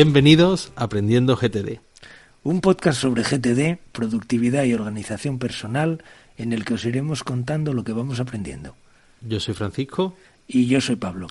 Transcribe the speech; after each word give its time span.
Bienvenidos 0.00 0.72
a 0.76 0.84
Aprendiendo 0.84 1.36
GTD. 1.36 1.80
Un 2.44 2.60
podcast 2.60 3.00
sobre 3.00 3.22
GTD, 3.22 3.78
productividad 3.92 4.64
y 4.64 4.74
organización 4.74 5.38
personal 5.38 6.04
en 6.36 6.52
el 6.52 6.66
que 6.66 6.74
os 6.74 6.84
iremos 6.84 7.24
contando 7.24 7.72
lo 7.72 7.82
que 7.82 7.94
vamos 7.94 8.20
aprendiendo. 8.20 8.76
Yo 9.22 9.40
soy 9.40 9.54
Francisco 9.54 10.14
Y 10.46 10.66
yo 10.66 10.82
soy 10.82 10.96
Pablo. 10.96 11.28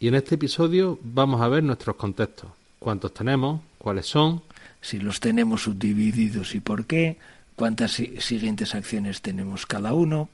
y 0.00 0.08
en 0.08 0.16
este 0.16 0.34
episodio 0.34 0.98
vamos 1.04 1.40
a 1.40 1.46
ver 1.46 1.62
nuestros 1.62 1.94
contextos. 1.94 2.50
¿Cuántos 2.80 3.14
tenemos? 3.14 3.60
¿Cuáles 3.78 4.06
son? 4.06 4.42
Si 4.80 4.98
los 4.98 5.20
tenemos 5.20 5.62
subdivididos 5.62 6.56
y 6.56 6.60
por 6.60 6.86
qué, 6.86 7.16
cuántas 7.54 7.92
si- 7.92 8.16
siguientes 8.20 8.74
acciones 8.74 9.22
tenemos 9.22 9.66
cada 9.66 9.92
uno, 9.94 10.28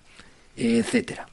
etcétera. 0.56 1.28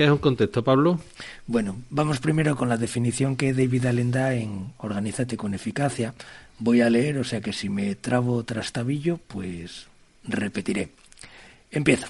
¿Qué 0.00 0.06
es 0.06 0.10
un 0.10 0.16
contexto, 0.16 0.64
Pablo? 0.64 0.98
Bueno, 1.46 1.76
vamos 1.90 2.20
primero 2.20 2.56
con 2.56 2.70
la 2.70 2.78
definición 2.78 3.36
que 3.36 3.52
David 3.52 3.84
Allen 3.84 4.10
da 4.10 4.32
en 4.32 4.72
Organízate 4.78 5.36
con 5.36 5.52
eficacia. 5.52 6.14
Voy 6.58 6.80
a 6.80 6.88
leer, 6.88 7.18
o 7.18 7.24
sea 7.24 7.42
que 7.42 7.52
si 7.52 7.68
me 7.68 7.94
trabo 7.96 8.42
trastabillo, 8.44 9.18
pues 9.18 9.88
repetiré. 10.24 10.88
Empiezo. 11.70 12.06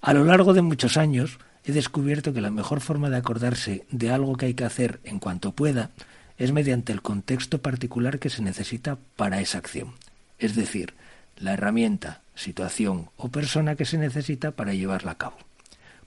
A 0.00 0.12
lo 0.12 0.24
largo 0.24 0.52
de 0.52 0.62
muchos 0.62 0.96
años 0.96 1.38
he 1.64 1.70
descubierto 1.70 2.32
que 2.32 2.40
la 2.40 2.50
mejor 2.50 2.80
forma 2.80 3.08
de 3.08 3.18
acordarse 3.18 3.86
de 3.92 4.10
algo 4.10 4.36
que 4.36 4.46
hay 4.46 4.54
que 4.54 4.64
hacer 4.64 4.98
en 5.04 5.20
cuanto 5.20 5.52
pueda 5.52 5.90
es 6.38 6.50
mediante 6.50 6.92
el 6.92 7.02
contexto 7.02 7.62
particular 7.62 8.18
que 8.18 8.30
se 8.30 8.42
necesita 8.42 8.98
para 9.14 9.40
esa 9.40 9.58
acción. 9.58 9.92
Es 10.40 10.56
decir, 10.56 10.94
la 11.36 11.52
herramienta, 11.52 12.22
situación 12.34 13.10
o 13.16 13.28
persona 13.28 13.76
que 13.76 13.84
se 13.84 13.96
necesita 13.96 14.50
para 14.50 14.74
llevarla 14.74 15.12
a 15.12 15.18
cabo. 15.18 15.36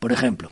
Por 0.03 0.11
ejemplo, 0.11 0.51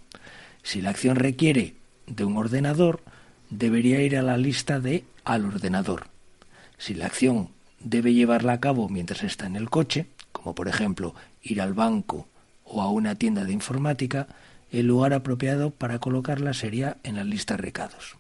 si 0.64 0.82
la 0.82 0.92
acción 0.92 1.16
requiere 1.16 1.76
de 2.08 2.26
un 2.26 2.38
ordenador, 2.38 3.02
debería 3.50 4.02
ir 4.02 4.18
a 4.18 4.22
la 4.22 4.38
lista 4.38 4.80
de 4.80 5.06
al 5.24 5.46
ordenador. 5.46 6.08
Si 6.78 6.94
la 6.94 7.06
acción 7.06 7.50
debe 7.80 8.14
llevarla 8.14 8.54
a 8.54 8.60
cabo 8.60 8.90
mientras 8.90 9.24
está 9.24 9.46
en 9.46 9.56
el 9.56 9.70
coche, 9.70 10.08
como 10.32 10.56
por 10.56 10.68
ejemplo 10.68 11.16
ir 11.42 11.62
al 11.62 11.74
banco 11.74 12.28
o 12.64 12.82
a 12.82 12.90
una 12.90 13.16
tienda 13.16 13.44
de 13.44 13.54
informática, 13.54 14.28
el 14.72 14.88
lugar 14.88 15.14
apropiado 15.14 15.72
para 15.72 16.00
colocarla 16.00 16.54
sería 16.54 16.98
en 17.04 17.16
la 17.16 17.24
lista 17.24 17.58
recados. 17.58 18.18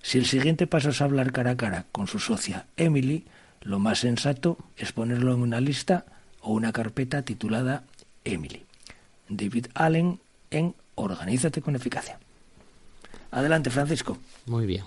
Si 0.00 0.18
el 0.18 0.26
siguiente 0.26 0.66
paso 0.66 0.90
es 0.90 1.00
hablar 1.00 1.32
cara 1.32 1.52
a 1.52 1.56
cara 1.56 1.86
con 1.92 2.06
su 2.06 2.18
socia 2.18 2.66
Emily, 2.76 3.24
lo 3.60 3.78
más 3.78 4.00
sensato 4.00 4.58
es 4.76 4.92
ponerlo 4.92 5.34
en 5.34 5.42
una 5.42 5.60
lista 5.60 6.06
o 6.40 6.52
una 6.52 6.72
carpeta 6.72 7.22
titulada 7.22 7.84
Emily. 8.24 8.64
David 9.28 9.66
Allen 9.74 10.18
en 10.50 10.74
Organízate 10.94 11.62
con 11.62 11.76
eficacia. 11.76 12.18
Adelante, 13.30 13.70
Francisco. 13.70 14.18
Muy 14.46 14.66
bien. 14.66 14.84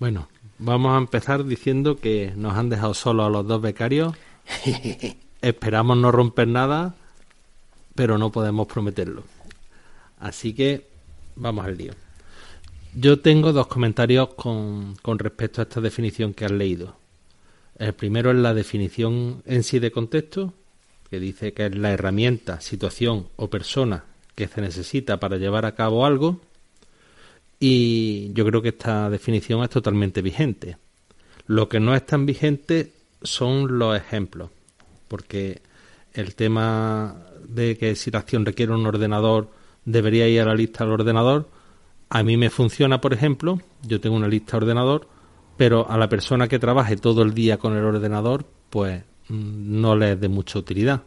Bueno, 0.00 0.28
vamos 0.58 0.94
a 0.94 0.98
empezar 0.98 1.44
diciendo 1.44 1.96
que 1.96 2.32
nos 2.34 2.54
han 2.54 2.70
dejado 2.70 2.94
solos 2.94 3.26
a 3.26 3.30
los 3.30 3.46
dos 3.46 3.60
becarios. 3.60 4.14
Esperamos 5.42 5.98
no 5.98 6.10
romper 6.10 6.48
nada, 6.48 6.94
pero 7.94 8.16
no 8.16 8.32
podemos 8.32 8.66
prometerlo. 8.66 9.24
Así 10.18 10.54
que 10.54 10.88
vamos 11.36 11.66
al 11.66 11.76
lío. 11.76 11.92
Yo 12.94 13.20
tengo 13.20 13.52
dos 13.52 13.66
comentarios 13.66 14.30
con, 14.34 14.96
con 15.02 15.18
respecto 15.18 15.60
a 15.60 15.64
esta 15.64 15.80
definición 15.80 16.32
que 16.32 16.46
has 16.46 16.52
leído. 16.52 16.96
El 17.78 17.92
primero 17.92 18.30
es 18.30 18.36
la 18.36 18.54
definición 18.54 19.42
en 19.44 19.62
sí 19.62 19.78
de 19.80 19.90
contexto, 19.90 20.54
que 21.10 21.18
dice 21.18 21.52
que 21.52 21.66
es 21.66 21.76
la 21.76 21.90
herramienta, 21.90 22.60
situación 22.60 23.28
o 23.36 23.50
persona 23.50 24.04
que 24.34 24.48
se 24.48 24.60
necesita 24.60 25.18
para 25.18 25.36
llevar 25.36 25.66
a 25.66 25.74
cabo 25.74 26.06
algo. 26.06 26.40
Y 27.60 28.32
yo 28.32 28.44
creo 28.44 28.62
que 28.62 28.70
esta 28.70 29.08
definición 29.10 29.62
es 29.62 29.70
totalmente 29.70 30.22
vigente. 30.22 30.76
Lo 31.46 31.68
que 31.68 31.80
no 31.80 31.94
es 31.94 32.04
tan 32.04 32.26
vigente 32.26 32.92
son 33.22 33.78
los 33.78 33.96
ejemplos, 33.96 34.50
porque 35.08 35.62
el 36.12 36.34
tema 36.34 37.16
de 37.46 37.76
que 37.76 37.94
si 37.96 38.10
la 38.10 38.20
acción 38.20 38.44
requiere 38.44 38.72
un 38.72 38.86
ordenador 38.86 39.50
debería 39.84 40.28
ir 40.28 40.40
a 40.40 40.46
la 40.46 40.54
lista 40.54 40.84
del 40.84 40.94
ordenador, 40.94 41.48
a 42.08 42.22
mí 42.22 42.36
me 42.36 42.50
funciona, 42.50 43.00
por 43.00 43.12
ejemplo, 43.12 43.60
yo 43.82 44.00
tengo 44.00 44.16
una 44.16 44.28
lista 44.28 44.52
de 44.52 44.64
ordenador, 44.64 45.08
pero 45.56 45.90
a 45.90 45.98
la 45.98 46.08
persona 46.08 46.48
que 46.48 46.58
trabaje 46.58 46.96
todo 46.96 47.22
el 47.22 47.34
día 47.34 47.58
con 47.58 47.76
el 47.76 47.84
ordenador, 47.84 48.46
pues 48.70 49.02
mm, 49.28 49.80
no 49.80 49.96
le 49.96 50.12
es 50.12 50.20
de 50.20 50.28
mucha 50.28 50.58
utilidad. 50.58 51.02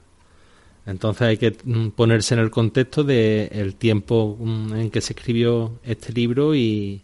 Entonces 0.88 1.22
hay 1.24 1.38
que 1.38 1.56
mm, 1.64 1.90
ponerse 1.90 2.34
en 2.34 2.40
el 2.40 2.50
contexto 2.50 3.04
de 3.04 3.50
el 3.52 3.76
tiempo 3.76 4.38
mm, 4.40 4.74
en 4.74 4.90
que 4.90 5.02
se 5.02 5.14
escribió 5.14 5.80
este 5.84 6.14
libro 6.14 6.56
y, 6.56 7.04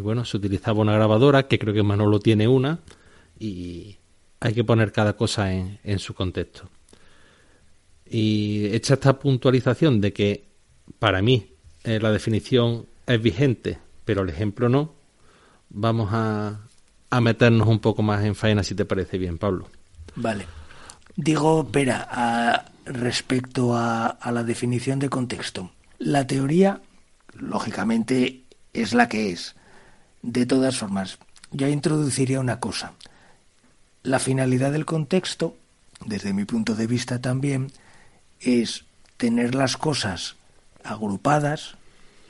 bueno, 0.00 0.24
se 0.24 0.36
utilizaba 0.36 0.80
una 0.80 0.94
grabadora, 0.94 1.48
que 1.48 1.58
creo 1.58 1.74
que 1.74 1.82
Manolo 1.82 2.20
tiene 2.20 2.46
una, 2.46 2.78
y 3.38 3.96
hay 4.38 4.54
que 4.54 4.62
poner 4.62 4.92
cada 4.92 5.14
cosa 5.14 5.52
en, 5.52 5.80
en 5.82 5.98
su 5.98 6.14
contexto. 6.14 6.70
Y 8.08 8.66
hecha 8.66 8.94
esta 8.94 9.18
puntualización 9.18 10.00
de 10.00 10.12
que 10.12 10.44
para 11.00 11.20
mí 11.20 11.48
eh, 11.82 11.98
la 12.00 12.12
definición 12.12 12.86
es 13.08 13.20
vigente, 13.20 13.78
pero 14.04 14.22
el 14.22 14.28
ejemplo 14.28 14.68
no, 14.68 14.94
vamos 15.68 16.10
a, 16.12 16.60
a 17.10 17.20
meternos 17.20 17.66
un 17.66 17.80
poco 17.80 18.02
más 18.02 18.24
en 18.24 18.36
faena 18.36 18.62
si 18.62 18.76
te 18.76 18.84
parece 18.84 19.18
bien, 19.18 19.36
Pablo. 19.36 19.66
Vale. 20.14 20.59
Digo, 21.16 21.64
Vera, 21.64 22.06
a- 22.10 22.64
respecto 22.86 23.76
a, 23.76 24.06
a 24.06 24.32
la 24.32 24.42
definición 24.42 24.98
de 24.98 25.08
contexto. 25.10 25.70
La 25.98 26.26
teoría, 26.26 26.80
lógicamente, 27.34 28.40
es 28.72 28.94
la 28.94 29.08
que 29.08 29.30
es. 29.30 29.54
De 30.22 30.46
todas 30.46 30.78
formas, 30.78 31.18
yo 31.50 31.68
introduciría 31.68 32.40
una 32.40 32.58
cosa. 32.60 32.92
La 34.02 34.18
finalidad 34.18 34.72
del 34.72 34.86
contexto, 34.86 35.56
desde 36.04 36.32
mi 36.32 36.44
punto 36.46 36.74
de 36.74 36.86
vista 36.86 37.20
también, 37.20 37.70
es 38.40 38.84
tener 39.18 39.54
las 39.54 39.76
cosas 39.76 40.36
agrupadas 40.82 41.76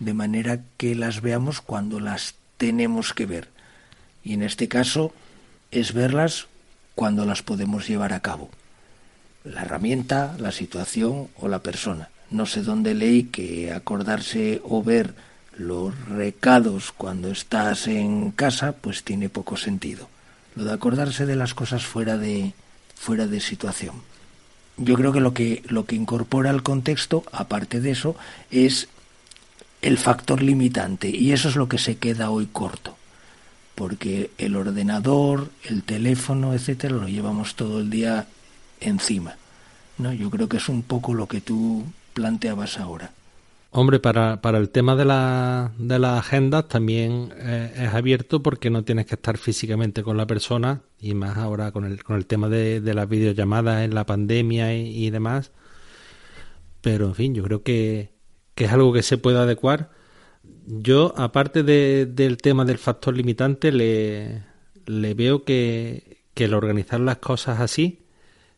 de 0.00 0.14
manera 0.14 0.60
que 0.76 0.94
las 0.94 1.20
veamos 1.20 1.60
cuando 1.60 2.00
las 2.00 2.34
tenemos 2.56 3.14
que 3.14 3.26
ver. 3.26 3.48
Y 4.24 4.34
en 4.34 4.42
este 4.42 4.66
caso 4.68 5.12
es 5.70 5.92
verlas 5.94 6.48
cuando 6.96 7.24
las 7.24 7.42
podemos 7.42 7.86
llevar 7.86 8.12
a 8.12 8.20
cabo. 8.20 8.50
La 9.44 9.62
herramienta, 9.62 10.36
la 10.38 10.52
situación 10.52 11.28
o 11.38 11.48
la 11.48 11.60
persona. 11.60 12.10
No 12.30 12.46
sé 12.46 12.62
dónde 12.62 12.94
leí 12.94 13.24
que 13.24 13.72
acordarse 13.72 14.60
o 14.64 14.82
ver 14.82 15.14
los 15.56 15.94
recados 16.08 16.92
cuando 16.92 17.30
estás 17.30 17.86
en 17.86 18.30
casa 18.30 18.72
pues 18.72 19.02
tiene 19.02 19.28
poco 19.28 19.56
sentido. 19.56 20.08
Lo 20.54 20.64
de 20.64 20.72
acordarse 20.72 21.26
de 21.26 21.36
las 21.36 21.54
cosas 21.54 21.84
fuera 21.84 22.16
de 22.18 22.52
fuera 22.94 23.26
de 23.26 23.40
situación. 23.40 24.02
Yo 24.76 24.94
creo 24.94 25.12
que 25.12 25.20
lo 25.20 25.34
que 25.34 25.62
lo 25.68 25.84
que 25.86 25.96
incorpora 25.96 26.50
al 26.50 26.62
contexto, 26.62 27.24
aparte 27.32 27.80
de 27.80 27.90
eso, 27.90 28.16
es 28.50 28.88
el 29.82 29.98
factor 29.98 30.42
limitante 30.42 31.08
y 31.08 31.32
eso 31.32 31.48
es 31.48 31.56
lo 31.56 31.68
que 31.68 31.78
se 31.78 31.96
queda 31.96 32.30
hoy 32.30 32.46
corto. 32.46 32.96
Porque 33.74 34.30
el 34.38 34.56
ordenador, 34.56 35.50
el 35.64 35.82
teléfono, 35.82 36.52
etcétera, 36.52 36.94
lo 36.94 37.08
llevamos 37.08 37.54
todo 37.54 37.80
el 37.80 37.90
día 37.90 38.26
encima. 38.80 39.36
¿no? 39.98 40.12
Yo 40.12 40.30
creo 40.30 40.48
que 40.48 40.56
es 40.56 40.68
un 40.68 40.82
poco 40.82 41.14
lo 41.14 41.26
que 41.26 41.40
tú 41.40 41.84
planteabas 42.14 42.78
ahora. 42.78 43.12
Hombre, 43.72 44.00
para, 44.00 44.40
para 44.40 44.58
el 44.58 44.70
tema 44.70 44.96
de, 44.96 45.04
la, 45.04 45.70
de 45.78 46.00
las 46.00 46.18
agendas 46.18 46.66
también 46.66 47.32
eh, 47.36 47.72
es 47.76 47.94
abierto 47.94 48.42
porque 48.42 48.68
no 48.68 48.82
tienes 48.82 49.06
que 49.06 49.14
estar 49.14 49.38
físicamente 49.38 50.02
con 50.02 50.16
la 50.16 50.26
persona 50.26 50.82
y 50.98 51.14
más 51.14 51.36
ahora 51.36 51.70
con 51.70 51.84
el, 51.84 52.02
con 52.02 52.16
el 52.16 52.26
tema 52.26 52.48
de, 52.48 52.80
de 52.80 52.94
las 52.94 53.08
videollamadas 53.08 53.84
en 53.84 53.94
la 53.94 54.06
pandemia 54.06 54.74
y, 54.74 55.06
y, 55.06 55.10
demás. 55.10 55.52
Pero, 56.80 57.06
en 57.06 57.14
fin, 57.14 57.34
yo 57.34 57.44
creo 57.44 57.62
que, 57.62 58.10
que 58.56 58.64
es 58.64 58.72
algo 58.72 58.92
que 58.92 59.02
se 59.02 59.18
puede 59.18 59.38
adecuar. 59.38 59.90
Yo, 60.66 61.14
aparte 61.16 61.62
de, 61.62 62.06
del 62.06 62.38
tema 62.38 62.64
del 62.64 62.78
factor 62.78 63.16
limitante, 63.16 63.70
le, 63.70 64.42
le 64.86 65.14
veo 65.14 65.44
que, 65.44 66.24
que 66.34 66.44
el 66.46 66.54
organizar 66.54 66.98
las 66.98 67.18
cosas 67.18 67.60
así 67.60 68.00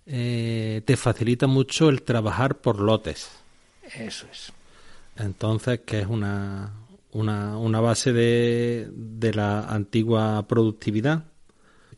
eh, 0.06 0.82
te 0.84 0.96
facilita 0.96 1.46
mucho 1.46 1.88
el 1.88 2.02
trabajar 2.02 2.60
por 2.60 2.80
lotes. 2.80 3.30
Eso 3.94 4.26
es. 4.30 4.52
Entonces, 5.16 5.80
que 5.80 6.00
es 6.00 6.06
una, 6.06 6.72
una, 7.12 7.58
una 7.58 7.80
base 7.80 8.12
de, 8.12 8.88
de, 8.92 9.34
la 9.34 9.60
antigua 9.64 10.46
productividad. 10.48 11.24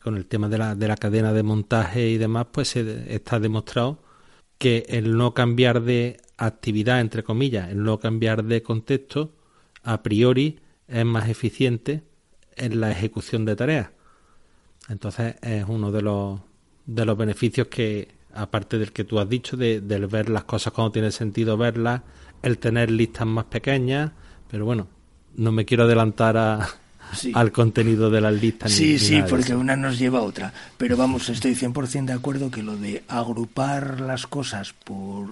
Con 0.01 0.17
el 0.17 0.27
tema 0.27 0.49
de 0.49 0.57
la, 0.59 0.75
de 0.75 0.87
la 0.87 0.97
cadena 0.97 1.33
de 1.33 1.41
montaje 1.41 2.09
y 2.09 2.17
demás, 2.17 2.47
pues 2.51 2.69
se, 2.69 3.13
está 3.13 3.39
demostrado 3.39 4.03
que 4.57 4.85
el 4.87 5.17
no 5.17 5.33
cambiar 5.33 5.81
de 5.81 6.17
actividad, 6.37 6.99
entre 7.01 7.23
comillas, 7.23 7.69
el 7.69 7.81
no 7.83 7.99
cambiar 7.99 8.43
de 8.43 8.61
contexto, 8.61 9.33
a 9.83 10.03
priori 10.03 10.59
es 10.87 11.05
más 11.05 11.29
eficiente 11.29 12.03
en 12.55 12.79
la 12.79 12.91
ejecución 12.91 13.45
de 13.45 13.55
tareas. 13.55 13.89
Entonces 14.89 15.35
es 15.41 15.65
uno 15.67 15.91
de 15.91 16.01
los, 16.01 16.39
de 16.85 17.05
los 17.05 17.17
beneficios 17.17 17.67
que, 17.67 18.09
aparte 18.33 18.77
del 18.77 18.91
que 18.91 19.03
tú 19.03 19.19
has 19.19 19.29
dicho, 19.29 19.57
de, 19.57 19.81
del 19.81 20.07
ver 20.07 20.29
las 20.29 20.43
cosas 20.43 20.73
cuando 20.73 20.91
tiene 20.91 21.11
sentido 21.11 21.57
verlas, 21.57 22.01
el 22.41 22.57
tener 22.57 22.91
listas 22.91 23.25
más 23.25 23.45
pequeñas, 23.45 24.11
pero 24.49 24.65
bueno, 24.65 24.87
no 25.35 25.51
me 25.51 25.65
quiero 25.65 25.83
adelantar 25.83 26.37
a, 26.37 26.67
sí. 27.13 27.31
al 27.33 27.51
contenido 27.51 28.09
de 28.09 28.21
las 28.21 28.33
listas. 28.33 28.71
Sí, 28.71 28.93
ni, 28.93 28.99
sí, 28.99 29.23
porque 29.29 29.55
una 29.55 29.75
nos 29.75 29.97
lleva 29.97 30.19
a 30.19 30.23
otra. 30.23 30.53
Pero 30.77 30.97
vamos, 30.97 31.29
estoy 31.29 31.55
100% 31.55 32.05
de 32.05 32.13
acuerdo 32.13 32.51
que 32.51 32.63
lo 32.63 32.77
de 32.77 33.03
agrupar 33.07 33.99
las 34.01 34.27
cosas 34.27 34.73
por 34.73 35.29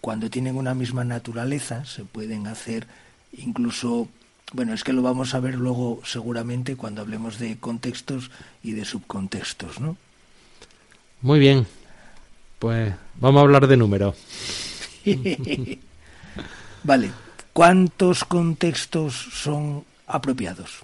cuando 0.00 0.28
tienen 0.28 0.56
una 0.56 0.74
misma 0.74 1.02
naturaleza 1.02 1.86
se 1.86 2.04
pueden 2.04 2.46
hacer 2.46 2.86
incluso 3.32 4.06
bueno, 4.52 4.74
es 4.74 4.84
que 4.84 4.92
lo 4.92 5.00
vamos 5.00 5.34
a 5.34 5.40
ver 5.40 5.54
luego 5.54 6.00
seguramente 6.04 6.76
cuando 6.76 7.00
hablemos 7.00 7.38
de 7.38 7.56
contextos 7.58 8.30
y 8.62 8.72
de 8.72 8.84
subcontextos, 8.84 9.80
¿no? 9.80 9.96
Muy 11.24 11.38
bien. 11.38 11.66
Pues 12.58 12.92
vamos 13.18 13.40
a 13.40 13.44
hablar 13.44 13.66
de 13.66 13.78
números. 13.78 14.14
vale. 16.84 17.10
¿Cuántos 17.54 18.24
contextos 18.24 19.14
son 19.32 19.84
apropiados? 20.06 20.82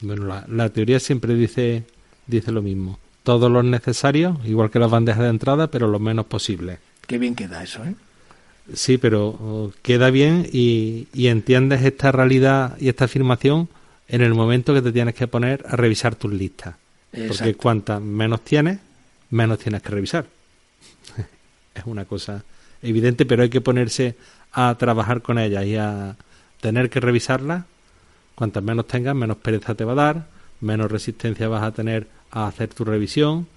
Bueno, 0.00 0.26
la, 0.26 0.44
la, 0.48 0.70
teoría 0.70 0.98
siempre 0.98 1.36
dice, 1.36 1.84
dice 2.26 2.50
lo 2.50 2.62
mismo. 2.62 2.98
Todos 3.22 3.48
los 3.48 3.64
necesarios, 3.64 4.38
igual 4.44 4.72
que 4.72 4.80
las 4.80 4.90
bandejas 4.90 5.22
de 5.22 5.28
entrada, 5.28 5.68
pero 5.68 5.86
lo 5.86 6.00
menos 6.00 6.26
posible. 6.26 6.80
Qué 7.06 7.18
bien 7.18 7.36
queda 7.36 7.62
eso, 7.62 7.84
¿eh? 7.84 7.94
Sí, 8.74 8.98
pero 8.98 9.72
queda 9.82 10.10
bien 10.10 10.48
y, 10.52 11.06
y, 11.14 11.28
entiendes 11.28 11.82
esta 11.82 12.10
realidad 12.10 12.76
y 12.80 12.88
esta 12.88 13.04
afirmación 13.04 13.68
en 14.08 14.22
el 14.22 14.34
momento 14.34 14.74
que 14.74 14.82
te 14.82 14.90
tienes 14.90 15.14
que 15.14 15.28
poner 15.28 15.64
a 15.68 15.76
revisar 15.76 16.16
tus 16.16 16.32
listas. 16.32 16.74
Exacto. 17.12 17.36
Porque 17.36 17.54
cuantas 17.54 18.00
menos 18.00 18.40
tienes, 18.42 18.78
menos 19.32 19.58
tienes 19.58 19.82
que 19.82 19.88
revisar. 19.88 20.26
es 21.74 21.82
una 21.84 22.04
cosa 22.04 22.44
evidente, 22.80 23.26
pero 23.26 23.42
hay 23.42 23.50
que 23.50 23.60
ponerse 23.60 24.14
a 24.52 24.76
trabajar 24.78 25.22
con 25.22 25.38
ellas 25.38 25.64
y 25.64 25.76
a 25.76 26.16
tener 26.60 26.90
que 26.90 27.00
revisarlas. 27.00 27.64
Cuantas 28.34 28.62
menos 28.62 28.86
tengas, 28.86 29.16
menos 29.16 29.38
pereza 29.38 29.74
te 29.74 29.84
va 29.84 29.92
a 29.92 29.96
dar, 29.96 30.26
menos 30.60 30.90
resistencia 30.90 31.48
vas 31.48 31.62
a 31.62 31.72
tener 31.72 32.06
a 32.30 32.46
hacer 32.46 32.68
tu 32.68 32.84
revisión. 32.84 33.48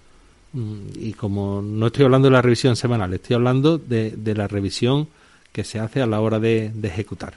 Y 0.96 1.14
como 1.14 1.62
no 1.62 1.88
estoy 1.88 2.06
hablando 2.06 2.30
de 2.30 2.34
la 2.34 2.42
revisión 2.42 2.78
semanal, 2.78 3.14
estoy 3.14 3.36
hablando 3.36 3.78
de, 3.78 4.12
de 4.12 4.36
la 4.36 4.48
revisión 4.48 5.10
que 5.52 5.66
se 5.66 5.80
hace 5.80 6.02
a 6.02 6.08
la 6.08 6.22
hora 6.22 6.40
de, 6.40 6.72
de 6.74 6.88
ejecutar. 6.88 7.34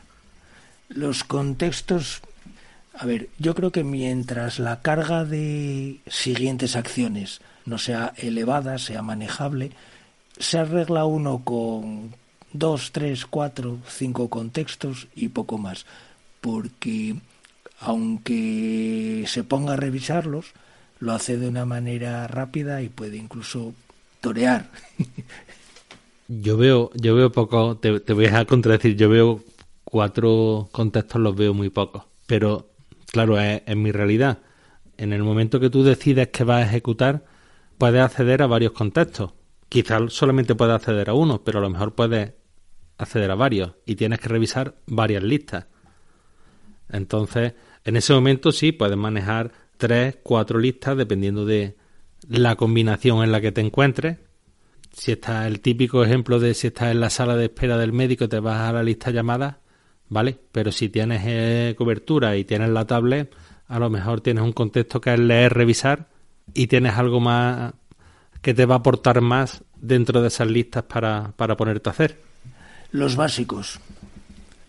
Los 0.89 1.25
contextos 1.25 2.23
a 2.95 3.07
ver, 3.07 3.29
yo 3.39 3.55
creo 3.55 3.71
que 3.71 3.85
mientras 3.85 4.59
la 4.59 4.81
carga 4.81 5.25
de 5.25 6.01
siguientes 6.09 6.75
acciones 6.75 7.41
no 7.69 7.79
sea 7.79 8.15
elevada, 8.17 8.79
sea 8.79 9.03
manejable, 9.03 9.73
se 10.39 10.59
arregla 10.59 11.05
uno 11.05 11.43
con 11.45 12.15
dos, 12.53 12.93
tres, 12.93 13.27
cuatro, 13.27 13.79
cinco 13.87 14.29
contextos 14.29 15.09
y 15.15 15.29
poco 15.29 15.59
más. 15.59 15.87
Porque 16.41 17.17
aunque 17.81 19.25
se 19.27 19.45
ponga 19.45 19.75
a 19.75 19.77
revisarlos, 19.77 20.53
lo 21.01 21.13
hace 21.13 21.37
de 21.37 21.49
una 21.49 21.65
manera 21.65 22.27
rápida 22.27 22.83
y 22.83 22.89
puede 22.89 23.17
incluso 23.17 23.75
torear. 24.21 24.71
yo 26.29 26.57
veo, 26.57 26.91
yo 26.95 27.15
veo 27.15 27.31
poco, 27.31 27.77
te, 27.77 28.13
voy 28.13 28.27
a 28.27 28.45
contradecir, 28.45 28.97
yo 28.97 29.09
veo 29.09 29.45
cuatro 29.85 30.69
contextos, 30.73 31.21
los 31.21 31.37
veo 31.37 31.55
muy 31.55 31.71
pocos. 31.71 32.05
Pero 32.27 32.69
claro, 33.13 33.39
es, 33.41 33.63
es 33.67 33.77
mi 33.77 33.93
realidad. 33.93 34.39
En 34.97 35.13
el 35.13 35.23
momento 35.23 35.61
que 35.61 35.71
tú 35.71 35.85
decides 35.85 36.29
que 36.29 36.45
vas 36.45 36.65
a 36.65 36.69
ejecutar, 36.69 37.25
puedes 37.79 38.03
acceder 38.03 38.43
a 38.43 38.47
varios 38.47 38.73
contextos. 38.73 39.33
Quizás 39.69 40.13
solamente 40.13 40.55
puedes 40.55 40.75
acceder 40.75 41.09
a 41.11 41.15
uno, 41.15 41.43
pero 41.45 41.61
a 41.61 41.63
lo 41.63 41.71
mejor 41.71 41.95
puedes 41.95 42.33
acceder 42.99 43.31
a 43.31 43.37
varios 43.37 43.73
y 43.87 43.95
tienes 43.95 44.19
que 44.19 44.29
revisar 44.29 44.75
varias 44.87 45.23
listas. 45.23 45.67
Entonces, 46.91 47.55
en 47.85 47.97
ese 47.97 48.13
momento 48.13 48.51
sí 48.51 48.73
puedes 48.73 48.97
manejar 48.97 49.53
tres, 49.77 50.19
cuatro 50.23 50.59
listas 50.59 50.97
dependiendo 50.97 51.45
de 51.47 51.77
la 52.29 52.57
combinación 52.57 53.23
en 53.23 53.31
la 53.31 53.41
que 53.41 53.53
te 53.53 53.61
encuentres. 53.61 54.19
Si 54.93 55.13
está 55.13 55.47
el 55.47 55.61
típico 55.61 56.03
ejemplo 56.03 56.41
de 56.41 56.55
si 56.55 56.69
estás 56.69 56.91
en 56.91 57.01
la 57.01 57.11
sala 57.11 57.37
de 57.37 57.45
espera 57.45 57.79
del 57.79 57.93
médico 57.93 58.29
te 58.29 58.41
vas 58.41 58.69
a 58.69 58.73
la 58.73 58.83
lista 58.83 59.11
llamada, 59.11 59.61
¿vale? 60.09 60.39
Pero 60.51 60.73
si 60.73 60.89
tienes 60.89 61.23
eh, 61.25 61.75
cobertura 61.77 62.37
y 62.37 62.45
tienes 62.45 62.71
la 62.71 62.87
tablet, 62.87 63.33
a 63.67 63.79
lo 63.79 63.91
mejor 63.91 64.23
tienes 64.23 64.43
un 64.43 64.53
contexto 64.53 65.01
que 65.01 65.13
es 65.13 65.21
leer, 65.21 65.53
revisar 65.53 66.09
y 66.55 66.67
tienes 66.67 66.95
algo 66.95 67.21
más 67.21 67.75
que 68.43 68.55
te 68.55 68.67
va 68.67 68.77
a 68.77 68.79
aportar 68.79 69.21
más 69.21 69.63
dentro 69.77 70.23
de 70.23 70.29
esas 70.29 70.49
listas 70.49 70.85
para, 70.85 71.33
para 71.37 71.57
ponerte 71.57 71.89
a 71.89 71.93
hacer. 71.93 72.21
Los 72.91 73.17
básicos. 73.17 73.81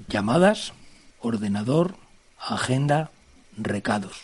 Llamadas, 0.07 0.73
ordenador, 1.21 1.95
agenda, 2.39 3.11
recados. 3.57 4.21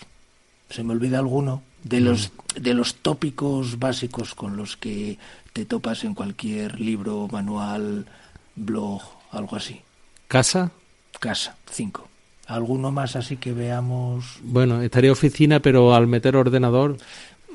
¿Se 0.69 0.83
me 0.83 0.93
olvida 0.93 1.19
alguno? 1.19 1.61
De 1.83 1.99
los, 1.99 2.31
de 2.59 2.73
los 2.73 2.95
tópicos 2.95 3.77
básicos 3.77 4.33
con 4.33 4.57
los 4.57 4.75
que 4.75 5.19
te 5.53 5.65
topas 5.65 6.03
en 6.03 6.15
cualquier 6.15 6.79
libro, 6.79 7.27
manual, 7.31 8.07
blog, 8.55 9.03
algo 9.31 9.55
así. 9.55 9.81
¿Casa? 10.27 10.71
Casa, 11.19 11.55
cinco. 11.69 12.07
¿Alguno 12.47 12.91
más 12.91 13.15
así 13.15 13.37
que 13.37 13.53
veamos? 13.53 14.39
Bueno, 14.41 14.81
estaría 14.81 15.11
oficina, 15.11 15.59
pero 15.59 15.93
al 15.95 16.07
meter 16.07 16.35
ordenador. 16.35 16.97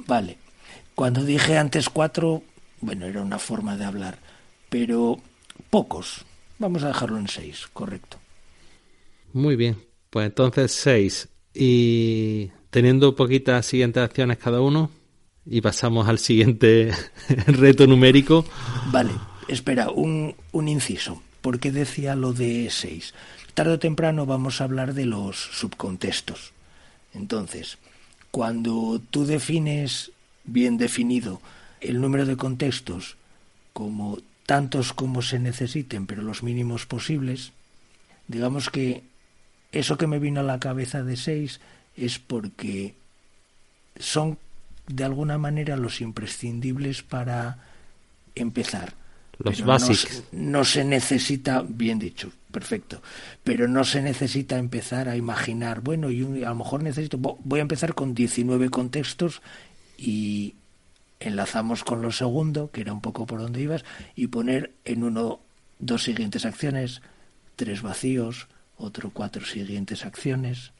Vale. 0.06 0.38
Cuando 0.94 1.24
dije 1.24 1.56
antes 1.56 1.88
cuatro, 1.88 2.42
bueno, 2.80 3.06
era 3.06 3.22
una 3.22 3.38
forma 3.38 3.76
de 3.76 3.84
hablar, 3.84 4.18
pero 4.68 5.18
pocos. 5.70 6.24
Vamos 6.58 6.82
a 6.82 6.88
dejarlo 6.88 7.18
en 7.18 7.28
seis, 7.28 7.66
correcto. 7.72 8.18
Muy 9.32 9.56
bien, 9.56 9.78
pues 10.10 10.26
entonces 10.26 10.72
seis. 10.72 11.28
Y 11.54 12.50
teniendo 12.70 13.16
poquitas 13.16 13.66
siguientes 13.66 14.02
acciones 14.02 14.38
cada 14.38 14.60
uno, 14.60 14.90
y 15.46 15.60
pasamos 15.60 16.08
al 16.08 16.18
siguiente 16.18 16.92
reto 17.46 17.86
numérico. 17.86 18.44
Vale, 18.92 19.12
espera, 19.48 19.90
un, 19.90 20.34
un 20.52 20.68
inciso. 20.68 21.22
¿Por 21.40 21.58
qué 21.58 21.72
decía 21.72 22.14
lo 22.14 22.32
de 22.32 22.68
seis? 22.70 23.14
Tarde 23.54 23.72
o 23.72 23.78
temprano 23.78 24.26
vamos 24.26 24.60
a 24.60 24.64
hablar 24.64 24.94
de 24.94 25.06
los 25.06 25.36
subcontextos. 25.36 26.52
Entonces, 27.14 27.78
cuando 28.30 29.00
tú 29.10 29.24
defines 29.24 30.12
bien 30.44 30.78
definido 30.78 31.40
el 31.80 32.00
número 32.00 32.26
de 32.26 32.36
contextos 32.36 33.16
como 33.72 34.18
tantos 34.46 34.92
como 34.92 35.22
se 35.22 35.38
necesiten, 35.38 36.06
pero 36.06 36.22
los 36.22 36.42
mínimos 36.42 36.86
posibles, 36.86 37.52
digamos 38.28 38.70
que 38.70 39.04
eso 39.72 39.96
que 39.96 40.06
me 40.06 40.18
vino 40.18 40.40
a 40.40 40.44
la 40.44 40.58
cabeza 40.58 41.02
de 41.02 41.16
seis 41.16 41.60
es 41.96 42.18
porque 42.18 42.94
son 43.98 44.38
de 44.88 45.04
alguna 45.04 45.38
manera 45.38 45.76
los 45.76 46.00
imprescindibles 46.00 47.02
para 47.02 47.58
empezar. 48.34 48.94
Los 49.42 49.64
básicos. 49.64 50.22
No, 50.32 50.58
no, 50.58 50.64
se 50.64 50.84
necesita, 50.84 51.64
bien 51.66 51.98
dicho, 51.98 52.30
perfecto, 52.50 53.00
pero 53.42 53.68
no 53.68 53.84
se 53.84 54.02
necesita 54.02 54.58
empezar 54.58 55.08
a 55.08 55.16
imaginar, 55.16 55.80
bueno, 55.80 56.10
y 56.10 56.44
a 56.44 56.50
lo 56.50 56.56
mejor 56.56 56.82
necesito, 56.82 57.18
voy 57.18 57.58
a 57.58 57.62
empezar 57.62 57.94
con 57.94 58.14
19 58.14 58.68
contextos 58.68 59.40
y 59.96 60.54
enlazamos 61.20 61.84
con 61.84 62.02
lo 62.02 62.12
segundo, 62.12 62.70
que 62.70 62.82
era 62.82 62.92
un 62.92 63.00
poco 63.00 63.26
por 63.26 63.40
donde 63.40 63.62
ibas, 63.62 63.84
y 64.14 64.26
poner 64.26 64.72
en 64.84 65.04
uno 65.04 65.40
dos 65.78 66.02
siguientes 66.02 66.44
acciones, 66.44 67.00
tres 67.56 67.82
vacíos, 67.82 68.46
otro 68.76 69.10
cuatro 69.12 69.44
siguientes 69.44 70.04
acciones. 70.04 70.72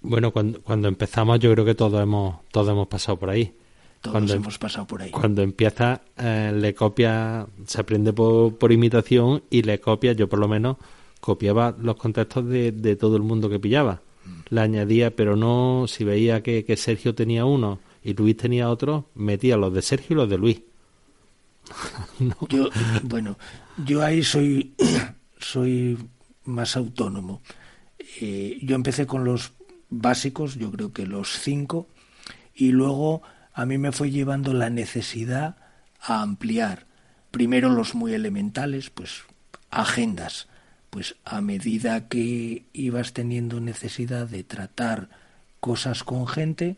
Bueno, 0.00 0.32
cuando, 0.32 0.62
cuando 0.62 0.88
empezamos 0.88 1.40
yo 1.40 1.52
creo 1.52 1.64
que 1.64 1.74
todos 1.74 2.00
hemos, 2.00 2.40
todos 2.52 2.68
hemos 2.68 2.86
pasado 2.86 3.18
por 3.18 3.30
ahí. 3.30 3.52
Todos 4.00 4.12
Cuando- 4.12 4.34
hemos 4.34 4.58
pasado 4.58 4.86
por 4.86 5.02
ahí. 5.02 5.10
Cuando 5.10 5.42
empieza, 5.42 6.02
eh, 6.16 6.52
le 6.54 6.74
copia, 6.74 7.46
se 7.66 7.80
aprende 7.80 8.12
por, 8.12 8.56
por 8.56 8.70
imitación 8.72 9.42
y 9.50 9.62
le 9.62 9.80
copia, 9.80 10.12
yo 10.12 10.28
por 10.28 10.38
lo 10.38 10.46
menos 10.48 10.76
copiaba 11.20 11.74
los 11.80 11.96
contextos 11.96 12.46
de, 12.46 12.70
de 12.72 12.94
todo 12.96 13.16
el 13.16 13.22
mundo 13.22 13.48
que 13.48 13.58
pillaba. 13.58 14.00
Le 14.50 14.60
añadía, 14.60 15.14
pero 15.14 15.34
no, 15.36 15.86
si 15.88 16.04
veía 16.04 16.42
que, 16.42 16.64
que 16.64 16.76
Sergio 16.76 17.14
tenía 17.14 17.44
uno 17.44 17.80
y 18.04 18.14
Luis 18.14 18.36
tenía 18.36 18.70
otro, 18.70 19.06
metía 19.14 19.56
los 19.56 19.72
de 19.72 19.82
Sergio 19.82 20.14
y 20.14 20.16
los 20.18 20.30
de 20.30 20.38
Luis. 20.38 20.60
Yo, 22.48 22.68
bueno, 23.02 23.36
yo 23.84 24.02
ahí 24.02 24.22
soy, 24.22 24.74
soy 25.38 25.98
más 26.44 26.76
autónomo. 26.76 27.42
Eh, 28.20 28.58
yo 28.62 28.76
empecé 28.76 29.06
con 29.06 29.24
los 29.24 29.52
básicos, 29.90 30.54
yo 30.56 30.70
creo 30.70 30.92
que 30.92 31.06
los 31.06 31.30
cinco, 31.40 31.88
y 32.54 32.68
luego 32.70 33.22
a 33.56 33.64
mí 33.64 33.78
me 33.78 33.90
fue 33.90 34.10
llevando 34.10 34.52
la 34.52 34.68
necesidad 34.68 35.56
a 35.98 36.20
ampliar. 36.20 36.84
Primero 37.30 37.70
los 37.70 37.94
muy 37.94 38.12
elementales, 38.12 38.90
pues 38.90 39.22
agendas. 39.70 40.46
Pues 40.90 41.16
a 41.24 41.40
medida 41.40 42.06
que 42.06 42.66
ibas 42.74 43.14
teniendo 43.14 43.58
necesidad 43.60 44.28
de 44.28 44.44
tratar 44.44 45.08
cosas 45.58 46.04
con 46.04 46.26
gente, 46.26 46.76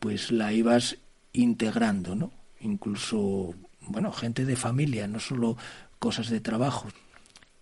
pues 0.00 0.32
la 0.32 0.54
ibas 0.54 0.96
integrando, 1.34 2.14
¿no? 2.14 2.32
Incluso, 2.58 3.54
bueno, 3.82 4.10
gente 4.10 4.46
de 4.46 4.56
familia, 4.56 5.06
no 5.06 5.20
solo 5.20 5.58
cosas 5.98 6.30
de 6.30 6.40
trabajo. 6.40 6.88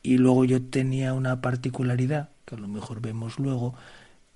Y 0.05 0.19
luego 0.19 0.45
yo 0.45 0.63
tenía 0.63 1.15
una 1.15 1.41
particularidad, 1.41 2.31
que 2.45 2.55
a 2.55 2.59
lo 2.59 2.69
mejor 2.69 3.01
vemos 3.01 3.41
luego, 3.41 3.75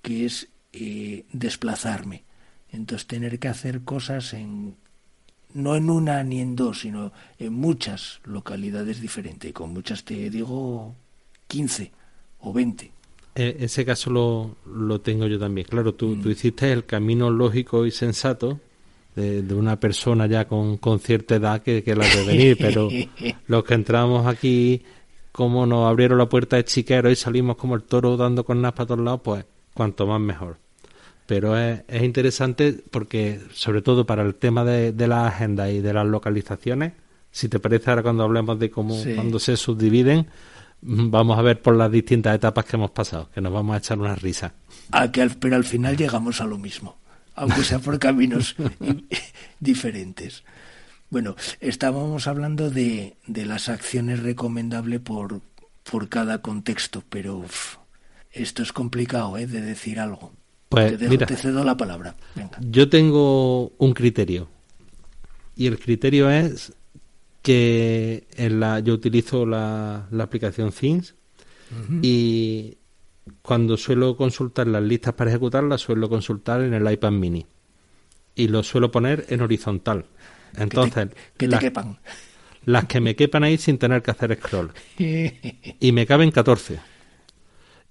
que 0.01 0.25
es 0.25 0.49
eh, 0.73 1.25
desplazarme. 1.31 2.26
Entonces 2.71 3.07
tener 3.07 3.39
que 3.39 3.47
hacer 3.47 3.81
cosas 3.81 4.33
en 4.33 4.75
no 5.53 5.75
en 5.75 5.89
una 5.89 6.23
ni 6.23 6.39
en 6.41 6.55
dos, 6.55 6.81
sino 6.81 7.11
en 7.39 7.53
muchas 7.53 8.19
localidades 8.25 9.01
diferentes. 9.01 9.49
Y 9.49 9.53
con 9.53 9.73
muchas 9.73 10.03
te 10.03 10.29
digo 10.29 10.93
15 11.47 11.91
o 12.41 12.53
20. 12.53 12.91
E- 13.35 13.57
ese 13.59 13.85
caso 13.85 14.09
lo, 14.09 14.55
lo 14.65 15.01
tengo 15.01 15.25
yo 15.27 15.39
también. 15.39 15.67
Claro, 15.67 15.93
tú, 15.93 16.15
tú 16.17 16.29
hiciste 16.29 16.71
el 16.71 16.85
camino 16.85 17.29
lógico 17.29 17.85
y 17.85 17.91
sensato 17.91 18.59
de, 19.15 19.41
de 19.41 19.55
una 19.55 19.79
persona 19.79 20.27
ya 20.27 20.47
con, 20.47 20.77
con 20.77 20.99
cierta 20.99 21.35
edad 21.35 21.61
que, 21.61 21.83
que 21.83 21.95
la 21.95 22.07
de 22.07 22.23
venir, 22.23 22.57
pero 22.59 22.89
los 23.47 23.63
que 23.63 23.73
entramos 23.73 24.27
aquí, 24.27 24.83
como 25.31 25.65
nos 25.65 25.89
abrieron 25.89 26.19
la 26.19 26.29
puerta 26.29 26.57
de 26.57 26.65
chiquero 26.65 27.09
y 27.09 27.15
salimos 27.15 27.57
como 27.57 27.75
el 27.75 27.83
toro 27.83 28.15
dando 28.17 28.43
con 28.45 28.61
para 28.61 28.85
todos 28.85 28.99
lados, 28.99 29.21
pues 29.23 29.45
cuanto 29.73 30.05
más 30.05 30.21
mejor. 30.21 30.57
Pero 31.27 31.55
es, 31.57 31.81
es 31.87 32.01
interesante 32.03 32.81
porque, 32.89 33.39
sobre 33.53 33.81
todo 33.83 34.05
para 34.07 34.23
el 34.23 34.33
tema 34.35 34.63
de, 34.63 34.91
de 34.93 35.07
las 35.07 35.33
agendas 35.33 35.69
y 35.71 35.81
de 35.81 35.93
las 35.93 36.07
localizaciones, 36.07 36.93
si 37.31 37.49
te 37.49 37.59
parece 37.59 37.89
ahora 37.91 38.01
cuando 38.01 38.23
hablemos 38.23 38.57
de 38.57 38.71
cómo 38.71 38.95
Sí. 38.99 39.13
cuando 39.13 39.37
se 39.37 39.55
subdividen, 39.57 40.27
vamos 40.81 41.37
a 41.37 41.41
ver 41.41 41.61
por 41.61 41.75
las 41.75 41.91
distintas 41.91 42.33
etapas 42.35 42.65
que 42.65 42.77
hemos 42.77 42.91
pasado, 42.91 43.29
que 43.33 43.41
nos 43.41 43.51
vamos 43.53 43.75
a 43.75 43.79
echar 43.79 43.99
una 43.99 44.15
risa. 44.15 44.53
A 44.91 45.11
que 45.11 45.21
al- 45.21 45.35
pero 45.37 45.55
al 45.57 45.65
final 45.65 45.97
llegamos 45.97 46.39
a 46.41 46.45
lo 46.45 46.57
mismo, 46.57 46.97
aunque 47.35 47.63
sea 47.63 47.79
por 47.79 47.99
caminos 47.99 48.55
diferentes. 49.59 50.43
Bueno, 51.09 51.35
estábamos 51.59 52.27
hablando 52.27 52.69
de, 52.69 53.15
de 53.27 53.45
las 53.45 53.69
acciones 53.69 54.21
recomendables 54.23 54.99
por, 54.99 55.41
por 55.89 56.09
cada 56.09 56.41
contexto, 56.41 57.03
pero 57.09 57.37
uf, 57.37 57.77
esto 58.31 58.61
es 58.61 58.73
complicado 58.73 59.37
¿eh? 59.37 59.47
de 59.47 59.61
decir 59.61 59.99
algo. 59.99 60.31
Pues, 60.69 60.91
te, 60.91 60.97
dejo- 60.97 61.09
mira. 61.11 61.25
te 61.25 61.35
cedo 61.35 61.63
la 61.63 61.77
palabra. 61.77 62.15
Venga. 62.35 62.57
Yo 62.61 62.89
tengo 62.89 63.69
un 63.77 63.93
criterio 63.93 64.49
y 65.55 65.67
el 65.67 65.79
criterio 65.79 66.29
es 66.29 66.73
que 67.41 68.27
en 68.35 68.59
la, 68.59 68.79
yo 68.79 68.93
utilizo 68.93 69.45
la, 69.45 70.07
la 70.11 70.23
aplicación 70.25 70.71
Things 70.71 71.15
y 72.01 72.77
cuando 73.41 73.75
suelo 73.77 74.15
consultar 74.15 74.67
las 74.67 74.81
listas 74.83 75.13
para 75.13 75.29
ejecutarlas 75.31 75.81
suelo 75.81 76.09
consultar 76.09 76.61
en 76.61 76.73
el 76.73 76.89
iPad 76.91 77.11
mini 77.11 77.45
y 78.35 78.47
lo 78.47 78.63
suelo 78.63 78.91
poner 78.91 79.25
en 79.29 79.41
horizontal. 79.41 80.05
Entonces, 80.55 81.09
que 81.37 81.45
te 81.47 81.51
las, 81.51 81.59
quepan. 81.59 81.97
las 82.65 82.85
que 82.85 83.01
me 83.01 83.15
quepan 83.15 83.43
ahí 83.43 83.57
sin 83.57 83.77
tener 83.77 84.01
que 84.01 84.11
hacer 84.11 84.37
scroll. 84.41 84.71
y 84.97 85.91
me 85.91 86.05
caben 86.05 86.31
14. 86.31 86.79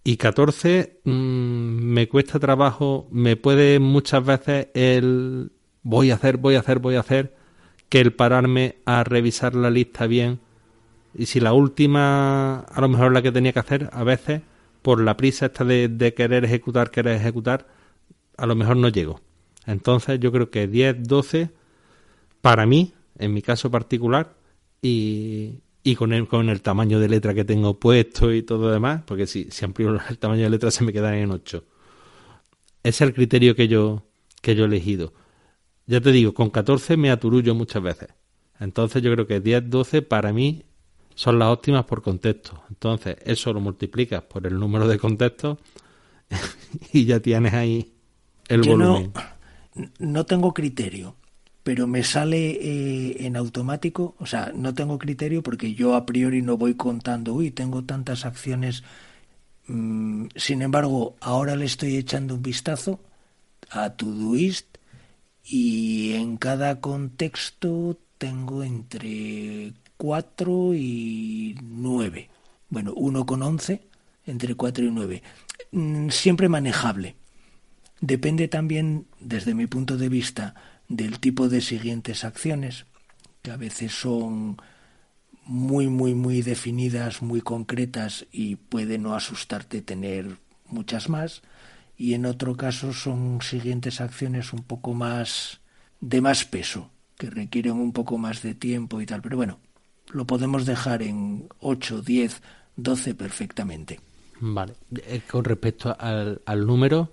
Y 0.09 0.19
14 0.19 1.01
mm, 1.03 1.11
me 1.11 2.09
cuesta 2.09 2.39
trabajo, 2.39 3.09
me 3.11 3.35
puede 3.35 3.81
muchas 3.81 4.25
veces 4.25 4.69
el 4.75 5.51
voy 5.83 6.13
a 6.13 6.15
hacer, 6.15 6.37
voy 6.37 6.55
a 6.55 6.61
hacer, 6.61 6.79
voy 6.79 6.95
a 6.95 7.01
hacer, 7.01 7.35
que 7.89 8.03
el 8.03 8.13
pararme 8.13 8.77
a 8.85 9.03
revisar 9.03 9.57
la 9.57 9.69
lista 9.69 10.07
bien. 10.07 10.39
Y 11.13 11.27
si 11.27 11.41
la 11.41 11.53
última, 11.53 12.61
a 12.61 12.81
lo 12.81 12.89
mejor 12.89 13.13
la 13.13 13.21
que 13.21 13.33
tenía 13.33 13.53
que 13.53 13.59
hacer, 13.59 13.91
a 13.93 14.05
veces, 14.05 14.43
por 14.81 15.03
la 15.03 15.17
prisa 15.17 15.47
esta 15.47 15.65
de, 15.65 15.89
de 15.89 16.15
querer 16.15 16.45
ejecutar, 16.45 16.93
querer 16.93 17.17
ejecutar, 17.17 17.67
a 18.37 18.47
lo 18.47 18.55
mejor 18.55 18.77
no 18.77 18.89
llego. 18.89 19.21
Entonces 19.67 20.21
yo 20.21 20.31
creo 20.31 20.53
que 20.53 20.69
10, 20.69 21.03
12, 21.03 21.51
para 22.43 22.65
mí, 22.65 22.95
en 23.19 23.35
mi 23.35 23.43
caso 23.43 23.73
particular, 23.73 24.37
y, 24.81 25.63
y 25.87 25.95
con, 25.95 26.13
el, 26.13 26.27
con 26.27 26.49
el 26.49 26.63
tamaño 26.63 26.99
de 26.99 27.09
letra 27.09 27.33
que 27.33 27.45
tengo 27.45 27.79
puesto 27.79 28.35
y 28.35 28.43
todo 28.43 28.63
lo 28.63 28.73
demás, 28.73 29.03
porque 29.07 29.29
si, 29.29 29.53
si 29.53 29.65
amplío 29.65 29.97
el 30.11 30.19
tamaño 30.19 30.43
de 30.43 30.51
letra 30.51 30.73
se 30.73 30.83
me 30.83 30.93
queda 30.93 31.17
en 31.17 31.31
8. 31.31 31.63
Ese 32.83 32.89
es 32.89 33.01
el 33.03 33.15
criterio 33.15 33.55
que 33.55 33.69
yo, 33.69 34.03
que 34.43 34.57
yo 34.57 34.65
he 34.65 34.67
elegido. 34.67 35.13
Ya 35.87 36.01
te 36.01 36.11
digo, 36.11 36.35
con 36.35 36.51
14 36.51 36.97
me 36.97 37.13
aturullo 37.13 37.55
muchas 37.55 37.85
veces. 37.85 38.09
Entonces 38.59 39.01
yo 39.01 39.13
creo 39.13 39.29
que 39.29 39.39
10, 39.39 39.71
12 39.71 40.03
para 40.03 40.33
mí 40.33 40.65
son 41.15 41.39
las 41.39 41.51
óptimas 41.51 41.85
por 41.85 42.03
contexto. 42.03 42.61
Entonces 42.69 43.19
eso 43.25 43.53
lo 43.53 43.61
multiplicas 43.61 44.25
por 44.25 44.45
el 44.45 44.59
número 44.59 44.89
de 44.89 44.99
contextos 44.99 45.59
y 46.93 47.05
ya 47.05 47.21
tienes 47.21 47.55
ahí 47.55 47.93
el 48.49 48.63
Yo 48.63 48.77
no, 48.77 48.89
volumen. 48.89 49.13
no 50.01 50.27
tengo 50.27 50.53
criterio, 50.53 51.15
pero 51.67 51.89
me 51.89 52.05
sale 52.05 52.51
eh, 52.51 53.27
en 53.27 53.37
automático, 53.37 54.15
o 54.21 54.27
sea, 54.27 54.53
no 54.55 54.73
tengo 54.73 54.99
criterio 54.99 55.43
porque 55.43 55.75
yo 55.75 55.97
a 55.97 56.07
priori 56.07 56.41
no 56.41 56.57
voy 56.57 56.75
contando, 56.77 57.35
uy, 57.35 57.51
tengo 57.51 57.83
tantas 57.83 58.25
acciones. 58.25 58.85
Mm, 59.67 60.27
sin 60.37 60.63
embargo, 60.63 61.17
ahora 61.19 61.57
le 61.57 61.65
estoy 61.65 61.97
echando 61.97 62.37
un 62.37 62.43
vistazo 62.43 63.01
a 63.69 63.91
Todoist 63.91 64.79
y 65.43 66.13
en 66.13 66.37
cada 66.37 66.81
contexto 66.81 67.99
tengo 68.17 68.63
entre 68.63 69.73
4 69.97 70.73
y 70.73 71.57
9. 71.65 72.31
Bueno, 72.69 72.93
1 72.95 73.27
con 73.27 73.43
11, 73.43 73.83
entre 74.25 74.55
4 74.55 74.85
y 74.85 74.91
9. 74.93 75.23
Mm, 75.73 76.11
Siempre 76.11 76.49
manejable. 76.49 77.17
Depende 78.01 78.47
también, 78.47 79.09
desde 79.19 79.53
mi 79.53 79.67
punto 79.67 79.97
de 79.97 80.09
vista, 80.09 80.55
del 80.89 81.19
tipo 81.21 81.49
de 81.49 81.61
siguientes 81.61 82.25
acciones, 82.25 82.87
que 83.43 83.51
a 83.51 83.57
veces 83.57 83.93
son 83.93 84.57
muy, 85.45 85.87
muy, 85.89 86.15
muy 86.15 86.43
definidas, 86.43 87.23
muy 87.23 87.41
concretas 87.41 88.27
y 88.33 88.57
puede 88.57 88.99
no 88.99 89.15
asustarte 89.15 89.83
tener 89.83 90.39
muchas 90.67 91.09
más. 91.09 91.43
Y 91.97 92.15
en 92.15 92.27
otro 92.27 92.57
caso 92.57 92.93
son 92.93 93.41
siguientes 93.43 94.01
acciones 94.01 94.53
un 94.53 94.63
poco 94.65 94.93
más 94.95 95.61
de 96.01 96.21
más 96.21 96.45
peso, 96.45 96.91
que 97.17 97.31
requieren 97.31 97.75
un 97.75 97.93
poco 97.93 98.19
más 98.19 98.43
de 98.43 98.55
tiempo 98.55 99.01
y 99.01 99.07
tal. 99.07 99.23
Pero 99.23 99.37
bueno, 99.37 99.59
lo 100.11 100.27
podemos 100.27 100.67
dejar 100.67 101.03
en 101.03 101.49
8, 101.61 102.03
10, 102.03 102.43
12 102.77 103.15
perfectamente. 103.15 104.01
Vale. 104.41 104.75
Eh, 104.95 105.23
Con 105.27 105.45
respecto 105.45 105.97
al, 105.99 106.43
al 106.45 106.67
número, 106.67 107.13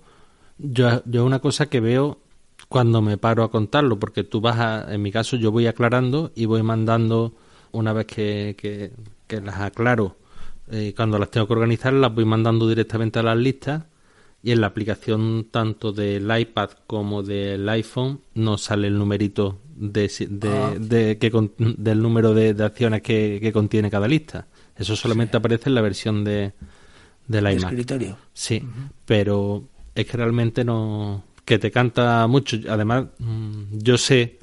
yo, 0.58 1.02
yo 1.06 1.24
una 1.24 1.40
cosa 1.40 1.66
que 1.66 1.80
veo 1.80 2.20
cuando 2.74 3.00
me 3.00 3.16
paro 3.18 3.44
a 3.44 3.50
contarlo, 3.52 4.00
porque 4.00 4.24
tú 4.24 4.40
vas 4.40 4.58
a, 4.58 4.92
en 4.92 5.00
mi 5.00 5.12
caso 5.12 5.36
yo 5.36 5.52
voy 5.52 5.68
aclarando 5.68 6.32
y 6.34 6.46
voy 6.46 6.64
mandando 6.64 7.32
una 7.70 7.92
vez 7.92 8.06
que, 8.06 8.56
que, 8.58 8.90
que 9.28 9.40
las 9.40 9.60
aclaro, 9.60 10.16
eh, 10.72 10.92
cuando 10.96 11.16
las 11.20 11.30
tengo 11.30 11.46
que 11.46 11.52
organizar 11.52 11.92
las 11.92 12.12
voy 12.12 12.24
mandando 12.24 12.68
directamente 12.68 13.20
a 13.20 13.22
las 13.22 13.36
listas 13.36 13.84
y 14.42 14.50
en 14.50 14.60
la 14.60 14.66
aplicación 14.66 15.46
tanto 15.52 15.92
del 15.92 16.28
iPad 16.36 16.70
como 16.88 17.22
del 17.22 17.68
iPhone 17.68 18.20
no 18.34 18.58
sale 18.58 18.88
el 18.88 18.98
numerito 18.98 19.60
de, 19.76 20.10
de, 20.28 20.48
Ah. 20.48 20.72
de 20.76 21.16
que 21.18 21.30
con- 21.30 21.52
del 21.58 22.02
número 22.02 22.34
de, 22.34 22.54
de 22.54 22.64
acciones 22.64 23.02
que, 23.02 23.38
que 23.40 23.52
contiene 23.52 23.88
cada 23.88 24.08
lista. 24.08 24.48
Eso 24.76 24.96
solamente 24.96 25.36
aparece 25.36 25.68
en 25.68 25.76
la 25.76 25.80
versión 25.80 26.24
de, 26.24 26.52
del 27.28 27.44
De 27.44 27.52
iMac. 27.52 27.70
escritorio. 27.70 28.16
Sí, 28.32 28.60
pero 29.06 29.62
es 29.94 30.06
que 30.06 30.16
realmente 30.16 30.64
no. 30.64 31.22
Que 31.44 31.58
te 31.58 31.70
canta 31.70 32.26
mucho. 32.26 32.56
Además, 32.68 33.06
mm, 33.18 33.78
yo 33.78 33.98
sé 33.98 34.38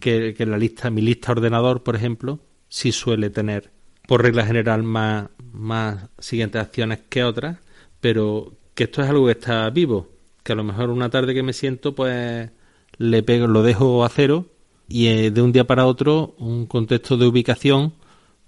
que, 0.00 0.34
que 0.34 0.46
la 0.46 0.58
lista, 0.58 0.90
mi 0.90 1.02
lista 1.02 1.32
ordenador, 1.32 1.82
por 1.82 1.96
ejemplo, 1.96 2.40
sí 2.68 2.92
suele 2.92 3.30
tener 3.30 3.70
por 4.06 4.22
regla 4.22 4.46
general 4.46 4.82
más, 4.82 5.28
más 5.52 6.08
siguientes 6.18 6.60
acciones 6.62 7.00
que 7.08 7.24
otras, 7.24 7.58
pero 8.00 8.56
que 8.74 8.84
esto 8.84 9.02
es 9.02 9.08
algo 9.08 9.26
que 9.26 9.32
está 9.32 9.68
vivo, 9.70 10.08
que 10.42 10.52
a 10.52 10.56
lo 10.56 10.64
mejor 10.64 10.90
una 10.90 11.10
tarde 11.10 11.34
que 11.34 11.42
me 11.42 11.52
siento 11.52 11.94
pues 11.94 12.50
le 12.98 13.22
pego, 13.22 13.46
lo 13.46 13.62
dejo 13.62 14.04
a 14.04 14.08
cero 14.08 14.46
y 14.88 15.08
eh, 15.08 15.30
de 15.30 15.42
un 15.42 15.52
día 15.52 15.66
para 15.66 15.86
otro 15.86 16.34
un 16.38 16.66
contexto 16.66 17.16
de 17.16 17.26
ubicación 17.26 17.94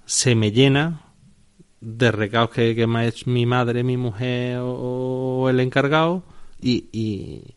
se 0.07 0.35
me 0.35 0.53
llena 0.53 1.15
de 1.81 2.11
recados 2.13 2.51
que, 2.51 2.75
que 2.75 2.87
me 2.87 3.01
ha 3.01 3.07
hecho 3.07 3.31
mi 3.31 3.47
madre, 3.47 3.83
mi 3.83 3.97
mujer 3.97 4.59
o, 4.63 5.49
el 5.49 5.61
encargado 5.61 6.25
y, 6.61 6.89
y, 6.93 7.55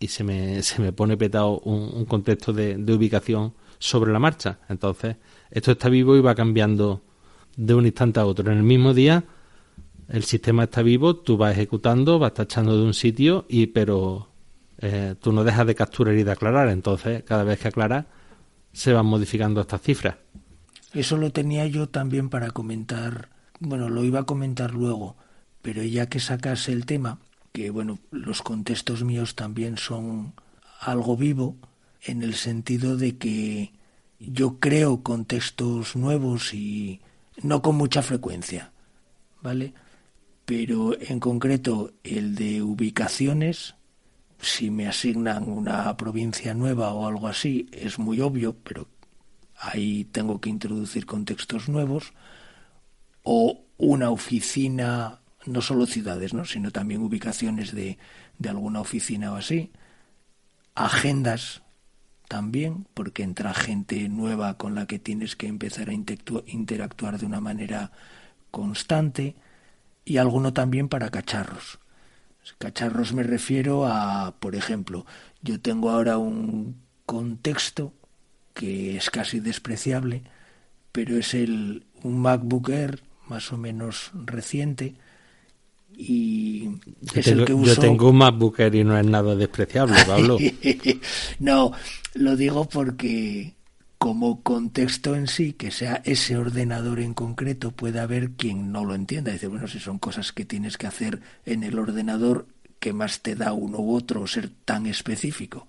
se, 0.00 0.24
me, 0.24 0.62
se 0.64 0.80
me 0.80 0.92
pone 0.92 1.16
petado 1.16 1.58
un, 1.60 2.04
contexto 2.04 2.52
de, 2.52 2.76
de, 2.76 2.94
ubicación 2.94 3.54
sobre 3.78 4.12
la 4.12 4.18
marcha. 4.18 4.58
Entonces, 4.68 5.16
esto 5.50 5.72
está 5.72 5.88
vivo 5.88 6.16
y 6.16 6.20
va 6.20 6.34
cambiando 6.34 7.02
de 7.56 7.74
un 7.74 7.86
instante 7.86 8.20
a 8.20 8.26
otro. 8.26 8.50
En 8.50 8.58
el 8.58 8.64
mismo 8.64 8.94
día, 8.94 9.24
el 10.08 10.24
sistema 10.24 10.64
está 10.64 10.82
vivo, 10.82 11.16
tú 11.16 11.36
vas 11.36 11.52
ejecutando, 11.52 12.18
vas 12.18 12.34
tachando 12.34 12.76
de 12.76 12.84
un 12.84 12.94
sitio, 12.94 13.46
y 13.48 13.68
pero 13.68 14.28
eh, 14.78 15.14
tú 15.20 15.32
no 15.32 15.44
dejas 15.44 15.66
de 15.66 15.74
capturar 15.74 16.14
y 16.14 16.24
de 16.24 16.32
aclarar. 16.32 16.68
Entonces, 16.68 17.22
cada 17.24 17.44
vez 17.44 17.58
que 17.58 17.68
aclaras, 17.68 18.06
se 18.72 18.92
van 18.92 19.06
modificando 19.06 19.60
estas 19.60 19.80
cifras. 19.80 20.16
Eso 20.92 21.16
lo 21.16 21.30
tenía 21.30 21.66
yo 21.66 21.88
también 21.88 22.28
para 22.28 22.50
comentar, 22.50 23.30
bueno, 23.60 23.88
lo 23.88 24.04
iba 24.04 24.20
a 24.20 24.24
comentar 24.24 24.74
luego, 24.74 25.16
pero 25.62 25.82
ya 25.82 26.08
que 26.08 26.20
sacas 26.20 26.68
el 26.68 26.86
tema, 26.86 27.18
que 27.54 27.70
bueno, 27.70 28.00
los 28.10 28.42
contextos 28.42 29.04
míos 29.04 29.36
también 29.36 29.78
son 29.78 30.34
algo 30.80 31.16
vivo, 31.16 31.56
en 32.02 32.24
el 32.24 32.34
sentido 32.34 32.96
de 32.96 33.16
que 33.16 33.72
yo 34.18 34.58
creo 34.58 35.04
contextos 35.04 35.94
nuevos 35.94 36.52
y 36.52 37.00
no 37.42 37.62
con 37.62 37.76
mucha 37.76 38.02
frecuencia, 38.02 38.72
¿vale? 39.40 39.72
Pero 40.44 41.00
en 41.00 41.20
concreto 41.20 41.92
el 42.02 42.34
de 42.34 42.60
ubicaciones, 42.60 43.76
si 44.40 44.72
me 44.72 44.88
asignan 44.88 45.48
una 45.48 45.96
provincia 45.96 46.54
nueva 46.54 46.92
o 46.92 47.06
algo 47.06 47.28
así, 47.28 47.68
es 47.70 48.00
muy 48.00 48.20
obvio, 48.20 48.56
pero 48.64 48.88
ahí 49.56 50.06
tengo 50.06 50.40
que 50.40 50.50
introducir 50.50 51.06
contextos 51.06 51.68
nuevos, 51.68 52.14
o 53.22 53.60
una 53.78 54.10
oficina, 54.10 55.20
no 55.46 55.60
solo 55.60 55.86
ciudades, 55.86 56.34
¿no? 56.34 56.44
sino 56.44 56.70
también 56.70 57.02
ubicaciones 57.02 57.74
de, 57.74 57.98
de 58.38 58.48
alguna 58.48 58.80
oficina 58.80 59.32
o 59.32 59.36
así, 59.36 59.72
agendas 60.74 61.62
también, 62.28 62.86
porque 62.94 63.22
entra 63.22 63.54
gente 63.54 64.08
nueva 64.08 64.56
con 64.56 64.74
la 64.74 64.86
que 64.86 64.98
tienes 64.98 65.36
que 65.36 65.46
empezar 65.46 65.90
a 65.90 65.92
interactuar 65.92 67.18
de 67.18 67.26
una 67.26 67.40
manera 67.40 67.92
constante, 68.50 69.36
y 70.04 70.18
alguno 70.18 70.52
también 70.52 70.88
para 70.88 71.10
cacharros. 71.10 71.78
Cacharros 72.58 73.14
me 73.14 73.22
refiero 73.22 73.86
a, 73.86 74.34
por 74.38 74.54
ejemplo, 74.54 75.06
yo 75.42 75.60
tengo 75.60 75.90
ahora 75.90 76.18
un 76.18 76.76
contexto 77.06 77.94
que 78.52 78.96
es 78.96 79.10
casi 79.10 79.40
despreciable, 79.40 80.22
pero 80.92 81.16
es 81.16 81.34
el 81.34 81.86
un 82.02 82.20
MacBook 82.20 82.68
Air 82.68 83.02
más 83.26 83.50
o 83.50 83.56
menos 83.56 84.10
reciente 84.14 84.94
y 85.96 86.70
es 87.14 87.26
el 87.28 87.44
que 87.44 87.54
uso... 87.54 87.74
Yo 87.74 87.80
tengo 87.80 88.10
un 88.10 88.16
MacBook 88.16 88.58
Air 88.60 88.74
y 88.74 88.84
no 88.84 88.98
es 88.98 89.06
nada 89.06 89.34
despreciable, 89.34 89.96
Pablo. 90.06 90.38
no, 91.38 91.72
lo 92.14 92.36
digo 92.36 92.68
porque 92.68 93.54
como 94.04 94.42
contexto 94.42 95.14
en 95.14 95.28
sí, 95.28 95.54
que 95.54 95.70
sea 95.70 96.02
ese 96.04 96.36
ordenador 96.36 97.00
en 97.00 97.14
concreto, 97.14 97.70
puede 97.70 98.00
haber 98.00 98.32
quien 98.32 98.70
no 98.70 98.84
lo 98.84 98.94
entienda. 98.94 99.32
Dice, 99.32 99.46
bueno, 99.46 99.66
si 99.66 99.80
son 99.80 99.98
cosas 99.98 100.32
que 100.32 100.44
tienes 100.44 100.76
que 100.76 100.86
hacer 100.86 101.22
en 101.46 101.62
el 101.62 101.78
ordenador, 101.78 102.46
¿qué 102.80 102.92
más 102.92 103.20
te 103.20 103.34
da 103.34 103.54
uno 103.54 103.78
u 103.78 103.94
otro 103.94 104.26
ser 104.26 104.50
tan 104.66 104.84
específico? 104.84 105.66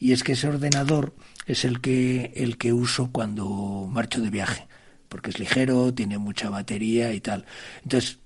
Y 0.00 0.10
es 0.10 0.24
que 0.24 0.32
ese 0.32 0.48
ordenador 0.48 1.14
es 1.46 1.64
el 1.64 1.80
que, 1.80 2.32
el 2.34 2.56
que 2.56 2.72
uso 2.72 3.10
cuando 3.12 3.88
marcho 3.88 4.20
de 4.20 4.30
viaje, 4.30 4.66
porque 5.08 5.30
es 5.30 5.38
ligero, 5.38 5.94
tiene 5.94 6.18
mucha 6.18 6.50
batería 6.50 7.12
y 7.12 7.20
tal. 7.20 7.44
Entonces, 7.84 8.18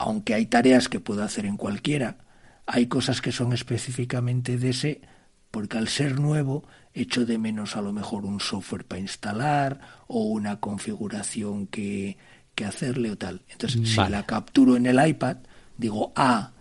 aunque 0.00 0.32
hay 0.32 0.46
tareas 0.46 0.88
que 0.88 0.98
puedo 0.98 1.22
hacer 1.22 1.44
en 1.44 1.58
cualquiera, 1.58 2.16
hay 2.64 2.86
cosas 2.86 3.20
que 3.20 3.32
son 3.32 3.52
específicamente 3.52 4.56
de 4.56 4.70
ese, 4.70 5.00
porque 5.50 5.76
al 5.76 5.88
ser 5.88 6.18
nuevo 6.18 6.64
echo 6.94 7.26
de 7.26 7.36
menos 7.36 7.76
a 7.76 7.82
lo 7.82 7.92
mejor 7.92 8.24
un 8.24 8.40
software 8.40 8.86
para 8.86 9.02
instalar 9.02 9.80
o 10.06 10.22
una 10.22 10.58
configuración 10.58 11.66
que, 11.66 12.16
que 12.54 12.64
hacerle 12.64 13.10
o 13.10 13.18
tal. 13.18 13.42
Entonces, 13.50 13.90
si 13.90 13.96
la 13.96 14.24
capturo 14.24 14.74
en 14.74 14.86
el 14.86 15.06
iPad, 15.06 15.36
digo, 15.76 16.14
ah, 16.16 16.52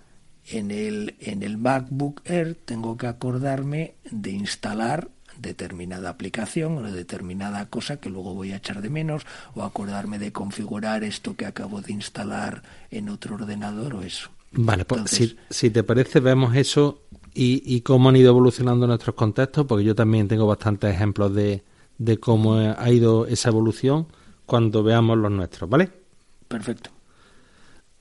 en 0.46 0.70
el, 0.72 1.16
en 1.22 1.42
el 1.42 1.58
MacBook 1.58 2.22
Air 2.26 2.56
tengo 2.66 2.98
que 2.98 3.08
acordarme 3.08 3.96
de 4.12 4.32
instalar 4.32 5.08
determinada 5.42 6.10
aplicación 6.10 6.78
o 6.78 6.92
determinada 6.92 7.66
cosa 7.68 7.98
que 7.98 8.10
luego 8.10 8.34
voy 8.34 8.52
a 8.52 8.58
echar 8.58 8.82
de 8.82 8.90
menos 8.90 9.24
o 9.56 9.64
acordarme 9.64 10.20
de 10.20 10.32
configurar 10.32 11.04
esto 11.04 11.36
que 11.36 11.46
acabo 11.46 11.82
de 11.82 11.94
instalar 11.94 12.64
en 12.92 13.10
otro 13.10 13.36
ordenador 13.36 13.96
o 13.96 14.02
eso. 14.02 14.30
Vale, 14.52 14.86
pues 14.86 15.12
si, 15.12 15.38
si, 15.50 15.70
te 15.70 15.84
parece 15.84 16.20
vemos 16.20 16.56
eso 16.56 17.04
y, 17.34 17.62
y, 17.66 17.82
cómo 17.82 18.10
han 18.10 18.16
ido 18.16 18.30
evolucionando 18.30 18.88
nuestros 18.88 19.16
contextos, 19.16 19.66
porque 19.68 19.86
yo 19.86 19.94
también 19.94 20.28
tengo 20.28 20.48
bastantes 20.48 20.94
ejemplos 20.94 21.34
de, 21.36 21.64
de 22.00 22.18
cómo 22.18 22.56
ha 22.56 22.90
ido 22.90 23.28
esa 23.28 23.50
evolución 23.50 24.08
cuando 24.48 24.82
veamos 24.82 25.18
los 25.18 25.32
nuestros, 25.32 25.70
¿vale? 25.70 25.92
Perfecto. 26.48 26.90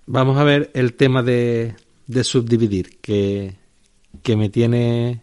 Vamos 0.06 0.38
a 0.38 0.44
ver 0.44 0.70
el 0.72 0.94
tema 0.94 1.22
de, 1.22 1.76
de 2.06 2.24
subdividir, 2.24 2.98
que, 3.00 3.56
que 4.22 4.36
me 4.36 4.48
tiene 4.48 5.20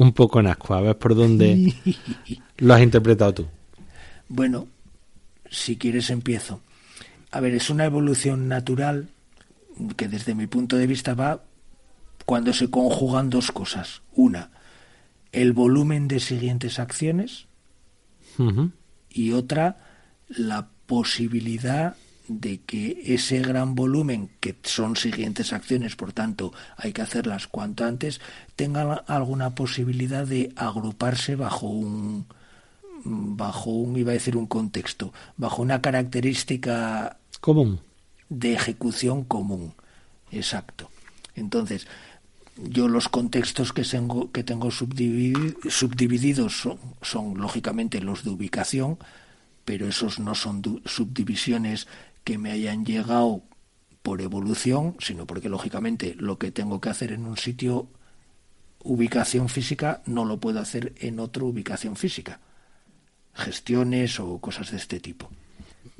un 0.00 0.12
poco 0.12 0.40
en 0.40 0.46
asco. 0.46 0.74
A 0.74 0.80
ver 0.80 0.96
por 0.96 1.14
dónde 1.14 1.74
lo 2.56 2.74
has 2.74 2.80
interpretado 2.80 3.34
tú. 3.34 3.46
Bueno, 4.28 4.66
si 5.50 5.76
quieres 5.76 6.08
empiezo. 6.08 6.60
A 7.30 7.40
ver, 7.40 7.54
es 7.54 7.68
una 7.68 7.84
evolución 7.84 8.48
natural 8.48 9.08
que 9.96 10.08
desde 10.08 10.34
mi 10.34 10.46
punto 10.46 10.76
de 10.76 10.86
vista 10.86 11.14
va 11.14 11.42
cuando 12.24 12.54
se 12.54 12.70
conjugan 12.70 13.28
dos 13.28 13.52
cosas. 13.52 14.00
Una, 14.14 14.50
el 15.32 15.52
volumen 15.52 16.08
de 16.08 16.20
siguientes 16.20 16.78
acciones 16.78 17.46
y 19.10 19.32
otra, 19.32 19.76
la 20.28 20.68
posibilidad 20.86 21.94
de 22.30 22.60
que 22.60 23.02
ese 23.06 23.40
gran 23.40 23.74
volumen, 23.74 24.30
que 24.38 24.54
son 24.62 24.94
siguientes 24.94 25.52
acciones, 25.52 25.96
por 25.96 26.12
tanto 26.12 26.52
hay 26.76 26.92
que 26.92 27.02
hacerlas 27.02 27.48
cuanto 27.48 27.84
antes, 27.84 28.20
tenga 28.54 28.94
alguna 29.08 29.56
posibilidad 29.56 30.26
de 30.26 30.52
agruparse 30.54 31.34
bajo 31.34 31.66
un 31.66 32.26
bajo 33.02 33.70
un 33.70 33.96
iba 33.96 34.10
a 34.10 34.14
decir 34.14 34.36
un 34.36 34.46
contexto, 34.46 35.12
bajo 35.36 35.62
una 35.62 35.80
característica 35.80 37.18
común 37.40 37.80
de 38.30 38.54
ejecución 38.54 39.24
común. 39.24 39.74
Exacto. 40.30 40.88
Entonces, 41.34 41.86
yo 42.56 42.88
los 42.88 43.08
contextos 43.08 43.72
que 43.72 43.82
tengo, 43.82 44.30
que 44.30 44.44
tengo 44.44 44.70
subdivididos 44.70 46.60
son, 46.60 46.78
son, 47.02 47.38
lógicamente 47.38 48.00
los 48.00 48.22
de 48.22 48.30
ubicación, 48.30 48.98
pero 49.64 49.88
esos 49.88 50.18
no 50.20 50.34
son 50.34 50.62
subdivisiones 50.84 51.86
que 52.30 52.38
me 52.38 52.52
hayan 52.52 52.86
llegado 52.86 53.42
por 54.02 54.20
evolución, 54.20 54.94
sino 55.00 55.26
porque 55.26 55.48
lógicamente 55.48 56.14
lo 56.16 56.38
que 56.38 56.52
tengo 56.52 56.80
que 56.80 56.88
hacer 56.88 57.10
en 57.10 57.26
un 57.26 57.36
sitio 57.36 57.88
ubicación 58.84 59.48
física 59.48 60.00
no 60.06 60.24
lo 60.24 60.38
puedo 60.38 60.60
hacer 60.60 60.92
en 61.00 61.18
otra 61.18 61.42
ubicación 61.42 61.96
física. 61.96 62.38
Gestiones 63.34 64.20
o 64.20 64.38
cosas 64.38 64.70
de 64.70 64.76
este 64.76 65.00
tipo. 65.00 65.28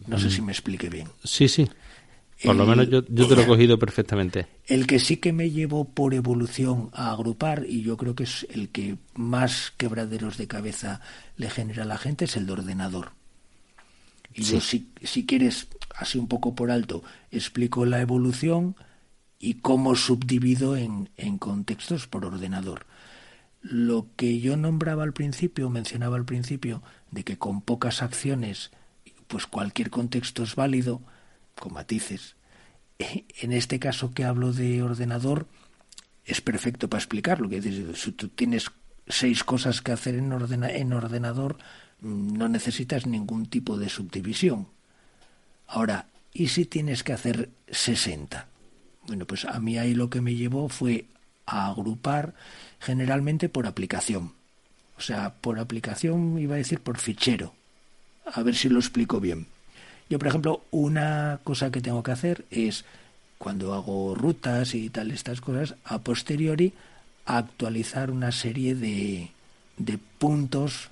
No 0.07 0.21
sé 0.21 0.31
si 0.31 0.41
me 0.41 0.53
explique 0.53 0.89
bien. 0.89 1.09
Sí, 1.25 1.49
sí. 1.49 1.69
Por 2.45 2.55
lo 2.55 2.65
menos 2.65 2.89
yo, 2.89 3.05
yo 3.09 3.27
te 3.27 3.35
lo 3.35 3.43
he 3.43 3.47
cogido 3.47 3.77
perfectamente. 3.77 4.47
El 4.69 4.87
que 4.87 5.01
sí 5.01 5.17
que 5.17 5.33
me 5.33 5.51
llevo 5.51 5.85
por 5.85 6.15
evolución 6.15 6.91
a 6.93 7.11
agrupar, 7.11 7.67
y 7.69 7.83
yo 7.83 7.97
creo 7.97 8.15
que 8.15 8.23
es 8.23 8.47
el 8.51 8.69
que 8.69 8.99
más 9.15 9.73
quebraderos 9.77 10.39
de 10.39 10.47
cabeza 10.47 11.01
le 11.37 11.51
genera 11.51 11.83
a 11.83 11.87
la 11.87 11.99
gente, 11.99 12.27
es 12.27 12.37
el 12.37 12.47
de 12.47 12.53
ordenador. 12.53 13.15
Y 14.33 14.45
yo, 14.45 14.61
si, 14.61 14.89
si 15.03 15.27
quieres, 15.27 15.67
así 16.01 16.19
un 16.19 16.29
poco 16.29 16.55
por 16.55 16.71
alto, 16.71 17.03
explico 17.31 17.85
la 17.85 18.01
evolución 18.01 18.75
y 19.39 19.55
cómo 19.55 19.95
subdivido 19.95 20.77
en, 20.77 21.11
en 21.17 21.39
contextos 21.39 22.07
por 22.07 22.25
ordenador. 22.25 22.87
Lo 23.61 24.07
que 24.17 24.41
yo 24.41 24.57
nombraba 24.57 25.03
al 25.03 25.13
principio, 25.13 25.69
mencionaba 25.69 26.17
al 26.17 26.25
principio, 26.25 26.83
de 27.11 27.23
que 27.23 27.37
con 27.37 27.61
pocas 27.61 28.03
acciones, 28.03 28.71
pues 29.27 29.47
cualquier 29.47 29.91
contexto 29.91 30.43
es 30.43 30.57
válido, 30.57 31.03
con 31.59 31.75
matices. 31.75 32.37
En 33.41 33.53
este 33.53 33.79
caso 33.79 34.13
que 34.13 34.25
hablo 34.25 34.53
de 34.53 34.83
ordenador, 34.83 35.47
es 36.25 36.41
perfecto 36.41 36.89
para 36.89 37.01
explicarlo. 37.01 37.49
Que 37.49 37.63
si 37.95 38.13
tú 38.13 38.29
tienes 38.29 38.71
seis 39.07 39.45
cosas 39.45 39.81
que 39.81 39.93
hacer 39.93 40.15
en, 40.15 40.33
ordena, 40.33 40.71
en 40.71 40.93
ordenador, 40.93 41.57
no 42.01 42.49
necesitas 42.49 43.07
ningún 43.07 43.47
tipo 43.47 43.79
de 43.79 43.89
subdivisión. 43.89 44.69
Ahora, 45.73 46.07
¿y 46.35 46.49
si 46.49 46.65
tienes 46.65 47.05
que 47.05 47.13
hacer 47.13 47.49
60? 47.71 48.49
Bueno, 49.07 49.25
pues 49.25 49.45
a 49.45 49.61
mí 49.61 49.79
ahí 49.79 49.95
lo 49.95 50.11
que 50.11 50.21
me 50.21 50.35
llevó 50.35 50.69
fue 50.69 51.05
a 51.47 51.69
agrupar 51.69 52.35
generalmente 52.81 53.49
por 53.49 53.69
aplicación. 53.69 54.33
O 54.99 55.01
sea, 55.01 55.35
por 55.35 55.61
aplicación 55.61 56.39
iba 56.41 56.57
a 56.57 56.59
decir 56.59 56.81
por 56.81 56.99
fichero. 56.99 57.55
A 58.27 58.43
ver 58.43 58.57
si 58.57 58.69
lo 58.69 58.81
explico 58.81 59.21
bien. 59.21 59.47
Yo, 60.09 60.19
por 60.19 60.27
ejemplo, 60.27 60.65
una 60.73 61.39
cosa 61.45 61.71
que 61.71 61.81
tengo 61.81 62.03
que 62.03 62.11
hacer 62.11 62.45
es, 62.51 62.85
cuando 63.39 63.73
hago 63.73 64.17
rutas 64.17 64.75
y 64.75 64.91
tal, 64.91 65.13
estas 65.13 65.41
cosas, 65.41 65.77
a 65.85 66.01
posteriori, 66.01 66.75
actualizar 67.27 68.11
una 68.11 68.33
serie 68.33 68.75
de, 68.75 69.31
de 69.77 69.99
puntos, 70.19 70.91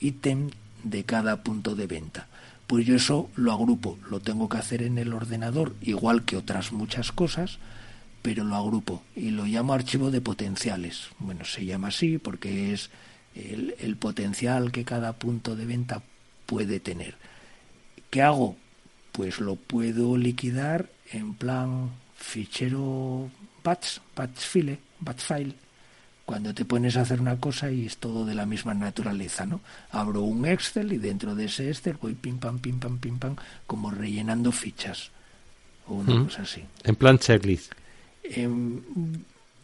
ítem 0.00 0.50
de 0.82 1.04
cada 1.04 1.44
punto 1.44 1.76
de 1.76 1.86
venta. 1.86 2.26
Pues 2.66 2.84
yo 2.84 2.96
eso 2.96 3.30
lo 3.36 3.52
agrupo, 3.52 3.98
lo 4.10 4.20
tengo 4.20 4.48
que 4.48 4.58
hacer 4.58 4.82
en 4.82 4.98
el 4.98 5.12
ordenador, 5.12 5.74
igual 5.82 6.24
que 6.24 6.36
otras 6.36 6.72
muchas 6.72 7.12
cosas, 7.12 7.58
pero 8.22 8.42
lo 8.42 8.56
agrupo 8.56 9.04
y 9.14 9.30
lo 9.30 9.44
llamo 9.44 9.72
archivo 9.72 10.10
de 10.10 10.20
potenciales. 10.20 11.10
Bueno, 11.20 11.44
se 11.44 11.64
llama 11.64 11.88
así 11.88 12.18
porque 12.18 12.72
es 12.72 12.90
el, 13.36 13.96
potencial 13.96 14.72
que 14.72 14.84
cada 14.84 15.12
punto 15.12 15.54
de 15.54 15.66
venta 15.66 16.02
puede 16.46 16.80
tener. 16.80 17.14
¿Qué 18.10 18.22
hago? 18.22 18.56
Pues 19.12 19.38
lo 19.38 19.54
puedo 19.54 20.16
liquidar 20.16 20.88
en 21.12 21.34
plan 21.34 21.90
fichero 22.16 23.30
batch, 23.62 23.98
batch 24.16 24.38
file, 24.38 24.78
batch 24.98 25.20
file, 25.20 25.54
cuando 26.26 26.52
te 26.52 26.64
pones 26.64 26.96
a 26.96 27.02
hacer 27.02 27.20
una 27.20 27.36
cosa 27.36 27.70
y 27.70 27.86
es 27.86 27.98
todo 27.98 28.26
de 28.26 28.34
la 28.34 28.46
misma 28.46 28.74
naturaleza, 28.74 29.46
¿no? 29.46 29.60
Abro 29.92 30.22
un 30.22 30.44
Excel 30.44 30.92
y 30.92 30.98
dentro 30.98 31.36
de 31.36 31.44
ese 31.44 31.70
Excel 31.70 31.96
voy 32.02 32.14
pim 32.14 32.38
pam, 32.38 32.58
pim 32.58 32.80
pam, 32.80 32.98
pim 32.98 33.18
pam, 33.18 33.36
como 33.66 33.92
rellenando 33.92 34.50
fichas 34.50 35.10
o 35.86 35.94
una 35.94 36.24
cosa 36.24 36.42
así. 36.42 36.64
En 36.82 36.96
plan 36.96 37.18
checklist. 37.18 37.72
En, 38.24 38.82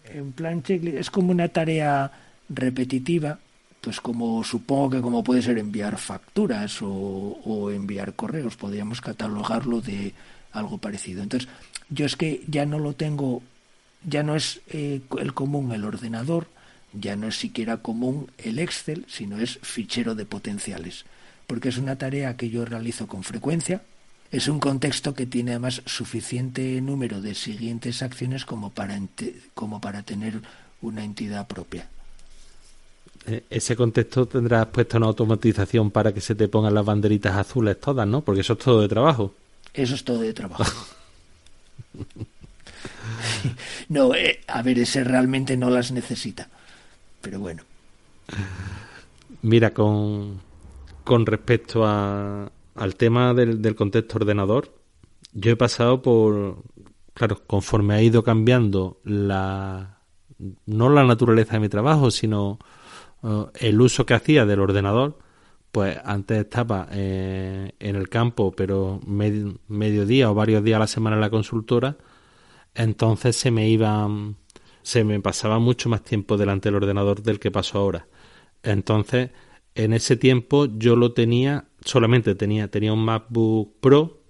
en 0.05 0.33
plan 0.33 0.63
checklist 0.63 0.99
es 0.99 1.11
como 1.11 1.33
una 1.33 1.49
tarea 1.49 2.13
repetitiva, 2.49 3.41
pues 3.81 4.01
como 4.01 4.45
supongo 4.45 4.91
que 4.91 5.01
como 5.01 5.25
puede 5.25 5.43
ser 5.43 5.59
enviar 5.59 5.99
facturas 5.99 6.81
o, 6.81 6.89
o 6.89 7.73
enviar 7.73 8.15
correos, 8.15 8.55
podríamos 8.55 9.01
catalogarlo 9.01 9.81
de 9.81 10.15
algo 10.53 10.79
parecido. 10.79 11.25
Entonces, 11.25 11.49
yo 11.89 12.07
es 12.07 12.15
que 12.15 12.45
ya 12.47 12.67
no 12.67 12.79
lo 12.79 12.93
tengo 12.93 13.43
ya 14.05 14.23
no 14.23 14.37
es 14.37 14.61
eh, 14.69 15.01
el 15.19 15.35
común 15.35 15.73
el 15.73 15.85
ordenador, 15.85 16.47
ya 16.93 17.17
no 17.17 17.29
es 17.29 17.37
siquiera 17.37 17.79
común 17.79 18.31
el 18.39 18.59
Excel, 18.59 19.05
sino 19.09 19.39
es 19.39 19.59
fichero 19.63 20.15
de 20.15 20.27
potenciales, 20.27 21.05
porque 21.47 21.69
es 21.69 21.79
una 21.79 21.97
tarea 21.97 22.37
que 22.37 22.51
yo 22.51 22.65
realizo 22.65 23.07
con 23.07 23.23
frecuencia, 23.23 23.83
es 24.31 24.49
un 24.49 24.61
contexto 24.61 25.15
que 25.15 25.27
tiene 25.27 25.53
además 25.53 25.83
suficiente 25.85 26.81
número 26.81 27.21
de 27.21 27.35
siguientes 27.35 28.03
acciones 28.03 28.45
como 28.45 28.71
para, 28.71 28.99
como 29.55 29.81
para 29.81 30.03
tener 30.03 30.41
una 30.81 31.05
entidad 31.05 31.47
propia. 31.47 31.89
Eh, 33.27 33.45
ese 33.51 33.77
contexto 33.77 34.27
tendrás 34.27 34.67
puesto 34.67 34.97
una 34.97 35.07
automatización 35.07 35.91
para 35.91 36.13
que 36.13 36.21
se 36.21 36.35
te 36.35 36.49
pongan 36.49 36.75
las 36.75 36.85
banderitas 36.85 37.37
azules 37.37 37.79
todas, 37.79 38.07
¿no? 38.09 38.23
Porque 38.23 38.41
eso 38.41 38.55
es 38.55 38.59
todo 38.59 38.81
de 38.81 38.89
trabajo. 38.89 39.35
Eso 39.75 39.95
es 39.95 40.03
todo 40.03 40.21
de 40.21 40.33
trabajo. 40.33 40.87
no, 43.89 44.15
eh, 44.15 44.41
a 44.47 44.63
ver, 44.63 44.79
ese 44.79 45.05
realmente 45.05 45.57
no 45.57 45.71
las 45.71 45.93
necesita. 45.93 46.49
Pero 47.21 47.39
bueno. 47.41 47.63
Mira, 49.43 49.73
con, 49.73 50.41
con 51.05 51.27
respecto 51.27 51.85
a, 51.85 52.51
al 52.75 52.97
tema 52.97 53.35
del, 53.35 53.61
del 53.61 53.75
contexto 53.75 54.19
ordenador, 54.19 54.73
yo 55.33 55.53
he 55.53 55.57
pasado 55.57 56.03
por, 56.03 56.63
claro, 57.15 57.43
conforme 57.47 57.95
ha 57.95 58.03
ido 58.03 58.23
cambiando 58.23 59.01
la, 59.05 59.99
no 60.67 60.89
la 60.89 61.05
naturaleza 61.05 61.55
de 61.55 61.61
mi 61.61 61.69
trabajo, 61.69 62.11
sino 62.11 62.59
uh, 63.23 63.47
el 63.55 63.81
uso 63.81 64.07
que 64.07 64.15
hacía 64.15 64.47
del 64.47 64.61
ordenador, 64.61 65.19
pues 65.71 65.99
antes 66.05 66.39
estaba 66.39 66.89
eh, 66.93 67.73
en 67.79 67.97
el 67.97 68.09
campo, 68.09 68.53
pero 68.53 69.01
medio, 69.07 69.59
mediodía 69.69 70.31
o 70.31 70.35
varios 70.35 70.63
días 70.63 70.77
a 70.77 70.81
la 70.81 70.87
semana 70.87 71.17
en 71.17 71.23
la 71.23 71.31
consultora, 71.31 71.97
entonces 72.75 73.37
se 73.37 73.51
me 73.51 73.69
iba, 73.69 74.09
se 74.83 75.05
me 75.05 75.21
pasaba 75.21 75.59
mucho 75.59 75.89
más 75.89 76.03
tiempo 76.03 76.37
delante 76.37 76.69
del 76.69 76.77
ordenador 76.77 77.23
del 77.23 77.39
que 77.39 77.51
paso 77.51 77.79
ahora. 77.79 78.07
Entonces, 78.63 79.31
en 79.75 79.93
ese 79.93 80.17
tiempo 80.17 80.67
yo 80.67 80.97
lo 80.97 81.13
tenía, 81.13 81.67
solamente 81.85 82.35
tenía, 82.35 82.69
tenía 82.69 82.93
un 82.93 83.05
MacBook 83.05 83.81
Pro 83.81 84.23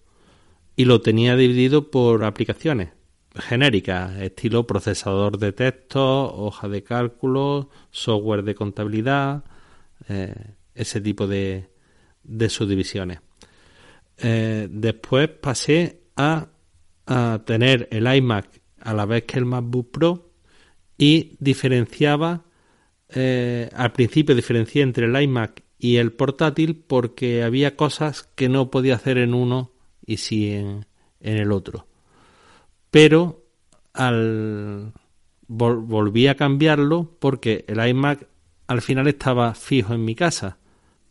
y 0.76 0.84
lo 0.84 1.00
tenía 1.00 1.36
dividido 1.36 1.90
por 1.90 2.24
aplicaciones 2.24 2.90
genéricas, 3.34 4.20
estilo 4.20 4.66
procesador 4.66 5.38
de 5.38 5.52
texto, 5.52 6.34
hoja 6.34 6.68
de 6.68 6.82
cálculo, 6.82 7.70
software 7.90 8.42
de 8.42 8.54
contabilidad, 8.54 9.44
eh, 10.08 10.54
ese 10.74 11.00
tipo 11.00 11.26
de, 11.26 11.70
de 12.22 12.48
subdivisiones. 12.48 13.20
Eh, 14.18 14.68
después 14.70 15.28
pasé 15.28 16.02
a 16.16 16.48
a 17.06 17.42
tener 17.44 17.88
el 17.90 18.12
iMac 18.12 18.60
a 18.80 18.94
la 18.94 19.06
vez 19.06 19.24
que 19.24 19.38
el 19.38 19.44
MacBook 19.44 19.90
Pro 19.90 20.30
y 20.98 21.36
diferenciaba, 21.40 22.42
eh, 23.08 23.68
al 23.74 23.92
principio 23.92 24.34
diferencié 24.34 24.82
entre 24.82 25.06
el 25.06 25.22
iMac 25.22 25.62
y 25.78 25.96
el 25.96 26.12
portátil 26.12 26.76
porque 26.86 27.42
había 27.42 27.76
cosas 27.76 28.22
que 28.22 28.48
no 28.48 28.70
podía 28.70 28.94
hacer 28.94 29.18
en 29.18 29.34
uno 29.34 29.72
y 30.06 30.18
sí 30.18 30.52
en, 30.52 30.86
el 31.20 31.52
otro. 31.52 31.86
Pero 32.90 33.44
al 33.92 34.92
volví 35.48 36.28
a 36.28 36.36
cambiarlo 36.36 37.16
porque 37.18 37.64
el 37.68 37.86
iMac 37.86 38.26
al 38.68 38.80
final 38.80 39.06
estaba 39.06 39.54
fijo 39.54 39.92
en 39.92 40.04
mi 40.04 40.14
casa 40.14 40.58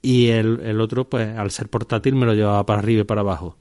y 0.01 0.27
el, 0.27 0.61
el 0.61 0.81
otro 0.81 1.09
pues 1.09 1.37
al 1.37 1.51
ser 1.51 1.69
portátil 1.69 2.15
me 2.15 2.25
lo 2.25 2.33
llevaba 2.33 2.65
para 2.65 2.79
arriba 2.79 3.01
y 3.01 3.05
para 3.05 3.21
abajo. 3.21 3.57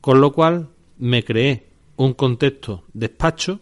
Con 0.00 0.20
lo 0.20 0.32
cual 0.32 0.68
me 1.00 1.24
creé 1.24 1.66
un 1.96 2.14
contexto 2.14 2.84
despacho 2.92 3.60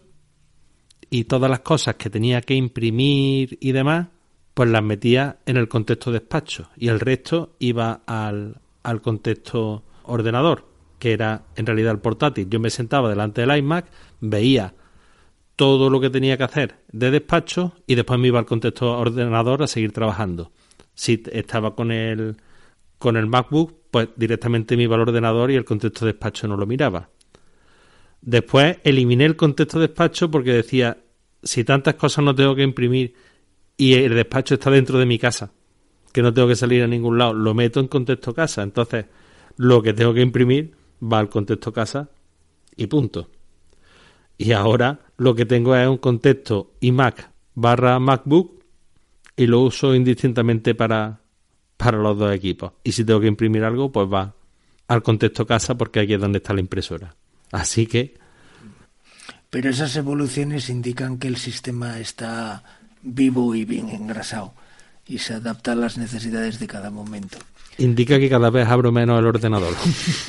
y 1.09 1.23
todas 1.23 1.49
las 1.49 1.61
cosas 1.61 1.95
que 1.95 2.09
tenía 2.09 2.41
que 2.41 2.53
imprimir 2.53 3.57
y 3.61 3.71
demás, 3.71 4.07
pues 4.53 4.69
las 4.69 4.83
metía 4.83 5.39
en 5.45 5.57
el 5.57 5.67
contexto 5.67 6.11
despacho 6.11 6.69
y 6.75 6.89
el 6.89 6.99
resto 6.99 7.55
iba 7.59 8.01
al, 8.05 8.61
al 8.83 9.01
contexto 9.01 9.83
ordenador, 10.03 10.67
que 10.99 11.13
era 11.13 11.45
en 11.55 11.65
realidad 11.65 11.93
el 11.93 11.99
portátil. 11.99 12.49
Yo 12.49 12.59
me 12.59 12.69
sentaba 12.69 13.09
delante 13.09 13.41
del 13.41 13.57
iMac, 13.57 13.85
veía 14.19 14.75
todo 15.55 15.89
lo 15.89 15.99
que 15.99 16.09
tenía 16.09 16.37
que 16.37 16.43
hacer 16.43 16.75
de 16.91 17.11
despacho 17.11 17.73
y 17.87 17.95
después 17.95 18.19
me 18.19 18.27
iba 18.27 18.39
al 18.39 18.45
contexto 18.45 18.97
ordenador 18.97 19.63
a 19.63 19.67
seguir 19.67 19.91
trabajando. 19.91 20.51
Si 20.93 21.23
estaba 21.31 21.75
con 21.75 21.91
el 21.91 22.37
con 22.97 23.15
el 23.15 23.27
MacBook, 23.27 23.73
pues 23.91 24.09
directamente 24.17 24.75
me 24.75 24.83
iba 24.83 24.95
al 24.95 25.01
ordenador 25.01 25.51
y 25.51 25.55
el 25.55 25.63
contexto 25.63 26.05
de 26.05 26.11
despacho 26.11 26.47
no 26.47 26.57
lo 26.57 26.65
miraba. 26.65 27.09
Después 28.21 28.77
eliminé 28.83 29.25
el 29.25 29.35
contexto 29.35 29.79
de 29.79 29.87
despacho 29.87 30.29
porque 30.29 30.53
decía, 30.53 30.97
si 31.41 31.63
tantas 31.63 31.95
cosas 31.95 32.23
no 32.25 32.35
tengo 32.35 32.55
que 32.55 32.63
imprimir 32.63 33.13
y 33.77 33.93
el 33.93 34.13
despacho 34.13 34.55
está 34.55 34.69
dentro 34.69 34.99
de 34.99 35.05
mi 35.05 35.17
casa, 35.17 35.51
que 36.11 36.21
no 36.21 36.33
tengo 36.33 36.47
que 36.47 36.55
salir 36.55 36.83
a 36.83 36.87
ningún 36.87 37.17
lado, 37.17 37.33
lo 37.33 37.53
meto 37.53 37.79
en 37.79 37.87
contexto 37.87 38.33
casa. 38.33 38.61
Entonces, 38.61 39.05
lo 39.57 39.81
que 39.81 39.93
tengo 39.93 40.13
que 40.13 40.21
imprimir 40.21 40.75
va 41.01 41.19
al 41.19 41.29
contexto 41.29 41.71
casa 41.71 42.09
y 42.75 42.87
punto. 42.87 43.29
Y 44.37 44.51
ahora 44.53 44.99
lo 45.17 45.35
que 45.35 45.45
tengo 45.45 45.75
es 45.75 45.87
un 45.87 45.97
contexto 45.97 46.73
iMac 46.79 47.31
barra 47.55 47.99
MacBook 47.99 48.63
y 49.35 49.47
lo 49.47 49.61
uso 49.61 49.93
indistintamente 49.93 50.75
para, 50.75 51.21
para 51.77 51.97
los 51.97 52.17
dos 52.17 52.33
equipos. 52.33 52.73
Y 52.83 52.91
si 52.93 53.03
tengo 53.03 53.19
que 53.19 53.27
imprimir 53.27 53.63
algo, 53.63 53.91
pues 53.91 54.07
va 54.07 54.35
al 54.87 55.03
contexto 55.03 55.45
casa 55.45 55.77
porque 55.77 55.99
aquí 55.99 56.13
es 56.13 56.21
donde 56.21 56.37
está 56.37 56.53
la 56.53 56.61
impresora. 56.61 57.15
Así 57.51 57.87
que... 57.87 58.17
Pero 59.49 59.69
esas 59.69 59.95
evoluciones 59.95 60.69
indican 60.69 61.17
que 61.17 61.27
el 61.27 61.37
sistema 61.37 61.99
está 61.99 62.63
vivo 63.01 63.55
y 63.55 63.65
bien 63.65 63.89
engrasado 63.89 64.53
y 65.07 65.17
se 65.17 65.33
adapta 65.33 65.71
a 65.71 65.75
las 65.75 65.97
necesidades 65.97 66.59
de 66.59 66.67
cada 66.67 66.91
momento. 66.91 67.39
Indica 67.79 68.19
que 68.19 68.29
cada 68.29 68.51
vez 68.51 68.67
abro 68.67 68.91
menos 68.91 69.19
el 69.19 69.25
ordenador. 69.25 69.73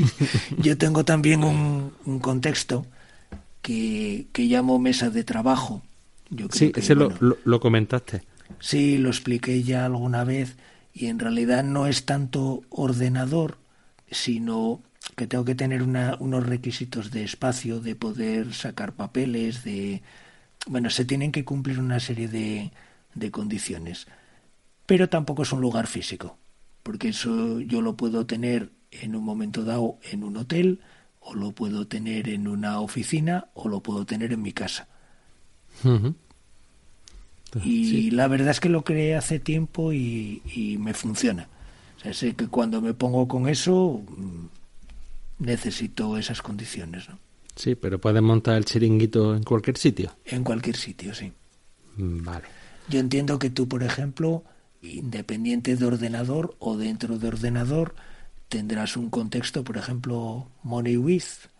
Yo 0.59 0.78
tengo 0.78 1.04
también 1.04 1.44
un, 1.44 2.18
contexto 2.20 2.87
que, 3.61 4.26
que, 4.33 4.44
llamo 4.44 4.78
mesa 4.78 5.11
de 5.11 5.24
trabajo. 5.24 5.83
Yo 6.30 6.46
sí, 6.50 6.72
ese 6.74 6.94
lo, 6.94 7.12
lo 7.20 7.61
comentaste. 7.61 8.22
Sí, 8.59 8.96
lo 8.98 9.11
expliqué 9.11 9.62
ya 9.62 9.85
alguna 9.85 10.24
vez 10.24 10.56
y 10.94 11.06
en 11.06 11.18
realidad 11.18 11.62
no 11.62 11.87
es 11.87 12.06
tanto 12.06 12.62
ordenador, 12.70 13.59
sino 14.11 14.80
que 15.20 15.28
tengo 15.33 15.44
que 15.50 15.54
tener 15.62 15.80
una, 15.90 16.16
unos 16.26 16.46
requisitos 16.54 17.04
de 17.14 17.24
espacio, 17.30 17.74
de 17.80 17.94
poder 17.96 18.54
sacar 18.54 18.90
papeles, 19.02 19.64
de... 19.64 20.02
Bueno, 20.66 20.90
se 20.90 21.04
tienen 21.06 21.33
que 21.33 21.44
cumplir 21.44 21.78
una 21.80 22.00
serie 22.00 22.28
de, 22.28 22.72
de 23.14 23.30
condiciones. 23.30 24.06
Pero 24.87 25.09
tampoco 25.09 25.42
es 25.44 25.52
un 25.52 25.61
lugar 25.61 25.87
físico, 25.87 26.38
porque 26.83 27.09
eso 27.11 27.61
yo 27.61 27.83
lo 27.83 27.96
puedo 27.96 28.26
tener 28.26 28.72
en 28.90 29.16
un 29.16 29.24
momento 29.24 29.64
dado 29.64 29.98
en 30.12 30.24
un 30.24 30.37
hotel 30.37 30.80
o 31.20 31.35
lo 31.35 31.52
puedo 31.52 31.87
tener 31.88 32.28
en 32.28 32.48
una 32.48 32.80
oficina 32.80 33.48
o 33.54 33.68
lo 33.68 33.83
puedo 33.83 34.06
tener 34.06 34.33
en 34.33 34.42
mi 34.42 34.52
casa. 34.52 34.88
Y 37.62 37.83
Sí. 37.83 38.11
la 38.12 38.26
verdad 38.28 38.50
es 38.50 38.61
que 38.61 38.68
lo 38.68 38.85
creé 38.85 39.16
hace 39.16 39.38
tiempo 39.40 39.92
y, 39.92 40.42
y 40.44 40.78
me 40.78 40.94
funciona. 40.94 41.48
O 41.98 42.00
sea, 42.00 42.14
sé 42.14 42.35
que 42.37 42.48
cuando 42.48 42.80
me 42.80 42.94
pongo 42.94 43.28
con 43.28 43.48
eso 43.48 44.02
necesito 45.40 46.16
esas 46.16 46.42
condiciones, 46.42 47.09
¿no? 47.09 47.18
Sí, 47.57 47.74
pero 47.74 48.00
puedes 48.00 48.22
montar 48.22 48.57
el 48.57 48.64
chiringuito 48.64 49.35
en 49.35 49.42
cualquier 49.42 49.76
sitio. 49.76 50.12
En 50.24 50.44
cualquier 50.44 50.76
sitio, 50.76 51.12
sí. 51.14 51.33
Mm, 51.96 52.24
Vale. 52.24 52.44
Yo 52.88 53.00
entiendo 53.00 53.38
que 53.38 53.50
tú, 53.50 53.68
por 53.68 53.83
ejemplo, 53.83 54.44
independiente 54.83 55.76
de 55.76 55.85
ordenador 55.85 56.57
o 56.59 56.76
dentro 56.76 57.18
de 57.18 57.29
ordenador, 57.29 57.94
tendrás 58.48 58.96
un 58.96 59.11
contexto, 59.11 59.62
por 59.64 59.76
ejemplo, 59.76 60.48
MoneyWiz, 60.62 61.50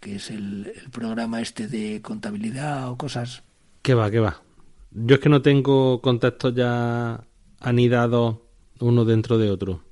que 0.00 0.16
es 0.16 0.30
el, 0.30 0.72
el 0.74 0.90
programa 0.90 1.40
este 1.40 1.68
de 1.68 2.02
contabilidad 2.02 2.90
o 2.90 2.96
cosas. 2.96 3.42
¿Qué 3.82 3.94
va, 3.94 4.10
qué 4.10 4.20
va? 4.20 4.42
Yo 4.90 5.14
es 5.14 5.20
que 5.20 5.28
no 5.28 5.42
tengo 5.42 6.00
contextos 6.00 6.54
ya 6.54 7.24
anidados 7.60 8.38
uno 8.80 9.04
dentro 9.04 9.38
de 9.38 9.50
otro. 9.50 9.82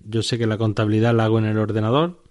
Yo 0.00 0.22
sé 0.22 0.38
que 0.38 0.46
la 0.46 0.58
contabilidad 0.58 1.14
la 1.14 1.24
hago 1.24 1.38
en 1.38 1.46
el 1.46 1.58
ordenador 1.58 2.22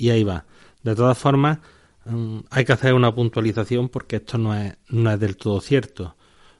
y 0.00 0.08
ahí 0.08 0.24
va. 0.24 0.46
De 0.82 0.96
todas 0.96 1.18
formas, 1.18 1.58
mm, 2.06 2.38
hay 2.50 2.64
que 2.64 2.72
hacer 2.72 2.94
una 2.94 3.14
puntualización 3.14 3.90
porque 3.90 4.16
esto 4.16 4.38
no 4.38 4.54
es, 4.54 4.74
no 4.88 5.10
es 5.12 5.20
del 5.20 5.36
todo 5.36 5.60
cierto. 5.60 6.16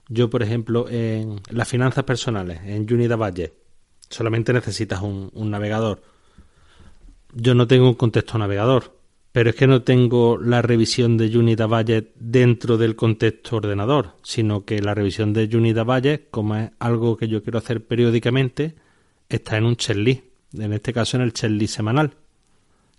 Yo, 0.08 0.28
por 0.28 0.42
ejemplo, 0.42 0.86
en 0.90 1.40
las 1.48 1.66
finanzas 1.66 2.04
personales, 2.04 2.60
en 2.64 2.92
Unida 2.92 3.16
Budget, 3.16 3.54
solamente 4.10 4.52
necesitas 4.52 5.00
un, 5.00 5.30
navegador. 5.50 6.02
Yo 7.32 7.54
no 7.54 7.66
tengo 7.66 7.88
un 7.88 7.94
contexto 7.94 8.36
navegador, 8.36 8.98
pero 9.32 9.50
es 9.50 9.56
que 9.56 9.66
no 9.66 9.82
tengo 9.82 10.36
la 10.36 10.60
revisión 10.60 11.16
de 11.16 11.34
Unida 11.38 11.66
Budget 11.66 12.12
dentro 12.16 12.76
del 12.76 12.94
contexto 12.94 13.56
ordenador, 13.56 14.16
sino 14.22 14.66
que 14.66 14.82
la 14.82 14.94
revisión 14.94 15.32
de 15.32 15.44
Unida 15.56 15.84
Budget, 15.84 16.28
como 16.30 16.56
es 16.56 16.70
algo 16.78 17.16
que 17.16 17.28
yo 17.28 17.42
quiero 17.42 17.58
hacer 17.58 17.86
periódicamente, 17.86 18.74
está 19.28 19.56
en 19.56 19.64
un 19.64 19.76
checklist, 19.76 20.24
en 20.58 20.72
este 20.74 20.92
caso 20.92 21.16
en 21.16 21.22
el 21.22 21.32
checklist 21.32 21.76
semanal. 21.76 22.12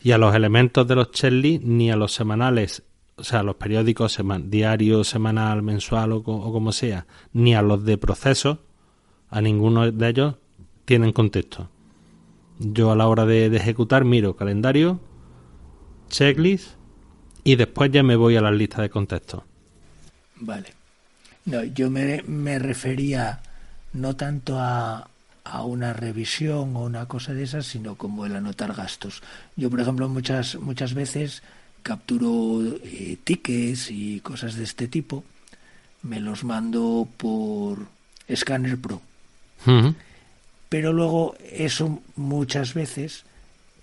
Y 0.03 0.11
a 0.11 0.17
los 0.17 0.33
elementos 0.35 0.87
de 0.87 0.95
los 0.95 1.11
checklists 1.11 1.65
ni 1.65 1.91
a 1.91 1.95
los 1.95 2.11
semanales, 2.13 2.83
o 3.17 3.23
sea, 3.23 3.41
a 3.41 3.43
los 3.43 3.55
periódicos 3.55 4.17
diario, 4.49 5.03
semanal, 5.03 5.61
mensual 5.61 6.11
o, 6.13 6.23
co- 6.23 6.35
o 6.35 6.51
como 6.51 6.71
sea, 6.71 7.05
ni 7.33 7.53
a 7.53 7.61
los 7.61 7.85
de 7.85 7.97
procesos, 7.97 8.57
a 9.29 9.41
ninguno 9.41 9.91
de 9.91 10.09
ellos 10.09 10.35
tienen 10.85 11.13
contexto. 11.13 11.69
Yo 12.59 12.91
a 12.91 12.95
la 12.95 13.07
hora 13.07 13.25
de, 13.25 13.45
ejecutar 13.55 14.03
miro 14.05 14.35
calendario, 14.35 14.99
checklist 16.09 16.71
y 17.43 17.55
después 17.55 17.91
ya 17.91 18.03
me 18.03 18.15
voy 18.15 18.35
a 18.35 18.41
las 18.41 18.53
listas 18.53 18.81
de 18.81 18.89
contextos. 18.89 19.43
Vale. 20.37 20.73
No, 21.45 21.63
yo 21.63 21.89
me, 21.89 22.21
me 22.27 22.59
refería 22.59 23.41
no 23.93 24.15
tanto 24.15 24.57
a, 24.59 25.09
a 25.51 25.63
una 25.63 25.91
revisión 25.91 26.75
o 26.75 26.85
una 26.85 27.05
cosa 27.07 27.33
de 27.33 27.43
esas, 27.43 27.65
sino 27.65 27.95
como 27.95 28.25
el 28.25 28.35
anotar 28.35 28.73
gastos. 28.73 29.21
Yo, 29.57 29.69
por 29.69 29.81
ejemplo, 29.81 30.07
muchas, 30.07 30.55
muchas 30.55 30.93
veces 30.93 31.43
capturo 31.83 32.61
eh, 32.83 33.17
tickets 33.23 33.91
y 33.91 34.21
cosas 34.21 34.55
de 34.55 34.63
este 34.63 34.87
tipo, 34.87 35.25
me 36.03 36.21
los 36.21 36.45
mando 36.45 37.07
por 37.17 37.87
Scanner 38.33 38.77
Pro. 38.77 39.01
Pero 40.69 40.93
luego 40.93 41.35
eso 41.51 42.01
muchas 42.15 42.73
veces 42.73 43.25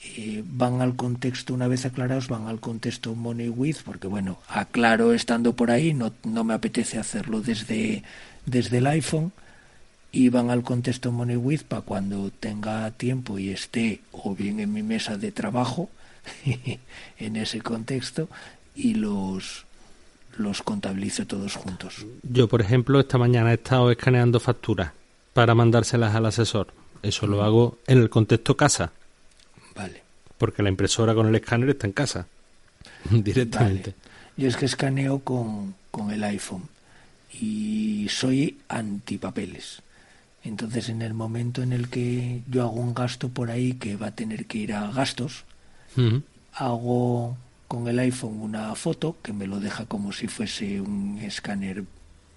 eh, 0.03 0.43
van 0.47 0.81
al 0.81 0.97
contexto, 0.97 1.53
una 1.53 1.69
vez 1.69 1.85
aclarados, 1.85 2.29
van 2.29 2.47
al 2.47 2.61
contexto 2.61 3.15
MoneyWiz, 3.15 3.83
porque 3.83 4.07
bueno, 4.07 4.39
aclaro 4.49 5.13
estando 5.13 5.53
por 5.53 5.71
ahí, 5.71 5.93
no, 5.93 6.15
no 6.25 6.45
me 6.45 6.55
apetece 6.55 6.99
hacerlo 6.99 7.43
desde, 7.43 8.05
desde 8.47 8.79
el 8.79 8.87
iPhone, 8.87 9.33
y 10.11 10.31
van 10.31 10.51
al 10.51 10.63
contexto 10.63 11.13
MoneyWiz 11.13 11.65
para 11.65 11.83
cuando 11.83 12.31
tenga 12.31 12.91
tiempo 12.93 13.39
y 13.39 13.51
esté 13.51 14.01
o 14.13 14.35
bien 14.35 14.61
en 14.61 14.73
mi 14.73 14.83
mesa 14.83 15.19
de 15.19 15.33
trabajo, 15.33 15.91
en 17.19 17.37
ese 17.37 17.61
contexto, 17.61 18.29
y 18.75 18.95
los, 18.95 19.65
los 20.37 20.63
contabilizo 20.63 21.27
todos 21.27 21.57
juntos. 21.57 22.07
Yo, 22.23 22.49
por 22.49 22.61
ejemplo, 22.61 23.01
esta 23.01 23.19
mañana 23.19 23.51
he 23.51 23.55
estado 23.55 23.91
escaneando 23.91 24.41
facturas 24.41 24.93
para 25.35 25.55
mandárselas 25.55 26.15
al 26.15 26.27
asesor. 26.27 26.69
Eso 27.03 27.27
lo 27.27 27.43
hago 27.43 27.79
en 27.87 27.99
el 27.99 28.11
contexto 28.11 28.57
casa, 28.57 28.93
Vale. 29.77 30.03
porque 30.37 30.63
la 30.63 30.69
impresora 30.69 31.15
con 31.15 31.29
el 31.29 31.35
escáner 31.35 31.69
está 31.71 31.87
en 31.87 31.93
casa 31.93 32.27
directamente. 33.11 33.91
Vale. 33.91 34.09
Yo 34.37 34.49
es 34.49 34.57
que 34.57 34.67
escaneo 34.67 35.21
con, 35.21 35.75
con 35.91 36.11
el 36.11 36.25
iPhone 36.25 36.69
y 37.41 38.07
soy 38.09 38.59
antipapeles. 38.69 39.83
Entonces, 40.45 40.89
en 40.89 41.03
el 41.03 41.15
momento 41.15 41.63
en 41.63 41.73
el 41.73 41.89
que 41.89 42.43
yo 42.49 42.63
hago 42.63 42.81
un 42.81 42.95
gasto 42.95 43.29
por 43.29 43.51
ahí 43.51 43.75
que 43.75 43.97
va 43.97 44.09
a 44.09 44.15
tener 44.15 44.47
que 44.47 44.59
ir 44.59 44.73
a 44.73 44.91
gastos, 44.91 45.45
hago 46.55 47.37
con 47.67 47.89
el 47.89 47.99
iPhone 47.99 48.41
una 48.41 48.75
foto 48.75 49.17
que 49.23 49.33
me 49.33 49.47
lo 49.47 49.61
deja 49.61 49.87
como 49.87 50.13
si 50.13 50.29
fuese 50.29 50.81
un 50.81 51.19
escáner 51.19 51.85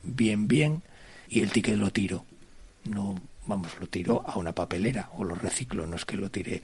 bien, 0.04 0.48
bien, 0.48 0.82
y 1.30 1.42
el 1.42 1.52
ticket 1.52 1.78
lo 1.78 1.92
tiro. 1.92 2.26
No, 2.86 3.22
vamos, 3.46 3.72
lo 3.80 3.88
tiro 3.88 4.24
a 4.28 4.38
una 4.38 4.52
papelera 4.52 5.10
o 5.18 5.24
lo 5.24 5.36
reciclo, 5.36 5.86
no 5.88 5.96
es 5.96 6.06
que 6.06 6.18
lo 6.18 6.30
tire 6.30 6.64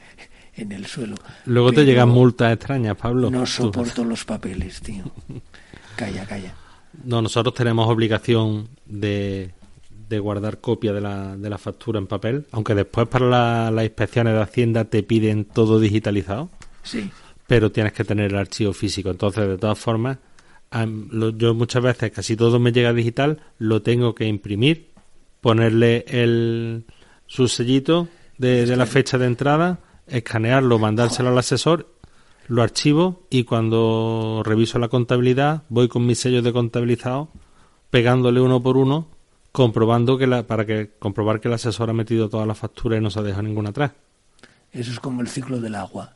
en 0.56 0.72
el 0.72 0.86
suelo. 0.88 1.16
Luego 1.46 1.72
te 1.72 1.86
llegan 1.86 2.10
multas 2.10 2.54
extrañas, 2.54 2.98
Pablo. 2.98 3.30
No 3.30 3.46
soporto 3.46 4.04
los 4.04 4.26
papeles, 4.26 4.82
tío. 4.82 5.04
Calla, 5.96 6.26
calla. 6.26 6.54
No, 7.04 7.22
nosotros 7.22 7.54
tenemos 7.54 7.88
obligación 7.88 8.70
de, 8.86 9.52
de 10.10 10.20
guardar 10.20 10.60
copia 10.62 10.94
de 10.94 11.02
la, 11.02 11.36
de 11.38 11.50
la 11.50 11.58
factura 11.58 12.00
en 12.00 12.08
papel, 12.08 12.46
aunque 12.52 12.76
después 12.76 13.08
para 13.08 13.26
la- 13.28 13.72
las 13.72 13.84
inspecciones 13.86 14.34
de 14.34 14.42
Hacienda 14.42 14.86
te 14.86 15.04
piden 15.04 15.46
todo 15.46 15.80
digitalizado, 15.80 16.50
Sí, 16.84 17.10
pero 17.48 17.72
tienes 17.72 17.94
que 17.94 18.04
tener 18.04 18.32
el 18.32 18.38
archivo 18.38 18.72
físico. 18.74 19.10
Entonces, 19.10 19.48
de 19.48 19.58
todas 19.58 19.78
formas, 19.80 20.18
yo 21.38 21.54
muchas 21.54 21.84
veces, 21.84 22.12
casi 22.12 22.36
todo 22.36 22.60
me 22.60 22.72
llega 22.72 22.94
digital, 22.94 23.40
lo 23.58 23.82
tengo 23.82 24.14
que 24.16 24.26
imprimir, 24.26 24.90
ponerle 25.42 26.06
el, 26.08 26.86
su 27.26 27.48
sellito 27.48 28.08
de, 28.38 28.66
de 28.66 28.76
la 28.78 28.86
fecha 28.86 29.18
de 29.18 29.26
entrada, 29.28 29.80
escanearlo, 30.08 30.80
mandárselo 30.80 31.30
al 31.30 31.38
asesor, 31.38 31.88
lo 32.48 32.62
archivo 32.64 33.28
y 33.30 33.44
cuando 33.44 34.42
reviso 34.46 34.80
la 34.80 34.88
contabilidad 34.88 35.64
voy 35.70 35.90
con 35.90 36.06
mis 36.06 36.20
sellos 36.20 36.44
de 36.46 36.54
contabilizado 36.54 37.30
pegándole 37.90 38.40
uno 38.40 38.62
por 38.64 38.78
uno 38.78 39.10
comprobando 39.52 40.18
que 40.18 40.28
la, 40.28 40.46
para 40.46 40.66
que 40.66 40.92
comprobar 41.00 41.40
que 41.40 41.48
el 41.48 41.54
asesor 41.54 41.90
ha 41.90 41.94
metido 41.94 42.30
todas 42.30 42.48
las 42.48 42.58
facturas 42.58 43.00
y 43.00 43.04
no 43.04 43.10
se 43.10 43.20
ha 43.20 43.24
dejado 43.24 43.44
ninguna 43.44 43.70
atrás. 43.70 43.92
eso 44.72 44.92
es 44.92 45.00
como 45.00 45.22
el 45.22 45.28
ciclo 45.28 45.60
del 45.60 45.76
agua. 45.76 46.16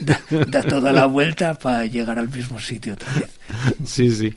da, 0.00 0.20
da 0.48 0.62
toda 0.62 0.92
la 0.92 1.06
vuelta 1.06 1.54
para 1.54 1.86
llegar 1.86 2.18
al 2.18 2.28
mismo 2.28 2.58
sitio 2.60 2.94
otra 2.94 3.12
vez. 3.14 3.38
Sí, 3.84 4.10
sí. 4.10 4.34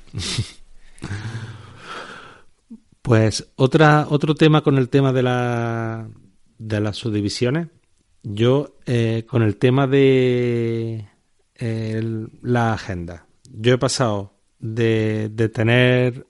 Pues 3.02 3.48
otra, 3.56 4.08
otro 4.10 4.36
tema 4.36 4.62
con 4.62 4.78
el 4.78 4.90
tema 4.90 5.14
de, 5.14 5.24
la, 5.24 6.10
de 6.58 6.82
las 6.82 6.98
subdivisiones. 6.98 7.68
Yo, 8.24 8.76
eh, 8.86 9.24
con 9.30 9.44
el 9.44 9.56
tema 9.56 9.88
de 9.88 11.08
eh, 11.56 12.28
la 12.42 12.74
agenda. 12.74 13.26
Yo 13.50 13.76
he 13.76 13.78
pasado 13.78 14.34
de, 14.60 15.30
de 15.32 15.48
tener 15.48 16.28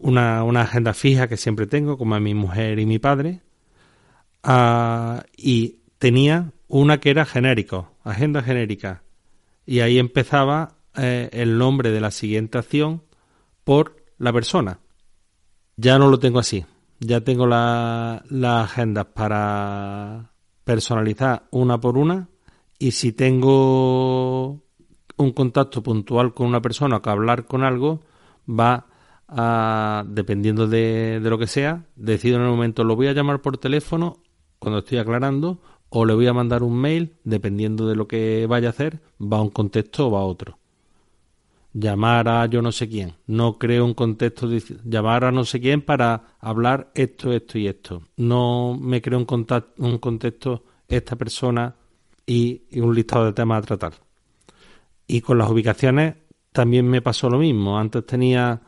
una, 0.00 0.42
una 0.44 0.62
agenda 0.62 0.94
fija 0.94 1.28
que 1.28 1.36
siempre 1.36 1.66
tengo, 1.66 1.98
como 1.98 2.14
a 2.14 2.20
mi 2.20 2.34
mujer 2.34 2.78
y 2.78 2.86
mi 2.86 2.98
padre, 2.98 3.42
a- 4.42 5.24
y 5.36 5.78
tenía 5.98 6.52
una 6.68 6.98
que 7.00 7.10
era 7.10 7.24
genérico, 7.24 7.92
agenda 8.04 8.42
genérica. 8.42 9.02
Y 9.64 9.80
ahí 9.80 9.98
empezaba 9.98 10.76
eh, 10.98 11.28
el 11.32 11.58
nombre 11.58 11.90
de 11.90 12.00
la 12.00 12.10
siguiente 12.10 12.58
acción 12.58 13.02
por 13.64 13.96
la 14.18 14.32
persona. 14.32 14.78
Ya 15.76 15.98
no 15.98 16.08
lo 16.08 16.18
tengo 16.18 16.38
así. 16.38 16.64
Ya 17.00 17.20
tengo 17.20 17.46
la- 17.46 18.22
las 18.30 18.64
agendas 18.70 19.06
para 19.14 20.30
personalizar 20.64 21.46
una 21.50 21.78
por 21.78 21.98
una. 21.98 22.28
Y 22.78 22.92
si 22.92 23.12
tengo 23.12 24.62
un 25.18 25.32
contacto 25.32 25.82
puntual 25.82 26.32
con 26.32 26.46
una 26.46 26.62
persona 26.62 26.96
o 26.96 27.02
que 27.02 27.10
hablar 27.10 27.44
con 27.46 27.62
algo, 27.62 28.00
va 28.48 28.86
a, 29.28 30.04
dependiendo 30.08 30.66
de, 30.66 31.20
de 31.22 31.30
lo 31.30 31.38
que 31.38 31.46
sea, 31.46 31.84
decido 31.96 32.36
en 32.36 32.42
el 32.44 32.48
momento, 32.50 32.84
lo 32.84 32.96
voy 32.96 33.08
a 33.08 33.12
llamar 33.12 33.42
por 33.42 33.58
teléfono 33.58 34.18
cuando 34.58 34.78
estoy 34.80 34.98
aclarando 34.98 35.60
o 35.88 36.04
le 36.04 36.14
voy 36.14 36.26
a 36.26 36.32
mandar 36.32 36.62
un 36.62 36.76
mail, 36.78 37.14
dependiendo 37.24 37.86
de 37.88 37.96
lo 37.96 38.08
que 38.08 38.46
vaya 38.48 38.68
a 38.68 38.70
hacer, 38.70 39.00
va 39.20 39.38
a 39.38 39.42
un 39.42 39.50
contexto 39.50 40.08
o 40.08 40.10
va 40.10 40.20
a 40.20 40.24
otro. 40.24 40.58
Llamar 41.72 42.26
a 42.28 42.46
yo 42.46 42.62
no 42.62 42.72
sé 42.72 42.88
quién. 42.88 43.14
No 43.26 43.58
creo 43.58 43.84
un 43.84 43.92
contexto, 43.94 44.48
llamar 44.84 45.24
a 45.24 45.32
no 45.32 45.44
sé 45.44 45.60
quién 45.60 45.82
para 45.82 46.36
hablar 46.40 46.90
esto, 46.94 47.32
esto 47.32 47.58
y 47.58 47.66
esto. 47.68 48.02
No 48.16 48.78
me 48.80 49.02
creo 49.02 49.18
un, 49.18 49.26
contact- 49.26 49.74
un 49.78 49.98
contexto 49.98 50.64
esta 50.88 51.16
persona 51.16 51.74
y, 52.24 52.62
y 52.70 52.80
un 52.80 52.94
listado 52.94 53.26
de 53.26 53.32
temas 53.34 53.58
a 53.62 53.66
tratar. 53.66 53.92
Y 55.06 55.20
con 55.20 55.38
las 55.38 55.50
ubicaciones 55.50 56.14
también 56.52 56.88
me 56.88 57.02
pasó 57.02 57.28
lo 57.28 57.38
mismo. 57.38 57.78
Antes 57.78 58.06
tenía 58.06 58.60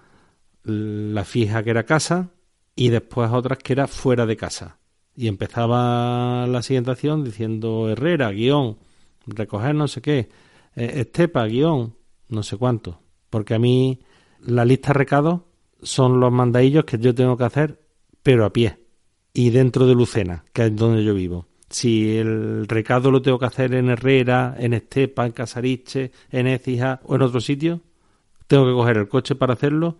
la 0.68 1.24
fija 1.24 1.62
que 1.62 1.70
era 1.70 1.84
casa 1.84 2.30
y 2.74 2.90
después 2.90 3.30
otras 3.32 3.58
que 3.58 3.72
era 3.72 3.86
fuera 3.86 4.26
de 4.26 4.36
casa. 4.36 4.78
Y 5.16 5.26
empezaba 5.26 6.46
la 6.46 6.62
siguiente 6.62 6.92
acción 6.92 7.24
diciendo 7.24 7.88
Herrera, 7.88 8.30
guion, 8.30 8.78
recoger 9.26 9.74
no 9.74 9.88
sé 9.88 10.00
qué, 10.00 10.28
eh, 10.76 10.92
Estepa, 11.00 11.44
guion, 11.46 11.94
no 12.28 12.42
sé 12.42 12.56
cuánto. 12.56 13.00
Porque 13.30 13.54
a 13.54 13.58
mí 13.58 14.00
la 14.40 14.64
lista 14.64 14.88
de 14.88 14.94
recados 14.94 15.40
son 15.82 16.20
los 16.20 16.32
mandadillos 16.32 16.84
que 16.84 16.98
yo 16.98 17.14
tengo 17.14 17.36
que 17.36 17.44
hacer, 17.44 17.80
pero 18.22 18.44
a 18.44 18.52
pie. 18.52 18.78
Y 19.32 19.50
dentro 19.50 19.86
de 19.86 19.94
Lucena, 19.94 20.44
que 20.52 20.66
es 20.66 20.76
donde 20.76 21.04
yo 21.04 21.14
vivo. 21.14 21.46
Si 21.70 22.16
el 22.16 22.66
recado 22.66 23.10
lo 23.10 23.20
tengo 23.20 23.38
que 23.38 23.46
hacer 23.46 23.74
en 23.74 23.90
Herrera, 23.90 24.56
en 24.58 24.72
Estepa, 24.72 25.26
en 25.26 25.32
Casariche, 25.32 26.12
en 26.30 26.46
Écija 26.46 27.00
o 27.04 27.16
en 27.16 27.22
otro 27.22 27.40
sitio, 27.40 27.80
tengo 28.46 28.64
que 28.64 28.72
coger 28.72 28.96
el 28.96 29.08
coche 29.08 29.34
para 29.34 29.52
hacerlo, 29.52 29.98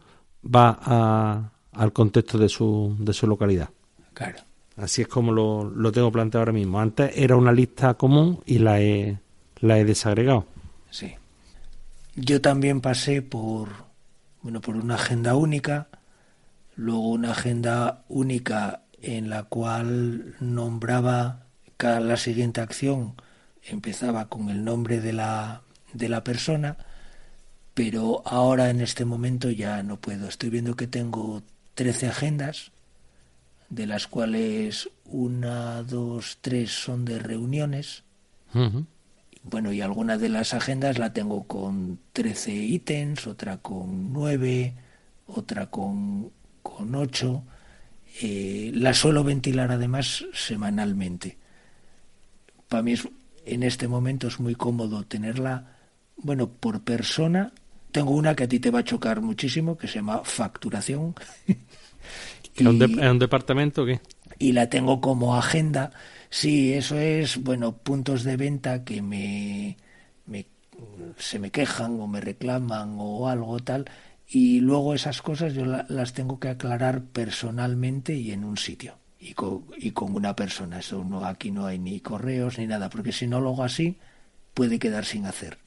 va 0.55 1.51
al 1.73 1.93
contexto 1.93 2.39
de 2.39 2.49
su, 2.49 2.97
de 2.99 3.13
su 3.13 3.27
localidad. 3.27 3.71
Claro. 4.15 4.39
Así 4.77 5.03
es 5.03 5.09
como 5.09 5.33
lo, 5.33 5.65
lo 5.65 5.93
tengo 5.93 6.13
planteado 6.13 6.43
ahora 6.43 6.53
mismo. 6.53 6.81
Antes 6.81 7.13
era 7.17 7.37
una 7.37 7.53
lista 7.53 7.95
común 7.95 8.41
y 8.47 8.59
la 8.59 8.81
he, 8.81 9.19
la 9.61 9.79
he 9.79 9.85
desagregado. 9.85 10.47
Sí. 10.91 11.15
Yo 12.15 12.41
también 12.41 12.81
pasé 12.81 13.23
por, 13.23 13.69
bueno, 14.43 14.61
por 14.61 14.77
una 14.77 14.95
agenda 14.95 15.35
única, 15.35 15.89
luego 16.77 17.09
una 17.09 17.33
agenda 17.33 18.05
única 18.09 18.83
en 19.01 19.31
la 19.31 19.45
cual 19.45 20.35
nombraba 20.41 21.45
cada 21.77 22.01
la 22.01 22.17
siguiente 22.17 22.61
acción 22.61 23.15
empezaba 23.63 24.29
con 24.29 24.49
el 24.51 24.65
nombre 24.65 25.01
de 25.01 25.13
la, 25.13 25.63
de 25.93 26.09
la 26.09 26.25
persona, 26.25 26.77
pero 27.79 28.23
ahora 28.25 28.71
en 28.71 28.81
este 28.81 29.05
momento 29.05 29.49
ya 29.51 29.85
no 29.85 30.01
puedo. 30.01 30.27
Estoy 30.27 30.51
viendo 30.51 30.75
que 30.75 30.89
tengo 30.89 31.45
13 31.75 32.09
agendas, 32.09 32.73
de 33.69 33.87
las 33.87 34.09
cuales 34.09 34.91
una, 35.05 35.85
dos, 35.85 36.39
tres 36.41 36.73
son 36.73 37.05
de 37.05 37.21
reuniones. 37.21 38.03
Bueno, 39.45 39.73
y 39.73 39.81
alguna 39.81 40.19
de 40.19 40.29
las 40.29 40.55
agendas 40.55 40.99
la 40.99 41.13
tengo 41.13 41.47
con 41.47 42.01
13 42.15 42.53
ítems, 42.53 43.29
otra 43.29 43.59
con 43.59 44.13
9, 44.13 44.75
otra 45.29 45.67
con, 45.67 46.33
con 46.65 46.97
8. 46.97 47.45
Eh, 48.23 48.73
la 48.75 48.93
suelo 48.93 49.23
ventilar 49.23 49.71
además 49.71 50.25
semanalmente 50.33 51.39
para 52.69 52.83
mí 52.83 52.93
es, 52.93 53.09
en 53.47 53.63
este 53.63 53.89
momento 53.89 54.29
es 54.29 54.41
muy 54.41 54.55
cómodo 54.55 55.05
tenerla, 55.05 55.77
bueno, 56.17 56.49
por 56.49 56.83
persona. 56.83 57.53
Tengo 57.93 58.13
una 58.13 58.35
que 58.35 58.45
a 58.45 58.49
ti 58.49 58.61
te 58.61 58.71
va 58.71 58.81
a 58.81 58.85
chocar 58.85 59.21
muchísimo, 59.21 59.77
que 59.77 59.89
se 59.89 59.97
llama 59.97 60.23
facturación. 60.25 61.15
¿Es 62.55 62.67
un, 62.67 62.83
un 62.83 63.19
departamento 63.19 63.83
o 63.83 63.87
qué? 63.87 64.01
Y 64.39 64.53
la 64.53 64.69
tengo 64.69 65.01
como 65.01 65.37
agenda. 65.37 65.93
Sí, 66.31 66.73
eso 66.75 66.99
es, 66.99 67.43
bueno, 67.43 67.77
puntos 67.77 68.25
de 68.25 68.37
venta 68.37 68.85
que 68.85 69.01
me, 69.03 69.77
me 70.27 70.47
se 71.19 71.39
me 71.39 71.51
quejan 71.51 72.01
o 72.01 72.07
me 72.07 72.21
reclaman 72.21 72.97
o 72.99 73.29
algo 73.29 73.59
tal. 73.61 73.87
Y 74.29 74.61
luego 74.61 74.95
esas 74.95 75.23
cosas 75.23 75.55
yo 75.55 75.65
las 75.65 76.13
tengo 76.13 76.39
que 76.39 76.49
aclarar 76.51 77.03
personalmente 77.05 78.15
y 78.15 78.33
en 78.33 78.45
un 78.45 78.57
sitio 78.59 78.99
y 79.19 79.33
con, 79.35 79.65
y 79.77 79.93
con 79.93 80.15
una 80.15 80.37
persona. 80.37 80.81
Eso 80.81 81.05
no, 81.05 81.25
aquí 81.25 81.51
no 81.51 81.67
hay 81.67 81.79
ni 81.79 82.01
correos 82.01 82.59
ni 82.59 82.67
nada, 82.67 82.91
porque 82.91 83.13
si 83.13 83.27
no 83.27 83.41
lo 83.41 83.51
hago 83.51 83.65
así, 83.65 83.99
puede 84.55 84.79
quedar 84.79 85.05
sin 85.05 85.27
hacer. 85.27 85.59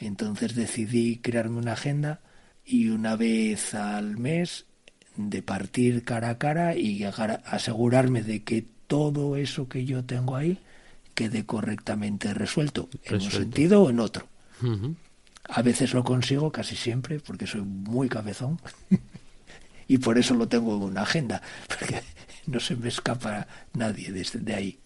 Entonces 0.00 0.54
decidí 0.54 1.18
crearme 1.18 1.58
una 1.58 1.74
agenda 1.74 2.20
y 2.64 2.88
una 2.88 3.16
vez 3.16 3.74
al 3.74 4.16
mes 4.16 4.64
de 5.16 5.42
partir 5.42 6.04
cara 6.04 6.30
a 6.30 6.38
cara 6.38 6.74
y 6.74 7.04
asegurarme 7.04 8.22
de 8.22 8.42
que 8.42 8.64
todo 8.86 9.36
eso 9.36 9.68
que 9.68 9.84
yo 9.84 10.04
tengo 10.04 10.36
ahí 10.36 10.58
quede 11.14 11.44
correctamente 11.44 12.32
resuelto, 12.32 12.88
en 13.04 13.16
un 13.16 13.30
sentido 13.30 13.82
o 13.82 13.90
en 13.90 14.00
otro. 14.00 14.26
A 15.44 15.62
veces 15.62 15.92
lo 15.92 16.02
consigo, 16.02 16.50
casi 16.50 16.76
siempre, 16.76 17.20
porque 17.20 17.46
soy 17.46 17.60
muy 17.60 18.08
cabezón. 18.08 18.58
y 19.88 19.98
por 19.98 20.16
eso 20.16 20.34
lo 20.34 20.48
tengo 20.48 20.76
en 20.76 20.82
una 20.82 21.02
agenda, 21.02 21.42
porque 21.68 22.02
no 22.46 22.58
se 22.58 22.74
me 22.74 22.88
escapa 22.88 23.46
nadie 23.74 24.12
desde 24.12 24.54
ahí. 24.54 24.78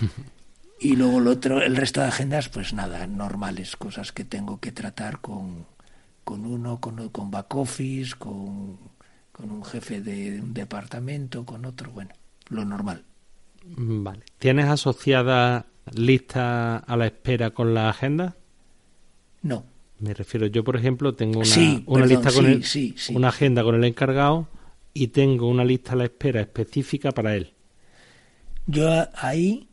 Y 0.82 0.96
luego 0.96 1.20
el 1.20 1.28
otro, 1.28 1.62
el 1.62 1.76
resto 1.76 2.00
de 2.00 2.08
agendas, 2.08 2.48
pues 2.48 2.74
nada, 2.74 3.06
normales, 3.06 3.76
cosas 3.76 4.10
que 4.10 4.24
tengo 4.24 4.58
que 4.58 4.72
tratar 4.72 5.20
con, 5.20 5.64
con 6.24 6.44
uno, 6.44 6.80
con, 6.80 7.08
con 7.10 7.30
back 7.30 7.54
office, 7.54 8.16
con, 8.18 8.78
con 9.30 9.52
un 9.52 9.64
jefe 9.64 10.00
de 10.00 10.40
un 10.40 10.52
departamento, 10.52 11.44
con 11.44 11.66
otro, 11.66 11.92
bueno, 11.92 12.10
lo 12.48 12.64
normal. 12.64 13.04
Vale. 13.64 14.24
¿Tienes 14.38 14.66
asociada 14.66 15.66
lista 15.94 16.78
a 16.78 16.96
la 16.96 17.06
espera 17.06 17.50
con 17.50 17.74
la 17.74 17.88
agenda? 17.88 18.36
No. 19.42 19.64
Me 20.00 20.14
refiero, 20.14 20.48
yo 20.48 20.64
por 20.64 20.74
ejemplo 20.74 21.14
tengo 21.14 21.40
una, 21.40 21.82
una 21.86 22.06
lista 22.06 22.32
con 22.32 22.46
el, 22.46 22.64
una 23.10 23.28
agenda 23.28 23.62
con 23.62 23.76
el 23.76 23.84
encargado 23.84 24.48
y 24.92 25.08
tengo 25.08 25.48
una 25.48 25.64
lista 25.64 25.92
a 25.92 25.96
la 25.96 26.04
espera 26.04 26.40
específica 26.40 27.12
para 27.12 27.36
él. 27.36 27.54
Yo 28.66 28.88
ahí 29.14 29.68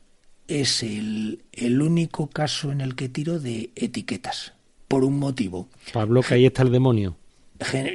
es 0.49 0.83
el, 0.83 1.43
el 1.53 1.81
único 1.81 2.27
caso 2.27 2.71
en 2.71 2.81
el 2.81 2.95
que 2.95 3.07
tiro 3.07 3.39
de 3.39 3.69
etiquetas, 3.75 4.53
por 4.87 5.03
un 5.03 5.19
motivo. 5.19 5.69
Pablo, 5.93 6.21
que 6.21 6.33
ahí 6.33 6.45
está 6.47 6.63
el 6.63 6.71
demonio. 6.71 7.15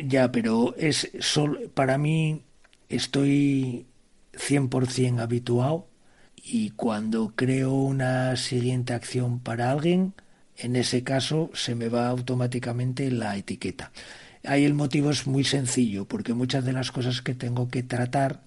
Ya, 0.06 0.30
pero 0.30 0.74
es 0.76 1.10
solo, 1.20 1.58
para 1.70 1.98
mí 1.98 2.42
estoy 2.88 3.86
100% 4.34 5.20
habituado 5.20 5.88
y 6.36 6.70
cuando 6.70 7.32
creo 7.34 7.72
una 7.72 8.36
siguiente 8.36 8.92
acción 8.92 9.40
para 9.40 9.72
alguien, 9.72 10.14
en 10.56 10.76
ese 10.76 11.02
caso 11.02 11.50
se 11.54 11.74
me 11.74 11.88
va 11.88 12.08
automáticamente 12.08 13.10
la 13.10 13.36
etiqueta. 13.36 13.90
Ahí 14.44 14.64
el 14.64 14.74
motivo 14.74 15.10
es 15.10 15.26
muy 15.26 15.42
sencillo, 15.42 16.04
porque 16.04 16.34
muchas 16.34 16.64
de 16.64 16.72
las 16.72 16.92
cosas 16.92 17.22
que 17.22 17.34
tengo 17.34 17.68
que 17.68 17.82
tratar, 17.82 18.42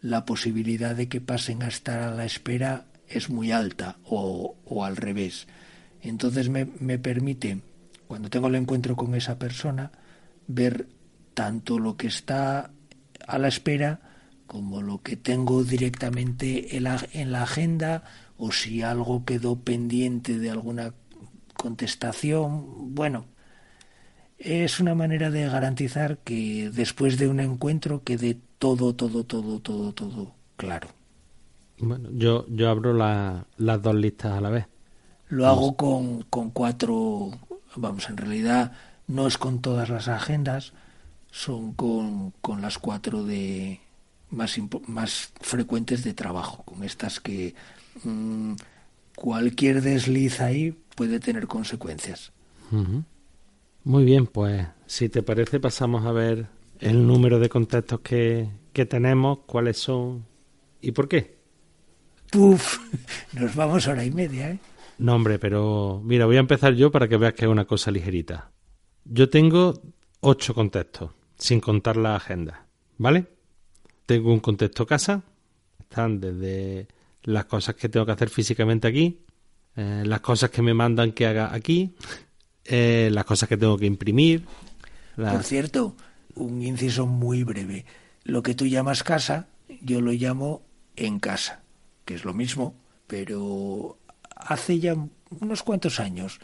la 0.00 0.24
posibilidad 0.24 0.96
de 0.96 1.08
que 1.08 1.20
pasen 1.20 1.62
a 1.62 1.68
estar 1.68 2.00
a 2.00 2.14
la 2.14 2.24
espera 2.24 2.86
es 3.16 3.30
muy 3.30 3.52
alta 3.52 3.98
o, 4.04 4.56
o 4.64 4.84
al 4.84 4.96
revés. 4.96 5.46
Entonces 6.02 6.48
me, 6.48 6.66
me 6.80 6.98
permite, 6.98 7.60
cuando 8.06 8.30
tengo 8.30 8.48
el 8.48 8.54
encuentro 8.56 8.96
con 8.96 9.14
esa 9.14 9.38
persona, 9.38 9.90
ver 10.46 10.88
tanto 11.34 11.78
lo 11.78 11.96
que 11.96 12.06
está 12.06 12.70
a 13.26 13.38
la 13.38 13.48
espera 13.48 14.00
como 14.46 14.82
lo 14.82 15.02
que 15.02 15.16
tengo 15.16 15.64
directamente 15.64 16.76
en 16.76 16.84
la, 16.84 17.04
en 17.12 17.32
la 17.32 17.42
agenda 17.42 18.04
o 18.36 18.52
si 18.52 18.82
algo 18.82 19.24
quedó 19.24 19.56
pendiente 19.56 20.38
de 20.38 20.50
alguna 20.50 20.94
contestación. 21.54 22.94
Bueno, 22.94 23.26
es 24.38 24.80
una 24.80 24.94
manera 24.94 25.30
de 25.30 25.48
garantizar 25.48 26.18
que 26.18 26.70
después 26.70 27.18
de 27.18 27.28
un 27.28 27.40
encuentro 27.40 28.02
quede 28.04 28.38
todo, 28.58 28.94
todo, 28.94 29.24
todo, 29.24 29.60
todo, 29.60 29.94
todo 29.94 30.34
claro. 30.56 30.88
Bueno, 31.78 32.08
yo, 32.12 32.46
yo 32.48 32.68
abro 32.68 32.94
la, 32.94 33.46
las 33.56 33.82
dos 33.82 33.94
listas 33.94 34.32
a 34.32 34.40
la 34.40 34.50
vez. 34.50 34.66
Lo 35.28 35.46
hago 35.46 35.76
con, 35.76 36.22
con 36.22 36.50
cuatro, 36.50 37.30
vamos, 37.76 38.08
en 38.08 38.16
realidad 38.16 38.72
no 39.06 39.26
es 39.26 39.38
con 39.38 39.60
todas 39.60 39.88
las 39.88 40.08
agendas, 40.08 40.72
son 41.30 41.72
con, 41.72 42.30
con 42.40 42.62
las 42.62 42.78
cuatro 42.78 43.24
de 43.24 43.80
más, 44.30 44.56
más 44.86 45.32
frecuentes 45.40 46.04
de 46.04 46.14
trabajo, 46.14 46.62
con 46.64 46.84
estas 46.84 47.20
que 47.20 47.54
mmm, 48.04 48.52
cualquier 49.16 49.82
desliz 49.82 50.40
ahí 50.40 50.78
puede 50.94 51.20
tener 51.20 51.46
consecuencias. 51.46 52.32
Muy 53.82 54.04
bien, 54.04 54.26
pues 54.26 54.66
si 54.86 55.08
te 55.08 55.22
parece 55.22 55.60
pasamos 55.60 56.06
a 56.06 56.12
ver 56.12 56.46
el 56.80 57.06
número 57.06 57.38
de 57.38 57.48
contactos 57.48 58.00
que, 58.00 58.48
que 58.72 58.86
tenemos, 58.86 59.40
cuáles 59.46 59.78
son 59.78 60.24
y 60.80 60.92
por 60.92 61.08
qué. 61.08 61.43
Puf, 62.34 62.80
nos 63.34 63.54
vamos 63.54 63.86
hora 63.86 64.04
y 64.04 64.10
media, 64.10 64.50
¿eh? 64.50 64.58
No, 64.98 65.14
hombre, 65.14 65.38
pero 65.38 66.02
mira, 66.04 66.26
voy 66.26 66.36
a 66.36 66.40
empezar 66.40 66.74
yo 66.74 66.90
para 66.90 67.06
que 67.06 67.16
veas 67.16 67.32
que 67.32 67.44
es 67.44 67.48
una 67.48 67.64
cosa 67.64 67.92
ligerita. 67.92 68.50
Yo 69.04 69.30
tengo 69.30 69.80
ocho 70.18 70.52
contextos, 70.52 71.12
sin 71.38 71.60
contar 71.60 71.96
la 71.96 72.16
agenda, 72.16 72.66
¿vale? 72.98 73.26
Tengo 74.04 74.32
un 74.32 74.40
contexto 74.40 74.84
casa, 74.84 75.22
están 75.78 76.18
desde 76.18 76.88
las 77.22 77.44
cosas 77.44 77.76
que 77.76 77.88
tengo 77.88 78.04
que 78.04 78.10
hacer 78.10 78.30
físicamente 78.30 78.88
aquí, 78.88 79.20
eh, 79.76 80.02
las 80.04 80.18
cosas 80.18 80.50
que 80.50 80.60
me 80.60 80.74
mandan 80.74 81.12
que 81.12 81.28
haga 81.28 81.54
aquí, 81.54 81.94
eh, 82.64 83.10
las 83.12 83.26
cosas 83.26 83.48
que 83.48 83.56
tengo 83.56 83.78
que 83.78 83.86
imprimir. 83.86 84.44
Por 85.14 85.44
cierto, 85.44 85.94
un 86.34 86.62
inciso 86.62 87.06
muy 87.06 87.44
breve. 87.44 87.84
Lo 88.24 88.42
que 88.42 88.56
tú 88.56 88.66
llamas 88.66 89.04
casa, 89.04 89.46
yo 89.82 90.00
lo 90.00 90.10
llamo 90.10 90.62
en 90.96 91.20
casa, 91.20 91.63
que 92.04 92.14
es 92.14 92.24
lo 92.24 92.34
mismo, 92.34 92.74
pero 93.06 93.98
hace 94.36 94.78
ya 94.78 94.96
unos 95.40 95.62
cuantos 95.62 96.00
años 96.00 96.40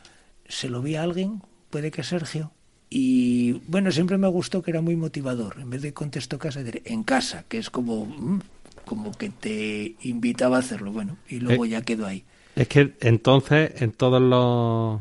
se 0.49 0.69
lo 0.69 0.83
vi 0.83 0.97
a 0.97 1.03
alguien, 1.03 1.43
puede 1.71 1.91
que 1.91 2.03
Sergio, 2.03 2.53
y 2.91 3.53
bueno, 3.69 3.93
siempre 3.93 4.19
me 4.19 4.27
gustó 4.27 4.63
que 4.63 4.73
era 4.73 4.81
muy 4.81 4.97
motivador. 4.97 5.59
En 5.61 5.71
vez 5.71 5.81
de 5.81 5.95
contesto 5.95 6.39
casa, 6.39 6.61
en 6.85 7.05
casa, 7.05 7.45
que 7.49 7.59
es 7.59 7.71
como, 7.71 8.05
mm, 8.05 8.41
como 8.85 9.13
que 9.13 9.31
te 9.31 9.95
invitaba 10.03 10.57
a 10.57 10.61
hacerlo. 10.61 10.91
Bueno, 10.91 11.17
y 11.29 11.39
luego 11.39 11.65
ya 11.65 11.83
quedó 11.83 12.07
ahí. 12.07 12.25
Es 12.57 12.67
que 12.67 12.97
entonces, 13.01 13.81
en 13.81 13.93
todos 13.93 14.21
los. 14.21 15.01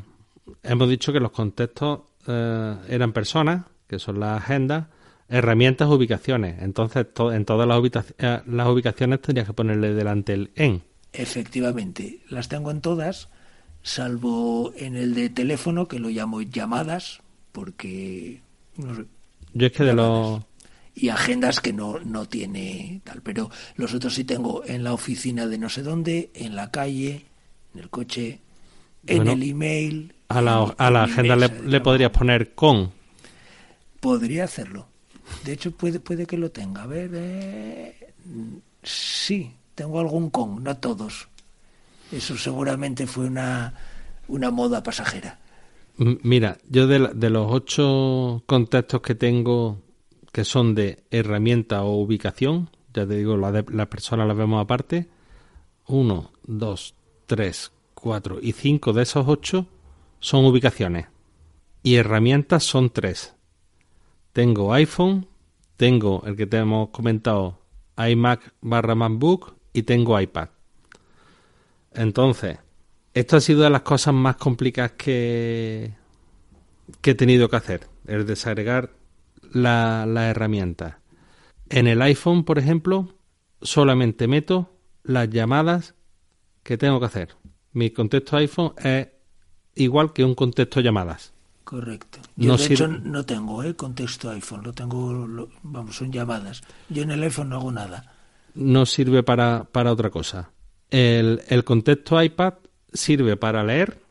Hemos 0.61 0.87
dicho 0.87 1.11
que 1.11 1.19
los 1.19 1.31
contextos 1.31 2.01
eh, 2.27 2.75
eran 2.89 3.11
personas, 3.11 3.65
que 3.87 3.97
son 3.97 4.19
las 4.19 4.37
agendas, 4.43 4.85
herramientas, 5.29 5.89
ubicaciones. 5.89 6.61
Entonces, 6.61 7.07
en 7.17 7.45
todas 7.45 7.67
las, 7.67 8.05
eh, 8.17 8.41
las 8.45 8.67
ubicaciones 8.67 9.21
tendrías 9.21 9.47
que 9.47 9.53
ponerle 9.53 9.93
delante 9.93 10.33
el 10.33 10.51
en. 10.55 10.81
Efectivamente, 11.13 12.19
las 12.29 12.49
tengo 12.49 12.71
en 12.71 12.81
todas, 12.81 13.29
salvo 13.81 14.73
en 14.75 14.95
el 14.95 15.13
de 15.13 15.29
teléfono, 15.29 15.87
que 15.87 15.99
lo 15.99 16.09
llamo 16.09 16.41
llamadas, 16.41 17.21
porque 17.51 18.41
no 18.77 18.95
sé, 18.95 19.05
yo 19.53 19.67
es 19.67 19.73
que 19.73 19.83
de 19.83 19.93
los 19.93 20.41
y 20.95 21.09
agendas 21.09 21.59
que 21.61 21.73
no 21.73 21.99
no 21.99 22.27
tiene 22.27 23.01
tal 23.03 23.21
pero 23.21 23.49
los 23.75 23.93
otros 23.93 24.13
sí 24.13 24.23
tengo 24.23 24.63
en 24.65 24.83
la 24.83 24.93
oficina 24.93 25.47
de 25.47 25.57
no 25.57 25.69
sé 25.69 25.81
dónde 25.81 26.29
en 26.33 26.55
la 26.55 26.71
calle 26.71 27.25
en 27.73 27.79
el 27.79 27.89
coche 27.89 28.39
en 29.07 29.27
el 29.27 29.43
email 29.43 30.13
a 30.27 30.41
la, 30.41 30.75
a 30.77 30.91
la 30.91 31.03
agenda 31.03 31.35
le, 31.35 31.81
podrías 31.81 32.11
poner 32.11 32.53
con 32.53 32.91
podría 33.99 34.43
hacerlo 34.43 34.87
de 35.43 35.53
hecho 35.53 35.71
puede 35.71 35.99
puede 35.99 36.25
que 36.25 36.37
lo 36.37 36.51
tenga. 36.51 36.83
A 36.83 36.87
ver 36.87 37.11
eh, 37.13 38.13
sí 38.83 39.53
tengo 39.75 39.99
algún 39.99 40.29
con 40.29 40.63
no 40.63 40.77
todos. 40.77 41.27
Eso 42.11 42.37
seguramente 42.37 43.07
fue 43.07 43.27
una 43.27 43.73
una 44.27 44.51
moda 44.51 44.83
pasajera. 44.83 45.39
Mira, 45.97 46.57
yo 46.69 46.87
de, 46.87 47.09
de, 47.13 47.29
los 47.29 47.51
ocho 47.51 48.43
contextos 48.45 49.01
que 49.01 49.15
tengo 49.15 49.81
que 50.31 50.45
son 50.45 50.75
de 50.75 51.03
herramienta 51.11 51.83
o 51.83 51.97
ubicación, 52.01 52.69
ya 52.93 53.05
te 53.05 53.15
digo, 53.15 53.35
las 53.35 53.65
la 53.71 53.89
personas 53.89 54.27
las 54.27 54.37
vemos 54.37 54.61
aparte, 54.61 55.09
uno, 55.87 56.31
dos, 56.45 56.93
tres, 57.25 57.71
cuatro 57.93 58.39
y 58.41 58.53
cinco 58.53 58.93
de 58.93 59.03
esos 59.03 59.27
ocho 59.27 59.65
son 60.19 60.45
ubicaciones 60.45 61.07
y 61.83 61.95
herramientas 61.95 62.63
son 62.63 62.89
tres. 62.89 63.35
Tengo 64.33 64.73
iPhone, 64.73 65.27
tengo 65.77 66.23
el 66.25 66.35
que 66.35 66.45
te 66.45 66.57
hemos 66.57 66.89
comentado 66.89 67.59
iMac 67.97 68.53
barra 68.61 68.95
MacBook 68.95 69.55
y 69.73 69.83
tengo 69.83 70.19
iPad. 70.19 70.49
Entonces, 71.93 72.59
esto 73.13 73.37
ha 73.37 73.41
sido 73.41 73.63
de 73.63 73.69
las 73.69 73.81
cosas 73.81 74.13
más 74.13 74.35
complicadas 74.35 74.93
que, 74.93 75.93
he 77.03 77.15
tenido 77.15 77.49
que 77.49 77.55
hacer, 77.55 77.87
el 78.05 78.25
desagregar 78.25 78.91
la, 79.51 80.05
la 80.05 80.29
herramienta. 80.29 80.99
En 81.69 81.87
el 81.87 82.01
iPhone, 82.01 82.43
por 82.43 82.59
ejemplo, 82.59 83.15
solamente 83.61 84.27
meto 84.27 84.71
las 85.03 85.29
llamadas 85.29 85.95
que 86.63 86.77
tengo 86.77 86.99
que 86.99 87.05
hacer. 87.07 87.35
Mi 87.73 87.89
contexto 87.89 88.37
iPhone 88.37 88.73
es 88.77 89.07
igual 89.75 90.13
que 90.13 90.23
un 90.23 90.35
contexto 90.35 90.81
llamadas. 90.81 91.33
Correcto. 91.69 92.17
Yo 92.35 92.57
de 92.57 92.65
hecho 92.65 92.87
no 92.87 93.23
tengo 93.27 93.61
¿eh? 93.63 93.75
contexto 93.75 94.31
iPhone, 94.31 94.63
lo 94.63 94.73
tengo, 94.73 95.47
vamos, 95.61 95.95
son 95.95 96.11
llamadas. 96.11 96.63
Yo 96.89 97.03
en 97.03 97.11
el 97.11 97.21
iPhone 97.21 97.49
no 97.49 97.57
hago 97.57 97.71
nada. 97.71 98.11
No 98.55 98.87
sirve 98.87 99.21
para, 99.21 99.65
para 99.71 99.91
otra 99.91 100.09
cosa. 100.09 100.49
El, 100.89 101.43
el 101.47 101.63
contexto 101.63 102.19
iPad 102.23 102.55
sirve 102.91 103.37
para 103.37 103.63
leer, 103.63 104.01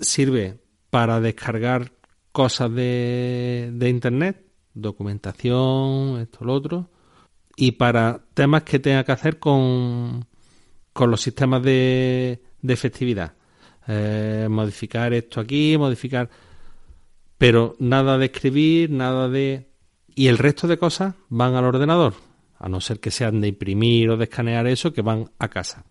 sirve 0.00 0.58
para 0.88 1.20
descargar 1.20 1.92
cosas 2.32 2.72
de, 2.72 3.72
de 3.74 3.88
Internet, 3.90 4.46
documentación, 4.72 6.20
esto, 6.22 6.46
lo 6.46 6.54
otro, 6.54 6.88
y 7.56 7.72
para 7.72 8.22
temas 8.32 8.62
que 8.62 8.78
tenga 8.78 9.04
que 9.04 9.12
hacer 9.12 9.38
con, 9.38 10.24
con 10.94 11.10
los 11.10 11.20
sistemas 11.20 11.62
de, 11.62 12.42
de 12.62 12.72
efectividad. 12.72 13.34
Eh, 13.86 14.46
modificar 14.48 15.12
esto 15.12 15.40
aquí, 15.40 15.76
modificar... 15.76 16.45
Pero 17.38 17.76
nada 17.78 18.18
de 18.18 18.26
escribir, 18.26 18.90
nada 18.90 19.28
de... 19.28 19.70
Y 20.14 20.28
el 20.28 20.38
resto 20.38 20.66
de 20.66 20.78
cosas 20.78 21.14
van 21.28 21.54
al 21.54 21.64
ordenador, 21.64 22.14
a 22.58 22.68
no 22.68 22.80
ser 22.80 23.00
que 23.00 23.10
sean 23.10 23.40
de 23.40 23.48
imprimir 23.48 24.08
o 24.10 24.16
de 24.16 24.24
escanear 24.24 24.66
eso, 24.66 24.92
que 24.92 25.02
van 25.02 25.30
a 25.38 25.48
casa. 25.48 25.84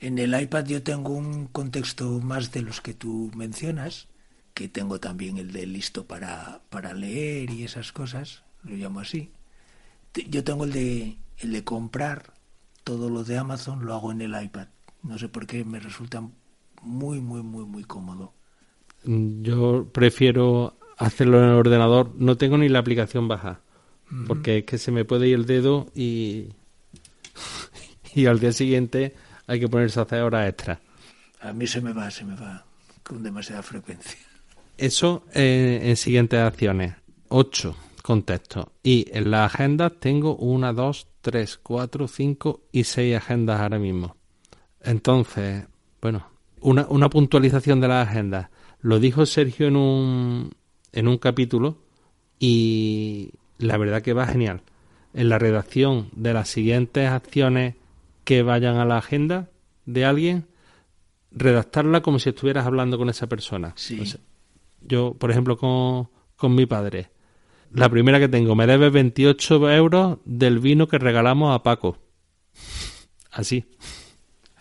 En 0.00 0.18
el 0.18 0.38
iPad 0.40 0.66
yo 0.66 0.82
tengo 0.82 1.12
un 1.12 1.46
contexto 1.46 2.20
más 2.20 2.50
de 2.50 2.62
los 2.62 2.80
que 2.80 2.92
tú 2.92 3.30
mencionas, 3.36 4.08
que 4.52 4.68
tengo 4.68 4.98
también 4.98 5.38
el 5.38 5.52
de 5.52 5.64
listo 5.66 6.06
para, 6.06 6.60
para 6.70 6.92
leer 6.92 7.50
y 7.50 7.62
esas 7.62 7.92
cosas, 7.92 8.42
lo 8.64 8.74
llamo 8.74 8.98
así. 8.98 9.30
Yo 10.28 10.42
tengo 10.42 10.64
el 10.64 10.72
de, 10.72 11.18
el 11.38 11.52
de 11.52 11.62
comprar 11.64 12.34
todo 12.82 13.08
lo 13.08 13.22
de 13.22 13.38
Amazon, 13.38 13.86
lo 13.86 13.94
hago 13.94 14.10
en 14.10 14.22
el 14.22 14.42
iPad. 14.42 14.66
No 15.04 15.18
sé 15.18 15.28
por 15.28 15.46
qué 15.46 15.64
me 15.64 15.78
resulta 15.78 16.22
muy, 16.82 17.20
muy, 17.20 17.42
muy, 17.42 17.64
muy 17.64 17.84
cómodo. 17.84 18.34
Yo 19.04 19.88
prefiero 19.92 20.76
hacerlo 20.98 21.38
en 21.38 21.50
el 21.50 21.54
ordenador. 21.54 22.12
No 22.16 22.36
tengo 22.36 22.58
ni 22.58 22.68
la 22.68 22.78
aplicación 22.78 23.28
baja. 23.28 23.60
Porque 24.26 24.58
es 24.58 24.64
que 24.64 24.76
se 24.76 24.92
me 24.92 25.06
puede 25.06 25.28
ir 25.28 25.36
el 25.36 25.46
dedo 25.46 25.86
y, 25.94 26.48
y 28.14 28.26
al 28.26 28.40
día 28.40 28.52
siguiente 28.52 29.14
hay 29.46 29.58
que 29.58 29.68
ponerse 29.68 30.00
a 30.00 30.02
hacer 30.02 30.20
horas 30.20 30.48
extra. 30.50 30.80
A 31.40 31.52
mí 31.54 31.66
se 31.66 31.80
me 31.80 31.94
va, 31.94 32.10
se 32.10 32.24
me 32.24 32.36
va 32.36 32.64
con 33.02 33.22
demasiada 33.22 33.62
frecuencia. 33.62 34.18
Eso 34.76 35.24
eh, 35.32 35.80
en 35.82 35.96
siguientes 35.96 36.40
acciones. 36.40 36.94
Ocho 37.28 37.74
contextos. 38.02 38.66
Y 38.82 39.06
en 39.12 39.30
las 39.30 39.54
agendas 39.54 39.92
tengo 39.98 40.36
una, 40.36 40.72
dos, 40.72 41.06
tres, 41.20 41.58
cuatro, 41.62 42.08
cinco 42.08 42.62
y 42.72 42.84
seis 42.84 43.16
agendas 43.16 43.60
ahora 43.60 43.78
mismo. 43.78 44.16
Entonces, 44.80 45.64
bueno, 46.00 46.26
una, 46.60 46.86
una 46.88 47.08
puntualización 47.08 47.80
de 47.80 47.88
las 47.88 48.08
agendas. 48.08 48.48
Lo 48.82 48.98
dijo 48.98 49.26
Sergio 49.26 49.68
en 49.68 49.76
un, 49.76 50.50
en 50.92 51.08
un 51.08 51.18
capítulo 51.18 51.78
y 52.38 53.30
la 53.58 53.76
verdad 53.78 54.02
que 54.02 54.12
va 54.12 54.26
genial. 54.26 54.62
En 55.14 55.28
la 55.28 55.38
redacción 55.38 56.08
de 56.12 56.34
las 56.34 56.48
siguientes 56.48 57.08
acciones 57.08 57.76
que 58.24 58.42
vayan 58.42 58.76
a 58.76 58.84
la 58.84 58.98
agenda 58.98 59.50
de 59.86 60.04
alguien, 60.04 60.46
redactarla 61.30 62.02
como 62.02 62.18
si 62.18 62.30
estuvieras 62.30 62.66
hablando 62.66 62.98
con 62.98 63.08
esa 63.08 63.28
persona. 63.28 63.74
yo, 64.80 65.14
por 65.14 65.30
ejemplo, 65.30 65.56
con, 65.56 66.08
con 66.36 66.54
mi 66.54 66.66
padre, 66.66 67.10
la 67.72 67.88
primera 67.88 68.18
que 68.18 68.28
tengo, 68.28 68.54
me 68.54 68.66
debe 68.66 68.90
28 68.90 69.70
euros 69.70 70.18
del 70.24 70.58
vino 70.58 70.88
que 70.88 70.98
regalamos 70.98 71.54
a 71.54 71.62
Paco. 71.62 71.98
Así. 73.30 73.64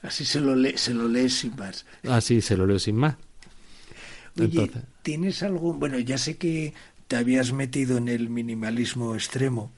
Así 0.01 0.25
se 0.25 0.39
lo, 0.39 0.55
lee, 0.55 0.73
se 0.77 0.93
lo 0.93 1.07
lees 1.07 1.33
sin 1.33 1.55
más. 1.55 1.85
Así 2.07 2.41
se 2.41 2.55
lo 2.55 2.65
leo 2.65 2.79
sin 2.79 2.95
más. 2.95 3.17
Oye, 4.39 4.71
¿tienes 5.01 5.43
algún... 5.43 5.79
Bueno, 5.79 5.99
ya 5.99 6.17
sé 6.17 6.37
que 6.37 6.73
te 7.07 7.15
habías 7.15 7.51
metido 7.51 7.97
en 7.97 8.07
el 8.07 8.29
minimalismo 8.29 9.15
extremo, 9.15 9.71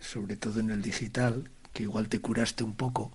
sobre 0.00 0.36
todo 0.36 0.60
en 0.60 0.70
el 0.70 0.82
digital, 0.82 1.50
que 1.72 1.84
igual 1.84 2.08
te 2.08 2.20
curaste 2.20 2.64
un 2.64 2.74
poco. 2.74 3.12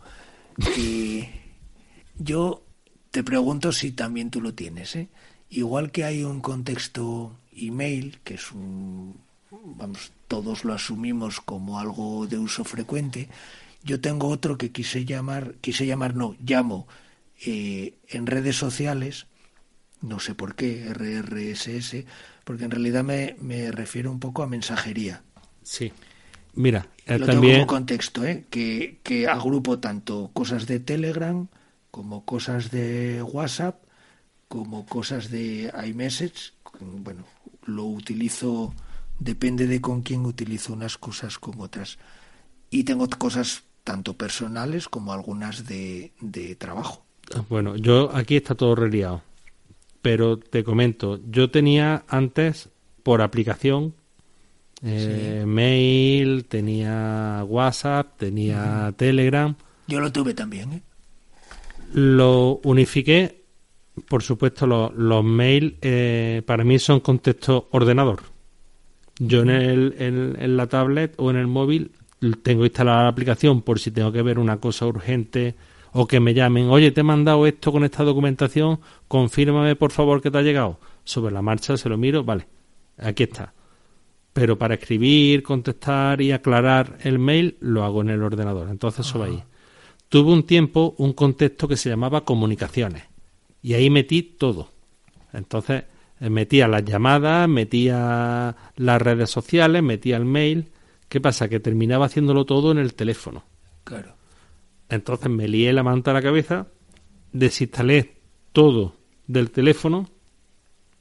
Y 0.78 1.26
yo 2.18 2.64
te 3.12 3.24
pregunto 3.24 3.72
si 3.72 3.92
también 3.92 4.32
tú 4.32 4.42
lo 4.42 4.54
tienes. 4.54 4.96
¿eh? 4.96 5.10
Igual 5.50 5.92
que 5.92 6.04
hay 6.04 6.24
un 6.24 6.42
contexto 6.42 7.38
email, 7.56 8.20
que 8.24 8.36
es 8.36 8.52
un, 8.52 9.16
vamos, 9.52 10.12
todos 10.28 10.66
lo 10.66 10.74
asumimos 10.74 11.40
como 11.40 11.80
algo 11.80 12.28
de 12.28 12.38
uso 12.38 12.64
frecuente, 12.64 13.30
yo 13.84 14.02
tengo 14.02 14.28
otro 14.28 14.58
que 14.58 14.72
quise 14.72 15.06
llamar, 15.06 15.56
quise 15.62 15.86
llamar, 15.86 16.16
no, 16.16 16.36
llamo 16.44 16.88
eh, 17.46 17.96
en 18.10 18.28
redes 18.28 18.58
sociales, 18.58 19.28
no 20.02 20.20
sé 20.20 20.36
por 20.36 20.56
qué, 20.56 20.94
RRSS, 20.94 22.06
porque 22.44 22.66
en 22.66 22.72
realidad 22.72 23.04
me, 23.04 23.36
me 23.42 23.72
refiero 23.72 24.12
un 24.12 24.20
poco 24.20 24.44
a 24.44 24.48
mensajería. 24.48 25.24
Sí. 25.64 25.92
Mira, 26.54 26.88
eh, 27.06 27.20
lo 27.20 27.26
también... 27.26 27.54
tengo 27.54 27.68
como 27.68 27.78
contexto, 27.78 28.26
¿eh? 28.26 28.46
que, 28.50 29.00
que 29.04 29.28
agrupo 29.28 29.80
tanto 29.80 30.32
cosas 30.34 30.66
de 30.66 30.80
Telegram 30.80 31.48
como 31.92 32.26
cosas 32.26 32.72
de 32.72 33.22
WhatsApp, 33.22 33.84
como 34.48 34.86
cosas 34.86 35.30
de 35.30 35.72
iMessage. 35.86 36.54
Bueno, 36.80 37.26
lo 37.66 37.86
utilizo, 37.86 38.74
depende 39.20 39.68
de 39.68 39.82
con 39.82 40.02
quién 40.02 40.26
utilizo 40.26 40.74
unas 40.74 40.98
cosas 40.98 41.38
como 41.38 41.64
otras. 41.64 41.98
Y 42.70 42.84
tengo 42.84 43.08
cosas 43.10 43.64
tanto 43.84 44.18
personales 44.18 44.90
como 44.90 45.14
algunas 45.14 45.66
de, 45.66 46.12
de 46.20 46.56
trabajo. 46.56 47.06
Ah, 47.34 47.44
bueno, 47.50 47.76
yo 47.76 48.16
aquí 48.16 48.36
está 48.36 48.56
todo 48.56 48.76
reliado. 48.76 49.22
Pero 50.02 50.38
te 50.38 50.64
comento, 50.64 51.20
yo 51.30 51.50
tenía 51.50 52.06
antes 52.08 52.70
por 53.04 53.22
aplicación 53.22 53.94
eh, 54.84 55.44
mail, 55.48 56.46
tenía 56.46 57.44
WhatsApp, 57.48 58.18
tenía 58.18 58.94
Telegram. 58.96 59.56
Yo 59.88 60.00
lo 60.00 60.12
tuve 60.12 60.34
también. 60.34 60.74
¿eh? 60.74 60.82
Lo 61.94 62.60
unifiqué 62.64 63.44
Por 64.08 64.22
supuesto, 64.22 64.68
los 64.68 65.24
mails 65.24 65.74
eh, 65.82 66.44
para 66.46 66.64
mí 66.64 66.78
son 66.78 67.00
contexto 67.00 67.68
ordenador. 67.72 68.22
Yo 69.20 69.42
en, 69.42 69.50
el, 69.50 69.96
en, 69.98 70.58
la 70.58 70.68
tablet 70.68 71.16
o 71.18 71.32
en 71.32 71.38
el 71.38 71.48
móvil 71.48 71.92
tengo 72.44 72.64
instalada 72.64 73.04
la 73.04 73.10
aplicación 73.10 73.64
por 73.64 73.80
si 73.80 73.90
tengo 73.90 74.12
que 74.12 74.22
ver 74.22 74.38
una 74.38 74.58
cosa 74.58 74.86
urgente 74.86 75.56
o 76.00 76.06
que 76.06 76.20
me 76.20 76.36
llamen, 76.36 76.70
oye, 76.70 76.92
te 76.92 77.02
he 77.02 77.04
mandado 77.04 77.48
esto 77.48 77.72
con 77.72 77.84
esta 77.84 78.04
documentación, 78.04 78.80
confírmame 79.08 79.76
por 79.76 79.92
favor 79.92 80.22
que 80.22 80.30
te 80.30 80.38
ha 80.38 80.44
llegado. 80.44 80.80
Sobre 81.04 81.34
la 81.34 81.42
marcha 81.42 81.76
se 81.76 81.90
lo 81.90 81.98
miro, 81.98 82.24
vale, 82.24 82.46
aquí 83.00 83.24
está. 83.24 83.52
Pero 84.32 84.60
para 84.60 84.76
escribir, 84.76 85.42
contestar 85.42 86.22
y 86.22 86.32
aclarar 86.32 87.00
el 87.02 87.18
mail 87.18 87.58
lo 87.62 87.84
hago 87.84 88.02
en 88.02 88.12
el 88.12 88.22
ordenador. 88.22 88.70
Entonces 88.70 89.08
eso 89.08 89.18
va 89.18 89.26
ahí. 89.26 89.44
Tuve 90.08 90.32
un 90.32 90.44
tiempo 90.44 90.94
un 91.00 91.14
contexto 91.14 91.68
que 91.68 91.78
se 91.78 91.90
llamaba 91.90 92.24
comunicaciones 92.24 93.04
y 93.64 93.74
ahí 93.74 93.90
metí 93.90 94.22
todo. 94.22 94.70
Entonces 95.34 95.86
eh, 96.20 96.30
metía 96.30 96.68
las 96.68 96.86
llamadas, 96.86 97.50
metía 97.50 98.56
las 98.76 99.02
redes 99.02 99.32
sociales, 99.32 99.82
metía 99.82 100.18
el 100.18 100.26
mail. 100.26 100.70
¿Qué 101.10 101.20
pasa? 101.20 101.50
Que 101.50 101.60
terminaba 101.60 102.06
haciéndolo 102.06 102.46
todo 102.46 102.72
en 102.72 102.78
el 102.78 102.94
teléfono. 102.94 103.46
Claro. 103.84 104.17
Entonces 104.90 105.30
me 105.30 105.48
lié 105.48 105.74
la 105.74 105.84
manta 105.84 106.12
a 106.12 106.14
la 106.14 106.22
cabeza, 106.22 106.68
desinstalé 107.32 108.16
todo 108.52 108.96
del 109.28 109.52
teléfono. 109.52 110.10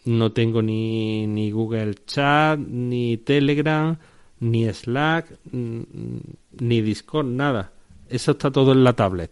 No 0.05 0.33
tengo 0.33 0.63
ni, 0.63 1.27
ni 1.27 1.51
Google 1.51 1.95
Chat, 2.07 2.59
ni 2.59 3.17
Telegram, 3.19 3.97
ni 4.41 4.73
Slack, 4.73 5.39
ni 5.53 6.81
Discord, 6.83 7.27
nada. 7.27 7.73
Eso 8.09 8.33
está 8.33 8.51
todo 8.51 8.73
en 8.73 8.85
la 8.85 8.93
tablet. 8.93 9.31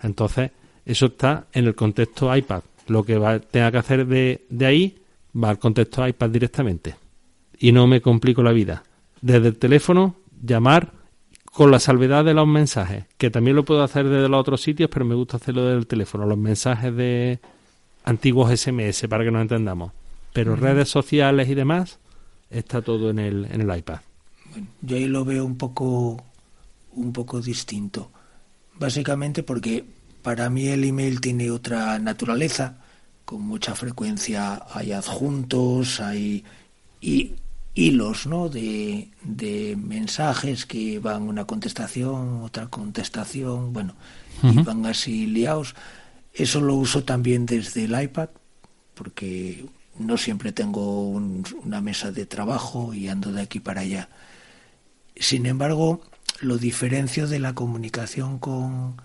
Entonces, 0.00 0.50
eso 0.84 1.06
está 1.06 1.46
en 1.52 1.66
el 1.66 1.74
contexto 1.74 2.34
iPad. 2.34 2.62
Lo 2.88 3.04
que 3.04 3.16
va, 3.16 3.38
tenga 3.38 3.70
que 3.72 3.78
hacer 3.78 4.06
de, 4.06 4.46
de 4.48 4.66
ahí 4.66 4.98
va 5.34 5.50
al 5.50 5.58
contexto 5.58 6.06
iPad 6.06 6.30
directamente. 6.30 6.96
Y 7.58 7.72
no 7.72 7.86
me 7.86 8.00
complico 8.00 8.42
la 8.42 8.52
vida. 8.52 8.82
Desde 9.20 9.48
el 9.48 9.56
teléfono, 9.56 10.16
llamar 10.40 10.92
con 11.52 11.70
la 11.70 11.78
salvedad 11.78 12.24
de 12.24 12.34
los 12.34 12.48
mensajes, 12.48 13.04
que 13.18 13.30
también 13.30 13.56
lo 13.56 13.64
puedo 13.64 13.82
hacer 13.82 14.08
desde 14.08 14.28
los 14.28 14.40
otros 14.40 14.62
sitios, 14.62 14.88
pero 14.90 15.04
me 15.04 15.14
gusta 15.14 15.36
hacerlo 15.36 15.66
desde 15.66 15.78
el 15.78 15.86
teléfono, 15.86 16.26
los 16.26 16.38
mensajes 16.38 16.94
de 16.96 17.40
antiguos 18.04 18.58
SMS 18.58 19.06
para 19.08 19.22
que 19.24 19.30
nos 19.30 19.42
entendamos. 19.42 19.92
Pero 20.32 20.56
redes 20.56 20.88
sociales 20.88 21.48
y 21.50 21.54
demás, 21.54 21.98
está 22.48 22.80
todo 22.80 23.10
en 23.10 23.18
el, 23.18 23.44
en 23.44 23.60
el 23.60 23.78
iPad. 23.78 24.00
yo 24.80 24.96
ahí 24.96 25.04
lo 25.04 25.26
veo 25.26 25.44
un 25.44 25.58
poco, 25.58 26.24
un 26.92 27.12
poco 27.12 27.42
distinto. 27.42 28.10
Básicamente 28.78 29.42
porque 29.42 29.84
para 30.22 30.48
mí 30.48 30.68
el 30.68 30.84
email 30.84 31.20
tiene 31.20 31.50
otra 31.50 31.98
naturaleza, 31.98 32.78
con 33.26 33.42
mucha 33.42 33.74
frecuencia 33.74 34.62
hay 34.72 34.92
adjuntos, 34.92 36.00
hay 36.00 36.44
y 37.02 37.32
hilos 37.74 38.26
¿no? 38.26 38.48
de, 38.48 39.08
de 39.22 39.76
mensajes 39.76 40.66
que 40.66 40.98
van 40.98 41.22
una 41.22 41.46
contestación, 41.46 42.42
otra 42.42 42.66
contestación, 42.66 43.72
bueno, 43.72 43.94
y 44.42 44.62
van 44.62 44.84
así 44.86 45.26
liados. 45.26 45.74
Eso 46.32 46.60
lo 46.60 46.74
uso 46.74 47.04
también 47.04 47.46
desde 47.46 47.84
el 47.84 48.00
iPad, 48.00 48.30
porque 48.94 49.66
no 49.98 50.16
siempre 50.16 50.52
tengo 50.52 51.08
una 51.08 51.80
mesa 51.80 52.12
de 52.12 52.26
trabajo 52.26 52.94
y 52.94 53.08
ando 53.08 53.32
de 53.32 53.42
aquí 53.42 53.60
para 53.60 53.82
allá. 53.82 54.08
Sin 55.16 55.46
embargo, 55.46 56.02
lo 56.40 56.58
diferencio 56.58 57.26
de 57.28 57.38
la 57.38 57.54
comunicación 57.54 58.38
con, 58.38 58.96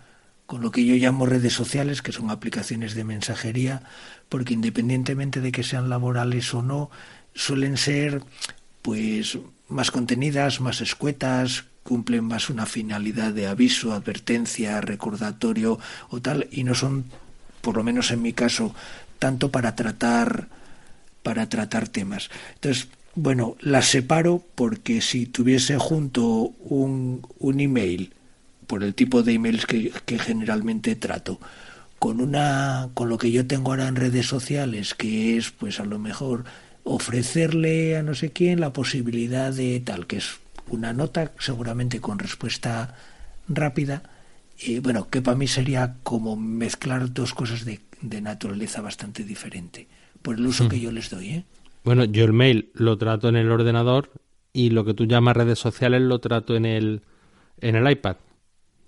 con 0.46 0.62
lo 0.62 0.72
que 0.72 0.86
yo 0.86 0.96
llamo 0.96 1.26
redes 1.26 1.54
sociales, 1.54 2.02
que 2.02 2.14
son 2.14 2.32
aplicaciones 2.32 2.96
de 2.96 3.04
mensajería, 3.04 3.84
porque 4.30 4.54
independientemente 4.54 5.42
de 5.42 5.52
que 5.52 5.64
sean 5.64 5.90
laborales 5.90 6.54
o 6.54 6.62
no, 6.62 6.90
suelen 7.34 7.78
ser 7.78 8.24
pues 8.88 9.38
más 9.68 9.92
contenidas, 9.92 10.62
más 10.62 10.80
escuetas, 10.80 11.66
cumplen 11.84 12.24
más 12.24 12.50
una 12.50 12.66
finalidad 12.66 13.34
de 13.34 13.48
aviso, 13.48 13.92
advertencia, 13.92 14.80
recordatorio 14.80 15.78
o 16.08 16.22
tal, 16.22 16.48
y 16.54 16.64
no 16.64 16.74
son, 16.74 17.04
por 17.60 17.76
lo 17.76 17.84
menos 17.84 18.12
en 18.12 18.22
mi 18.22 18.32
caso, 18.32 18.74
tanto 19.20 19.52
para 19.52 19.76
tratar 19.76 20.48
para 21.22 21.50
tratar 21.50 21.90
temas. 21.90 22.30
Entonces, 22.54 22.88
bueno, 23.14 23.58
las 23.60 23.88
separo 23.88 24.42
porque 24.56 25.02
si 25.02 25.26
tuviese 25.26 25.78
junto 25.78 26.54
un, 26.62 27.28
un 27.40 27.60
email, 27.60 28.14
por 28.68 28.86
el 28.86 28.96
tipo 28.96 29.22
de 29.22 29.34
emails 29.34 29.66
que, 29.66 29.92
que 30.06 30.18
generalmente 30.18 30.96
trato, 30.96 31.42
con 32.00 32.22
una 32.22 32.88
con 32.94 33.10
lo 33.10 33.18
que 33.18 33.32
yo 33.32 33.46
tengo 33.46 33.72
ahora 33.72 33.90
en 33.90 33.98
redes 33.98 34.28
sociales, 34.28 34.94
que 34.94 35.36
es 35.36 35.52
pues 35.52 35.82
a 35.82 35.84
lo 35.84 36.00
mejor 36.00 36.46
ofrecerle 36.88 37.98
a 37.98 38.04
no 38.04 38.16
sé 38.16 38.32
quién 38.32 38.60
la 38.60 38.74
posibilidad 38.74 39.54
de 39.54 39.80
tal, 39.82 40.08
que 40.08 40.18
es 40.18 40.40
una 40.70 40.94
nota 40.94 41.32
seguramente 41.40 42.00
con 42.00 42.20
respuesta 42.20 42.96
rápida, 43.48 44.04
y 44.60 44.80
bueno, 44.80 45.10
que 45.10 45.22
para 45.22 45.38
mí 45.38 45.48
sería 45.48 45.98
como 46.04 46.36
mezclar 46.36 47.14
dos 47.14 47.34
cosas 47.34 47.66
de, 47.66 47.82
de 48.02 48.22
naturaleza 48.22 48.82
bastante 48.82 49.24
diferente, 49.24 49.88
por 50.22 50.36
el 50.36 50.48
uso 50.48 50.68
que 50.68 50.80
yo 50.80 50.92
les 50.92 51.10
doy. 51.10 51.28
¿eh? 51.30 51.44
Bueno, 51.84 52.06
yo 52.06 52.26
el 52.26 52.34
mail 52.34 52.70
lo 52.74 52.98
trato 52.98 53.30
en 53.30 53.36
el 53.36 53.52
ordenador 53.52 54.12
y 54.54 54.72
lo 54.72 54.84
que 54.86 54.94
tú 54.94 55.06
llamas 55.06 55.38
redes 55.38 55.60
sociales 55.60 56.02
lo 56.02 56.20
trato 56.20 56.56
en 56.56 56.66
el, 56.66 57.02
en 57.62 57.76
el 57.76 57.90
iPad. 57.90 58.18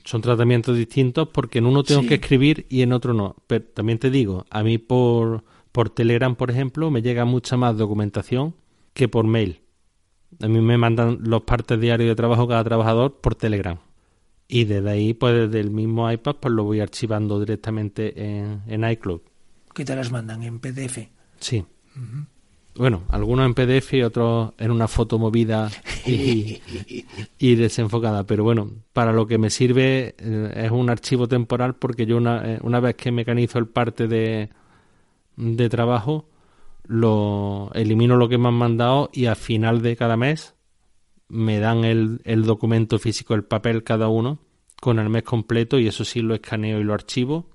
Son 0.06 0.22
tratamientos 0.22 0.76
distintos 0.76 1.28
porque 1.28 1.60
en 1.60 1.66
uno 1.66 1.84
tengo 1.84 2.08
que 2.08 2.16
escribir 2.16 2.66
y 2.70 2.82
en 2.82 2.94
otro 2.94 3.14
no. 3.14 3.36
Pero 3.46 3.66
también 3.66 4.00
te 4.00 4.10
digo, 4.10 4.48
a 4.50 4.64
mí 4.64 4.80
por 4.80 5.44
por 5.72 5.90
Telegram, 5.90 6.36
por 6.36 6.52
ejemplo, 6.52 6.90
me 6.92 7.02
llega 7.02 7.26
mucha 7.26 7.58
más 7.58 7.78
documentación 7.78 8.56
que 8.94 9.08
por 9.08 9.26
mail. 9.26 9.62
A 10.42 10.48
mí 10.48 10.62
me 10.62 10.78
mandan 10.78 11.20
los 11.24 11.44
partes 11.44 11.80
diarios 11.80 12.10
de 12.10 12.16
trabajo 12.16 12.48
cada 12.48 12.64
trabajador 12.64 13.20
por 13.22 13.36
Telegram. 13.36 13.80
Y 14.48 14.66
desde 14.66 14.90
ahí, 14.90 15.14
pues 15.14 15.34
desde 15.34 15.60
el 15.60 15.72
mismo 15.72 16.12
iPad, 16.12 16.38
pues 16.40 16.54
lo 16.54 16.64
voy 16.64 16.80
archivando 16.80 17.40
directamente 17.40 18.24
en, 18.24 18.62
en 18.68 18.90
iCloud. 18.90 19.22
¿Qué 19.74 19.86
te 19.86 19.96
las 19.96 20.12
mandan? 20.12 20.42
¿En 20.44 20.60
PDF? 20.60 21.08
Sí. 21.40 21.64
Bueno, 22.76 23.04
algunos 23.10 23.46
en 23.46 23.54
PDF 23.54 23.94
y 23.94 24.04
otros 24.04 24.54
en 24.58 24.72
una 24.72 24.88
foto 24.88 25.20
movida 25.20 25.70
y, 26.06 26.62
y, 27.38 27.56
desenfocada. 27.56 28.26
Pero 28.26 28.44
bueno, 28.44 28.72
para 28.94 29.14
lo 29.14 29.28
que 29.28 29.38
me 29.38 29.50
sirve 29.50 30.16
eh, 30.18 30.64
es 30.66 30.72
un 30.72 30.90
archivo 30.90 31.28
temporal 31.28 31.76
porque 31.76 32.06
yo 32.06 32.18
una, 32.18 32.54
eh, 32.54 32.60
una 32.64 32.80
vez 32.80 32.96
que 32.96 33.12
mecanizo 33.12 33.60
el 33.60 33.68
parte 33.68 34.08
de, 34.08 34.50
de 35.40 35.70
trabajo, 35.70 36.30
lo 36.86 37.72
elimino 37.74 38.18
lo 38.18 38.28
que 38.28 38.38
me 38.38 38.50
han 38.50 38.56
mandado 38.56 39.10
y 39.14 39.26
al 39.26 39.38
final 39.38 39.82
de 39.82 39.96
cada 39.96 40.18
mes 40.18 40.56
me 41.30 41.60
dan 41.60 41.86
el, 41.86 42.22
el 42.26 42.44
documento 42.44 43.00
físico, 43.00 43.36
el 43.36 43.46
papel 43.46 43.84
cada 43.84 44.10
uno, 44.10 44.40
con 44.82 45.00
el 45.00 45.10
mes 45.10 45.24
completo 45.24 45.80
y 45.80 45.88
eso 45.88 46.04
sí 46.04 46.22
lo 46.22 46.36
escaneo 46.36 46.80
y 46.80 46.84
lo 46.84 46.94
archivo. 46.94 47.50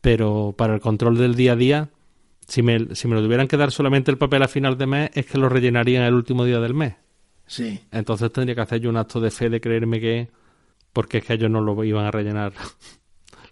Pero 0.00 0.54
para 0.56 0.74
el 0.74 0.80
control 0.80 1.16
del 1.16 1.34
día 1.34 1.52
a 1.52 1.56
día, 1.56 1.90
si 2.46 2.62
me, 2.62 2.94
si 2.94 3.08
me 3.08 3.14
lo 3.14 3.22
tuvieran 3.22 3.48
que 3.48 3.56
dar 3.56 3.72
solamente 3.72 4.10
el 4.10 4.18
papel 4.18 4.42
a 4.42 4.48
final 4.48 4.76
de 4.76 4.86
mes, 4.86 5.10
es 5.14 5.26
que 5.26 5.38
lo 5.38 5.48
rellenaría 5.48 6.00
en 6.00 6.06
el 6.06 6.14
último 6.14 6.44
día 6.44 6.60
del 6.60 6.74
mes. 6.74 6.94
Sí. 7.46 7.80
Entonces 7.90 8.30
tendría 8.30 8.54
que 8.54 8.60
hacer 8.60 8.80
yo 8.80 8.90
un 8.90 8.98
acto 8.98 9.20
de 9.20 9.30
fe 9.30 9.48
de 9.48 9.60
creerme 9.60 10.00
que. 10.00 10.28
Porque 10.92 11.18
es 11.18 11.24
que 11.24 11.34
ellos 11.34 11.50
no 11.50 11.60
lo 11.60 11.82
iban 11.84 12.04
a 12.04 12.10
rellenar 12.10 12.52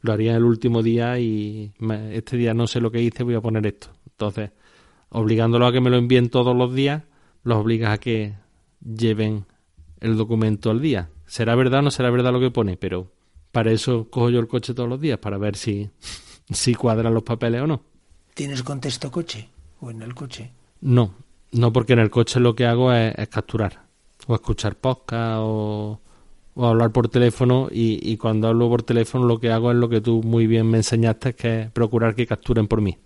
lo 0.00 0.12
haría 0.12 0.36
el 0.36 0.44
último 0.44 0.82
día 0.82 1.18
y 1.18 1.72
este 2.12 2.36
día 2.36 2.54
no 2.54 2.66
sé 2.66 2.80
lo 2.80 2.90
que 2.90 3.02
hice, 3.02 3.22
voy 3.22 3.34
a 3.34 3.40
poner 3.40 3.66
esto. 3.66 3.88
Entonces, 4.10 4.50
obligándolo 5.10 5.66
a 5.66 5.72
que 5.72 5.80
me 5.80 5.90
lo 5.90 5.96
envíen 5.96 6.30
todos 6.30 6.56
los 6.56 6.74
días, 6.74 7.02
los 7.42 7.58
obligas 7.58 7.92
a 7.92 7.98
que 7.98 8.34
lleven 8.80 9.46
el 10.00 10.16
documento 10.16 10.70
al 10.70 10.80
día. 10.80 11.10
Será 11.26 11.54
verdad 11.54 11.80
o 11.80 11.82
no 11.82 11.90
será 11.90 12.10
verdad 12.10 12.32
lo 12.32 12.40
que 12.40 12.50
pone, 12.50 12.76
pero 12.76 13.12
para 13.52 13.72
eso 13.72 14.08
cojo 14.10 14.30
yo 14.30 14.40
el 14.40 14.48
coche 14.48 14.74
todos 14.74 14.88
los 14.88 15.00
días, 15.00 15.18
para 15.18 15.38
ver 15.38 15.56
si, 15.56 15.90
si 16.50 16.74
cuadran 16.74 17.14
los 17.14 17.22
papeles 17.22 17.62
o 17.62 17.66
no. 17.66 17.82
¿Tienes 18.34 18.62
contexto 18.62 19.10
coche 19.10 19.48
o 19.80 19.90
en 19.90 20.02
el 20.02 20.14
coche? 20.14 20.52
No, 20.80 21.14
no 21.52 21.72
porque 21.72 21.94
en 21.94 22.00
el 22.00 22.10
coche 22.10 22.38
lo 22.38 22.54
que 22.54 22.66
hago 22.66 22.92
es, 22.92 23.14
es 23.16 23.28
capturar 23.28 23.86
o 24.26 24.34
escuchar 24.34 24.76
podcast 24.76 25.38
o 25.40 26.00
o 26.56 26.66
hablar 26.66 26.90
por 26.90 27.08
teléfono 27.08 27.68
y, 27.70 28.16
cuando 28.16 28.48
hablo 28.48 28.68
por 28.68 28.82
teléfono 28.82 29.26
lo 29.26 29.38
que 29.38 29.52
hago 29.52 29.70
es 29.70 29.76
lo 29.76 29.90
que 29.90 30.00
tú 30.00 30.22
muy 30.22 30.46
bien 30.46 30.68
me 30.68 30.78
enseñaste, 30.78 31.34
que 31.34 31.62
es 31.62 31.70
procurar 31.70 32.14
que 32.14 32.26
capturen 32.26 32.66
por 32.66 32.80
mí. 32.80 32.98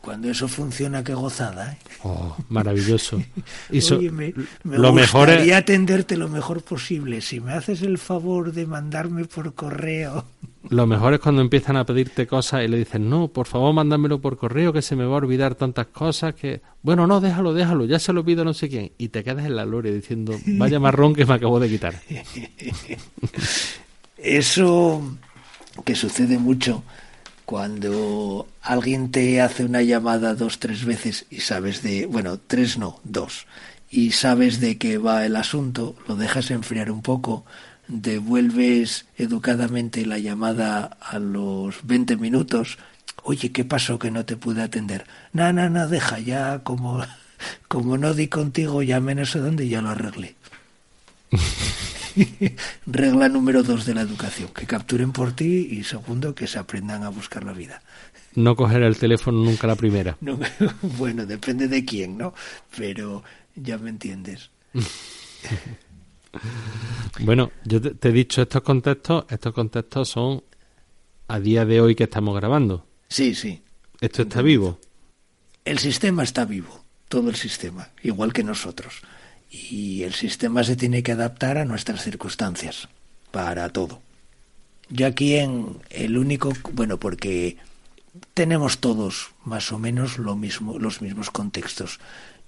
Cuando 0.00 0.28
eso 0.28 0.48
funciona, 0.48 1.04
qué 1.04 1.14
gozada, 1.14 1.72
¿eh? 1.72 1.78
Oh, 2.02 2.36
maravilloso. 2.48 3.22
Y 3.70 4.10
me, 4.10 4.34
lo 4.64 4.92
gustaría 4.92 5.58
atenderte 5.58 6.16
lo 6.16 6.28
mejor 6.28 6.62
posible. 6.62 7.20
Si 7.20 7.38
me 7.38 7.52
haces 7.52 7.82
el 7.82 7.98
favor 7.98 8.52
de 8.52 8.66
mandarme 8.66 9.24
por 9.24 9.54
correo... 9.54 10.24
Lo 10.68 10.86
mejor 10.86 11.14
es 11.14 11.20
cuando 11.20 11.40
empiezan 11.40 11.76
a 11.76 11.86
pedirte 11.86 12.26
cosas 12.26 12.64
y 12.64 12.68
le 12.68 12.76
dicen, 12.76 13.08
no, 13.08 13.28
por 13.28 13.46
favor, 13.46 13.72
mándamelo 13.72 14.20
por 14.20 14.36
correo, 14.36 14.72
que 14.72 14.82
se 14.82 14.94
me 14.94 15.04
va 15.04 15.14
a 15.14 15.18
olvidar 15.18 15.54
tantas 15.54 15.86
cosas 15.86 16.34
que... 16.34 16.60
Bueno, 16.82 17.06
no, 17.06 17.20
déjalo, 17.20 17.54
déjalo, 17.54 17.86
ya 17.86 17.98
se 17.98 18.12
lo 18.12 18.24
pido 18.24 18.44
no 18.44 18.52
sé 18.52 18.68
quién. 18.68 18.92
Y 18.98 19.08
te 19.08 19.24
quedas 19.24 19.46
en 19.46 19.56
la 19.56 19.64
gloria 19.64 19.92
diciendo, 19.92 20.38
vaya 20.46 20.78
marrón 20.78 21.14
que 21.14 21.24
me 21.24 21.34
acabo 21.34 21.58
de 21.60 21.68
quitar. 21.68 21.94
Eso 24.18 25.16
que 25.84 25.94
sucede 25.94 26.38
mucho 26.38 26.82
cuando 27.50 28.46
alguien 28.62 29.10
te 29.10 29.40
hace 29.40 29.64
una 29.64 29.82
llamada 29.82 30.34
dos, 30.34 30.60
tres 30.60 30.84
veces 30.84 31.26
y 31.30 31.40
sabes 31.40 31.82
de, 31.82 32.06
bueno, 32.06 32.38
tres 32.38 32.78
no, 32.78 33.00
dos, 33.02 33.46
y 33.90 34.12
sabes 34.12 34.60
de 34.60 34.78
qué 34.78 34.98
va 34.98 35.26
el 35.26 35.34
asunto, 35.34 35.96
lo 36.06 36.14
dejas 36.14 36.52
enfriar 36.52 36.92
un 36.92 37.02
poco, 37.02 37.44
devuelves 37.90 39.06
educadamente 39.18 40.06
la 40.06 40.18
llamada 40.18 40.96
a 41.00 41.18
los 41.18 41.86
20 41.86 42.16
minutos, 42.16 42.78
oye, 43.22 43.50
¿qué 43.52 43.64
pasó 43.64 43.98
que 43.98 44.10
no 44.10 44.24
te 44.24 44.36
pude 44.36 44.62
atender? 44.62 45.06
No, 45.32 45.52
no, 45.52 45.68
no, 45.68 45.88
deja, 45.88 46.18
ya 46.20 46.60
como, 46.60 47.04
como 47.68 47.98
no 47.98 48.14
di 48.14 48.28
contigo, 48.28 48.82
ya 48.82 49.00
no 49.00 49.26
sé 49.26 49.40
dónde 49.40 49.64
y 49.64 49.70
ya 49.70 49.82
lo 49.82 49.90
arreglé. 49.90 50.36
Regla 52.86 53.28
número 53.28 53.62
dos 53.62 53.84
de 53.86 53.94
la 53.94 54.02
educación, 54.02 54.50
que 54.54 54.66
capturen 54.66 55.12
por 55.12 55.32
ti 55.32 55.68
y 55.70 55.84
segundo, 55.84 56.34
que 56.34 56.46
se 56.46 56.58
aprendan 56.58 57.02
a 57.02 57.08
buscar 57.08 57.44
la 57.44 57.52
vida. 57.52 57.82
No 58.34 58.54
coger 58.54 58.82
el 58.82 58.96
teléfono 58.96 59.42
nunca 59.42 59.66
la 59.66 59.74
primera. 59.74 60.16
bueno, 60.82 61.26
depende 61.26 61.66
de 61.66 61.84
quién, 61.84 62.16
¿no? 62.16 62.34
Pero 62.76 63.24
ya 63.56 63.78
me 63.78 63.90
entiendes. 63.90 64.50
bueno, 67.20 67.50
yo 67.64 67.80
te, 67.80 68.08
he 68.08 68.12
dicho 68.12 68.42
estos 68.42 68.62
contextos, 68.62 69.24
estos 69.28 69.52
contextos 69.52 70.08
son 70.08 70.42
a 71.28 71.40
día 71.40 71.64
de 71.64 71.80
hoy 71.80 71.94
que 71.94 72.04
estamos 72.04 72.34
grabando. 72.36 72.86
Sí, 73.08 73.34
sí. 73.34 73.62
Esto 74.00 74.22
está 74.22 74.42
vivo. 74.42 74.78
El 75.64 75.78
sistema 75.78 76.22
está 76.22 76.44
vivo, 76.44 76.84
todo 77.08 77.28
el 77.30 77.36
sistema, 77.36 77.90
igual 78.02 78.32
que 78.32 78.42
nosotros 78.42 79.02
y 79.50 80.04
el 80.04 80.14
sistema 80.14 80.62
se 80.62 80.76
tiene 80.76 81.02
que 81.02 81.12
adaptar 81.12 81.58
a 81.58 81.64
nuestras 81.64 82.02
circunstancias 82.02 82.88
para 83.32 83.68
todo. 83.70 84.00
Yo 84.88 85.06
aquí 85.06 85.36
en 85.36 85.78
el 85.90 86.16
único, 86.16 86.52
bueno, 86.72 86.98
porque 86.98 87.56
tenemos 88.34 88.78
todos 88.78 89.32
más 89.44 89.72
o 89.72 89.78
menos 89.78 90.18
lo 90.18 90.36
mismo, 90.36 90.78
los 90.78 91.02
mismos 91.02 91.30
contextos. 91.30 91.98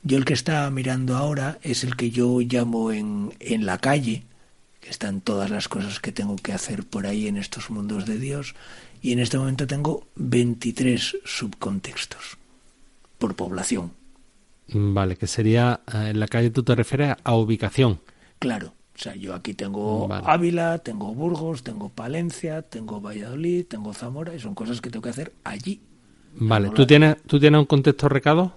Yo 0.02 0.18
el 0.18 0.24
que 0.24 0.34
está 0.34 0.68
mirando 0.70 1.16
ahora 1.16 1.58
es 1.62 1.84
el 1.84 1.96
que 1.96 2.10
yo 2.10 2.40
llamo 2.40 2.90
en, 2.90 3.32
en 3.38 3.66
la 3.66 3.78
calle, 3.78 4.24
que 4.80 4.90
están 4.90 5.20
todas 5.20 5.50
las 5.50 5.68
cosas 5.68 6.00
que 6.00 6.10
tengo 6.10 6.36
que 6.36 6.52
hacer 6.52 6.84
por 6.84 7.06
ahí 7.06 7.28
en 7.28 7.36
estos 7.36 7.70
mundos 7.70 8.04
de 8.06 8.18
Dios, 8.18 8.54
y 9.00 9.12
en 9.12 9.20
este 9.20 9.38
momento 9.38 9.66
tengo 9.66 10.06
23 10.16 11.18
subcontextos 11.24 12.38
por 13.18 13.34
población. 13.34 13.92
Vale, 14.68 15.16
que 15.16 15.26
sería 15.26 15.80
eh, 15.92 16.08
en 16.10 16.20
la 16.20 16.28
calle 16.28 16.50
tú 16.50 16.62
te 16.62 16.74
refieres 16.74 17.16
a 17.22 17.34
ubicación. 17.36 18.00
Claro, 18.38 18.72
o 18.94 18.98
sea, 18.98 19.14
yo 19.14 19.34
aquí 19.34 19.54
tengo 19.54 20.12
Ávila, 20.12 20.78
tengo 20.78 21.14
Burgos, 21.14 21.62
tengo 21.62 21.88
Palencia, 21.88 22.62
tengo 22.62 23.00
Valladolid, 23.00 23.66
tengo 23.66 23.92
Zamora 23.92 24.34
y 24.34 24.40
son 24.40 24.54
cosas 24.54 24.80
que 24.80 24.90
tengo 24.90 25.02
que 25.02 25.10
hacer 25.10 25.32
allí. 25.44 25.80
Vale, 26.34 26.70
¿tú 26.70 26.86
tienes, 26.86 27.16
¿tú 27.26 27.38
tienes 27.38 27.58
un 27.58 27.66
contexto 27.66 28.08
recado? 28.08 28.52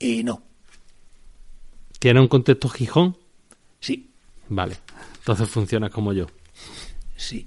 Eh, 0.00 0.22
no. 0.22 0.42
¿Tienes 1.98 2.20
un 2.20 2.28
contexto 2.28 2.68
Gijón? 2.68 3.16
Sí. 3.80 4.10
Vale, 4.48 4.78
entonces 5.18 5.48
funciona 5.48 5.90
como 5.90 6.12
yo. 6.12 6.26
Sí. 7.16 7.46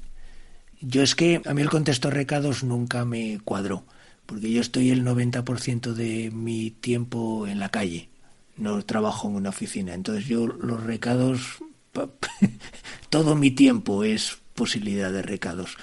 Yo 0.82 1.04
es 1.04 1.16
que 1.16 1.42
a 1.46 1.54
mí 1.54 1.62
el 1.62 1.70
contexto 1.70 2.10
recados 2.10 2.64
nunca 2.64 3.06
me 3.06 3.40
cuadró 3.44 3.86
porque 4.32 4.50
yo 4.50 4.62
estoy 4.62 4.92
el 4.92 5.04
90% 5.04 5.92
de 5.92 6.32
mi 6.32 6.72
tiempo 6.72 7.48
en 7.48 7.60
la 7.60 7.68
calle, 7.68 8.08
no 8.56 8.82
trabajo 8.86 9.28
en 9.28 9.36
una 9.36 9.50
oficina. 9.50 9.94
Entonces 9.94 10.26
yo 10.26 10.48
los 10.48 10.82
recados, 10.82 11.58
todo 13.10 13.36
mi 13.36 13.52
tiempo 13.52 14.06
es 14.06 14.38
posibilidad 14.56 15.12
de 15.12 15.22
recados. 15.22 15.76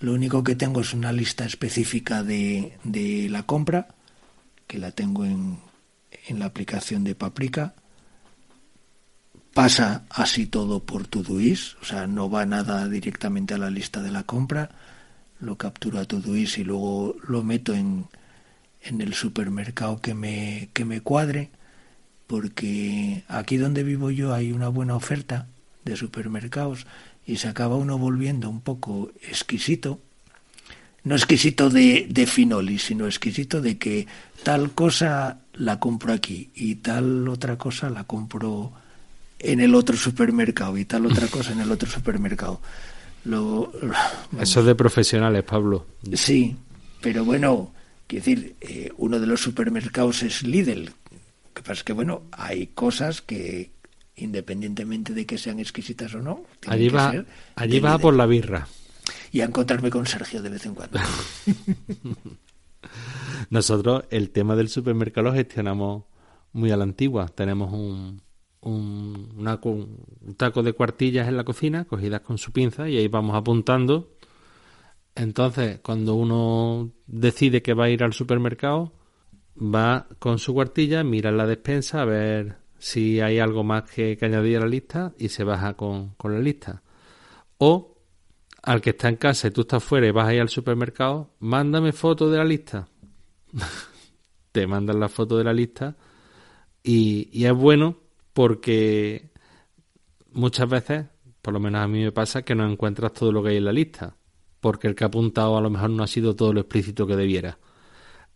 Lo 0.00 0.14
único 0.14 0.42
que 0.42 0.56
tengo 0.56 0.80
es 0.80 0.94
una 0.94 1.12
lista 1.12 1.44
específica 1.44 2.24
de, 2.24 2.76
de 2.82 3.28
la 3.30 3.44
compra, 3.44 3.94
que 4.66 4.78
la 4.78 4.90
tengo 4.90 5.24
en, 5.24 5.58
en 6.26 6.40
la 6.40 6.46
aplicación 6.46 7.04
de 7.04 7.14
Paprika. 7.14 7.74
Pasa 9.54 10.04
así 10.08 10.46
todo 10.46 10.80
por 10.80 11.06
Todoist, 11.06 11.76
o 11.82 11.84
sea, 11.84 12.06
no 12.06 12.30
va 12.30 12.46
nada 12.46 12.88
directamente 12.88 13.54
a 13.54 13.58
la 13.58 13.70
lista 13.70 14.02
de 14.02 14.10
la 14.10 14.22
compra 14.22 14.70
lo 15.42 15.58
capturo 15.58 15.98
a 15.98 16.06
y 16.06 16.64
luego 16.64 17.16
lo 17.26 17.42
meto 17.42 17.74
en, 17.74 18.06
en 18.82 19.00
el 19.00 19.12
supermercado 19.12 20.00
que 20.00 20.14
me, 20.14 20.70
que 20.72 20.84
me 20.84 21.00
cuadre, 21.00 21.50
porque 22.26 23.24
aquí 23.28 23.56
donde 23.56 23.82
vivo 23.82 24.10
yo 24.10 24.32
hay 24.32 24.52
una 24.52 24.68
buena 24.68 24.94
oferta 24.94 25.48
de 25.84 25.96
supermercados 25.96 26.86
y 27.26 27.36
se 27.36 27.48
acaba 27.48 27.76
uno 27.76 27.98
volviendo 27.98 28.48
un 28.48 28.60
poco 28.60 29.10
exquisito, 29.28 29.98
no 31.02 31.16
exquisito 31.16 31.68
de, 31.68 32.06
de 32.08 32.26
finoli, 32.26 32.78
sino 32.78 33.06
exquisito 33.06 33.60
de 33.60 33.78
que 33.78 34.06
tal 34.44 34.70
cosa 34.70 35.40
la 35.54 35.80
compro 35.80 36.12
aquí 36.12 36.50
y 36.54 36.76
tal 36.76 37.28
otra 37.28 37.58
cosa 37.58 37.90
la 37.90 38.04
compro 38.04 38.72
en 39.42 39.60
el 39.60 39.74
otro 39.74 39.96
supermercado 39.96 40.78
y 40.78 40.84
tal 40.84 41.06
otra 41.06 41.26
cosa 41.28 41.52
en 41.52 41.60
el 41.60 41.70
otro 41.70 41.88
supermercado. 41.88 42.60
Lo, 43.24 43.72
Eso 44.40 44.60
es 44.60 44.66
de 44.66 44.74
profesionales, 44.74 45.42
Pablo. 45.42 45.86
Sí, 46.14 46.56
pero 47.00 47.24
bueno, 47.24 47.72
quiero 48.06 48.24
decir, 48.24 48.56
eh, 48.60 48.90
uno 48.96 49.18
de 49.20 49.26
los 49.26 49.40
supermercados 49.40 50.22
es 50.22 50.42
Lidl. 50.42 50.86
Lo 50.86 51.54
que 51.54 51.62
pasa 51.62 51.72
es 51.72 51.84
que, 51.84 51.92
bueno, 51.92 52.22
hay 52.32 52.68
cosas 52.68 53.20
que, 53.20 53.72
independientemente 54.16 55.12
de 55.12 55.26
que 55.26 55.38
sean 55.38 55.58
exquisitas 55.60 56.14
o 56.14 56.20
no, 56.20 56.44
allí 56.66 56.88
va, 56.88 57.12
allí 57.56 57.80
va 57.80 57.98
por 57.98 58.14
la 58.14 58.26
birra. 58.26 58.68
Y 59.32 59.40
a 59.40 59.44
encontrarme 59.44 59.90
con 59.90 60.06
Sergio 60.06 60.42
de 60.42 60.50
vez 60.50 60.66
en 60.66 60.74
cuando. 60.74 60.98
Nosotros 63.50 64.04
el 64.10 64.30
tema 64.30 64.56
del 64.56 64.68
supermercado 64.68 65.28
lo 65.28 65.34
gestionamos 65.34 66.04
muy 66.52 66.70
a 66.70 66.76
la 66.76 66.84
antigua. 66.84 67.28
Tenemos 67.28 67.72
un, 67.72 68.22
un, 68.62 70.34
taco 70.36 70.62
de 70.62 70.72
cuartillas 70.72 71.28
en 71.28 71.36
la 71.36 71.44
cocina, 71.44 71.84
cogidas 71.84 72.20
con 72.20 72.38
su 72.38 72.52
pinza, 72.52 72.88
y 72.88 72.96
ahí 72.96 73.08
vamos 73.08 73.36
apuntando. 73.36 74.12
Entonces, 75.14 75.80
cuando 75.80 76.14
uno 76.14 76.90
decide 77.06 77.62
que 77.62 77.74
va 77.74 77.84
a 77.84 77.90
ir 77.90 78.02
al 78.02 78.12
supermercado, 78.12 78.92
va 79.56 80.06
con 80.18 80.38
su 80.38 80.54
cuartilla, 80.54 81.04
mira 81.04 81.30
la 81.30 81.46
despensa 81.46 82.02
a 82.02 82.04
ver 82.04 82.56
si 82.78 83.20
hay 83.20 83.38
algo 83.38 83.62
más 83.62 83.90
que, 83.90 84.18
añadir 84.20 84.58
a 84.58 84.60
la 84.60 84.66
lista 84.66 85.12
y 85.18 85.28
se 85.28 85.44
baja 85.44 85.74
con, 85.74 86.14
la 86.24 86.38
lista. 86.38 86.82
O 87.58 87.98
al 88.62 88.80
que 88.80 88.90
está 88.90 89.08
en 89.08 89.16
casa 89.16 89.48
y 89.48 89.50
tú 89.50 89.62
estás 89.62 89.82
fuera 89.82 90.06
y 90.06 90.12
vas 90.12 90.28
a 90.28 90.34
ir 90.34 90.40
al 90.40 90.48
supermercado, 90.48 91.34
mándame 91.40 91.92
foto 91.92 92.30
de 92.30 92.38
la 92.38 92.44
lista. 92.44 92.88
Te 94.52 94.66
mandan 94.66 95.00
la 95.00 95.08
foto 95.08 95.36
de 95.36 95.44
la 95.44 95.52
lista 95.52 95.96
y, 96.82 97.28
y 97.32 97.46
es 97.46 97.54
bueno 97.54 98.01
porque 98.32 99.30
muchas 100.32 100.68
veces, 100.68 101.06
por 101.40 101.54
lo 101.54 101.60
menos 101.60 101.82
a 101.82 101.88
mí 101.88 102.02
me 102.02 102.12
pasa, 102.12 102.42
que 102.42 102.54
no 102.54 102.70
encuentras 102.70 103.12
todo 103.12 103.32
lo 103.32 103.42
que 103.42 103.50
hay 103.50 103.56
en 103.56 103.64
la 103.64 103.72
lista, 103.72 104.16
porque 104.60 104.88
el 104.88 104.94
que 104.94 105.04
ha 105.04 105.08
apuntado 105.08 105.56
a 105.56 105.60
lo 105.60 105.70
mejor 105.70 105.90
no 105.90 106.02
ha 106.02 106.06
sido 106.06 106.36
todo 106.36 106.52
lo 106.52 106.60
explícito 106.60 107.06
que 107.06 107.16
debiera. 107.16 107.58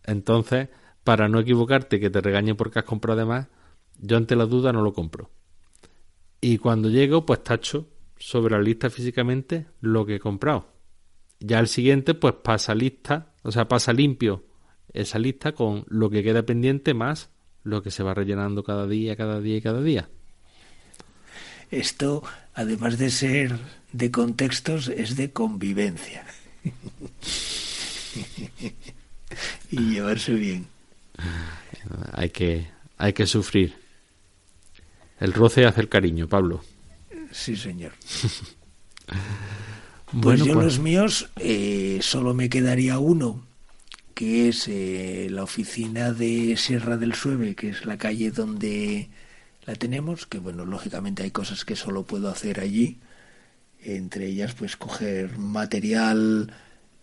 Entonces, 0.03 0.69
para 1.03 1.27
no 1.29 1.39
equivocarte, 1.39 1.99
que 1.99 2.09
te 2.09 2.21
regañe 2.21 2.55
porque 2.55 2.79
has 2.79 2.85
comprado 2.85 3.19
de 3.19 3.25
más, 3.25 3.47
yo 3.99 4.17
ante 4.17 4.35
la 4.35 4.45
duda 4.45 4.73
no 4.73 4.81
lo 4.81 4.93
compro. 4.93 5.31
Y 6.41 6.57
cuando 6.57 6.89
llego, 6.89 7.25
pues 7.25 7.43
tacho 7.43 7.87
sobre 8.17 8.55
la 8.55 8.61
lista 8.61 8.89
físicamente 8.89 9.67
lo 9.81 10.05
que 10.05 10.15
he 10.15 10.19
comprado. 10.19 10.67
Ya 11.39 11.59
el 11.59 11.67
siguiente, 11.67 12.13
pues 12.13 12.35
pasa 12.43 12.75
lista, 12.75 13.33
o 13.43 13.51
sea, 13.51 13.67
pasa 13.67 13.93
limpio 13.93 14.43
esa 14.93 15.19
lista 15.19 15.51
con 15.51 15.85
lo 15.87 16.09
que 16.09 16.23
queda 16.23 16.43
pendiente 16.43 16.93
más 16.93 17.29
lo 17.67 17.83
que 17.83 17.91
se 17.91 18.01
va 18.01 18.13
rellenando 18.13 18.63
cada 18.63 18.87
día, 18.87 19.15
cada 19.15 19.41
día 19.41 19.57
y 19.57 19.61
cada 19.61 19.81
día. 19.81 20.09
Esto, 21.69 22.23
además 22.53 22.97
de 22.97 23.11
ser 23.11 23.59
de 23.91 24.09
contextos, 24.09 24.87
es 24.87 25.17
de 25.17 25.31
convivencia. 25.31 26.25
y 29.71 29.79
llevarse 29.79 30.33
bien. 30.33 30.67
Hay 32.13 32.29
que, 32.29 32.67
hay 32.97 33.13
que 33.13 33.27
sufrir. 33.27 33.75
El 35.19 35.33
roce 35.33 35.65
hace 35.65 35.81
el 35.81 35.89
cariño, 35.89 36.29
Pablo. 36.29 36.63
Sí, 37.31 37.57
señor. 37.57 37.91
pues 40.21 40.39
yo 40.39 40.53
pues 40.53 40.65
los 40.65 40.79
míos 40.79 41.29
eh, 41.35 41.99
solo 42.01 42.33
me 42.33 42.47
quedaría 42.47 42.97
uno 42.99 43.46
que 44.17 44.49
es 44.49 44.67
eh, 44.67 45.27
la 45.29 45.43
oficina 45.43 46.11
de 46.11 46.57
Sierra 46.57 46.97
del 46.97 47.13
Sueve, 47.13 47.53
que 47.53 47.69
es 47.69 47.85
la 47.85 47.99
calle 47.99 48.31
donde 48.31 49.09
la 49.63 49.75
tenemos, 49.75 50.25
que 50.25 50.39
bueno, 50.39 50.65
lógicamente 50.65 51.21
hay 51.21 51.29
cosas 51.29 51.63
que 51.65 51.75
solo 51.75 52.01
puedo 52.01 52.27
hacer 52.27 52.59
allí, 52.59 52.97
entre 53.79 54.25
ellas 54.25 54.55
pues 54.55 54.75
coger 54.75 55.37
material 55.37 56.51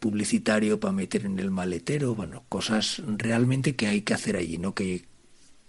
publicitario 0.01 0.81
para 0.81 0.93
meter 0.93 1.25
en 1.25 1.39
el 1.39 1.53
maletero, 1.53 2.17
bueno, 2.17 2.43
cosas 2.49 3.01
realmente 3.07 3.77
que 3.77 3.87
hay 3.87 4.01
que 4.01 4.15
hacer 4.15 4.37
allí, 4.37 4.59
no 4.59 4.75
que, 4.75 5.05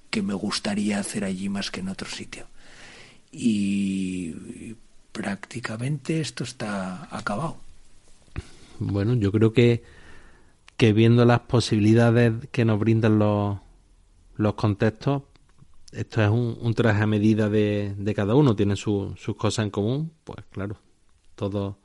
que 0.10 0.24
me 0.24 0.34
gustaría 0.34 0.98
hacer 0.98 1.24
allí 1.24 1.48
más 1.48 1.70
que 1.70 1.82
en 1.82 1.90
otro 1.90 2.10
sitio. 2.10 2.48
Y 3.32 4.74
prácticamente 5.12 6.22
esto 6.22 6.44
está 6.44 7.08
acabado. 7.16 7.58
Bueno, 8.80 9.14
yo 9.14 9.32
creo 9.32 9.54
que 9.54 9.84
que 10.78 10.94
viendo 10.94 11.26
las 11.26 11.42
posibilidades 11.42 12.34
que 12.52 12.66
nos 12.66 12.80
brindan 12.80 13.20
los, 13.20 13.58
los 14.36 14.54
contextos, 14.56 15.24
esto 15.92 16.22
es 16.22 16.30
un, 16.30 16.74
traje 16.74 17.04
a 17.04 17.08
medida 17.08 17.50
de, 17.50 18.14
cada 18.16 18.36
uno, 18.36 18.56
tienen 18.56 18.76
sus 18.76 19.16
cosas 19.38 19.66
en 19.66 19.72
común, 19.72 20.12
pues 20.24 20.40
claro, 20.52 20.78
todos 21.36 21.76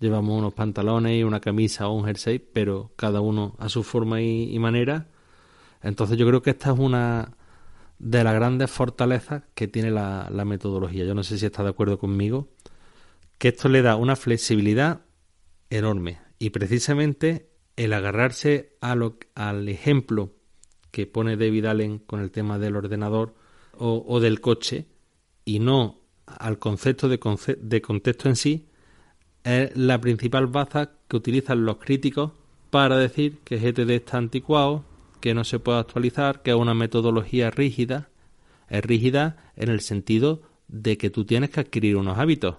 llevamos 0.00 0.38
unos 0.38 0.54
pantalones 0.54 1.20
y 1.20 1.22
una 1.22 1.40
camisa 1.40 1.88
o 1.88 1.92
un 1.92 2.04
jersey, 2.04 2.38
pero 2.40 2.92
cada 2.96 3.20
uno 3.20 3.54
a 3.58 3.68
su 3.68 3.84
forma 3.84 4.20
y, 4.20 4.58
manera. 4.58 5.06
Entonces 5.82 6.18
yo 6.18 6.26
creo 6.26 6.42
que 6.42 6.50
esta 6.50 6.72
es 6.72 6.78
una 6.78 7.36
de 7.98 8.24
las 8.24 8.34
grandes 8.34 8.70
fortalezas 8.70 9.44
que 9.54 9.68
tiene 9.68 9.90
la, 9.90 10.28
la 10.32 10.44
metodología. 10.44 11.04
Yo 11.04 11.14
no 11.14 11.22
sé 11.22 11.38
si 11.38 11.46
está 11.46 11.62
de 11.62 11.70
acuerdo 11.70 11.98
conmigo, 11.98 12.48
que 13.38 13.48
esto 13.48 13.68
le 13.68 13.82
da 13.82 13.96
una 13.96 14.16
flexibilidad 14.16 15.02
enorme 15.68 16.18
y 16.38 16.50
precisamente 16.50 17.49
el 17.84 17.94
agarrarse 17.94 18.76
a 18.82 18.94
lo, 18.94 19.16
al 19.34 19.66
ejemplo 19.70 20.34
que 20.90 21.06
pone 21.06 21.38
David 21.38 21.64
Allen 21.64 21.98
con 21.98 22.20
el 22.20 22.30
tema 22.30 22.58
del 22.58 22.76
ordenador 22.76 23.34
o, 23.78 24.20
del 24.20 24.42
coche 24.42 24.86
y 25.46 25.60
no 25.60 26.00
al 26.26 26.58
concepto 26.58 27.08
de, 27.08 27.18
de 27.58 27.80
contexto 27.80 28.28
en 28.28 28.36
sí, 28.36 28.68
es 29.44 29.74
la 29.74 29.98
principal 29.98 30.46
baza 30.48 30.90
que 31.08 31.16
utilizan 31.16 31.64
los 31.64 31.78
críticos 31.78 32.32
para 32.68 32.98
decir 32.98 33.38
que 33.44 33.56
GTD 33.56 33.90
está 33.92 34.18
anticuado, 34.18 34.84
que 35.20 35.32
no 35.32 35.44
se 35.44 35.58
puede 35.58 35.78
actualizar, 35.78 36.42
que 36.42 36.50
es 36.50 36.56
una 36.56 36.74
metodología 36.74 37.50
rígida. 37.50 38.10
Es 38.68 38.84
rígida 38.84 39.52
en 39.56 39.70
el 39.70 39.80
sentido 39.80 40.42
de 40.68 40.98
que 40.98 41.08
tú 41.08 41.24
tienes 41.24 41.48
que 41.48 41.60
adquirir 41.60 41.96
unos 41.96 42.18
hábitos. 42.18 42.56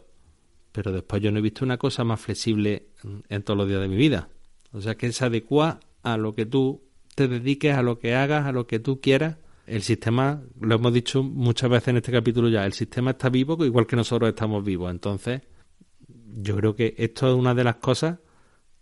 Pero 0.72 0.92
después 0.92 1.22
yo 1.22 1.32
no 1.32 1.38
he 1.38 1.44
visto 1.44 1.64
una 1.64 1.78
cosa 1.78 2.04
más 2.04 2.20
flexible 2.20 2.88
en 3.30 3.44
todos 3.44 3.58
los 3.58 3.68
días 3.68 3.82
de 3.82 3.88
mi 3.88 3.98
vida. 3.98 4.28
O 4.72 4.82
sea 4.82 4.96
que 4.96 5.12
se 5.12 5.26
adecua 5.26 5.80
a 6.04 6.18
lo 6.18 6.34
que 6.34 6.46
tú 6.46 6.84
te 7.16 7.28
dediques, 7.28 7.76
a 7.76 7.82
lo 7.82 8.00
que 8.00 8.16
hagas, 8.16 8.46
a 8.46 8.52
lo 8.52 8.68
que 8.68 8.80
tú 8.80 9.02
quieras 9.02 9.38
el 9.72 9.84
sistema, 9.84 10.44
lo 10.60 10.76
hemos 10.76 10.94
dicho 10.94 11.24
muchas 11.24 11.70
veces 11.70 11.90
en 11.90 11.98
este 11.98 12.12
capítulo 12.12 12.50
ya, 12.50 12.66
el 12.66 12.74
sistema 12.74 13.12
está 13.12 13.30
vivo 13.30 13.64
igual 13.64 13.88
que 13.88 13.96
nosotros 13.96 14.30
estamos 14.30 14.66
vivos. 14.66 14.92
Entonces, 14.92 15.42
yo 16.08 16.58
creo 16.58 16.76
que 16.76 16.94
esto 16.98 17.30
es 17.30 17.36
una 17.36 17.54
de 17.54 17.64
las 17.64 17.76
cosas 17.76 18.20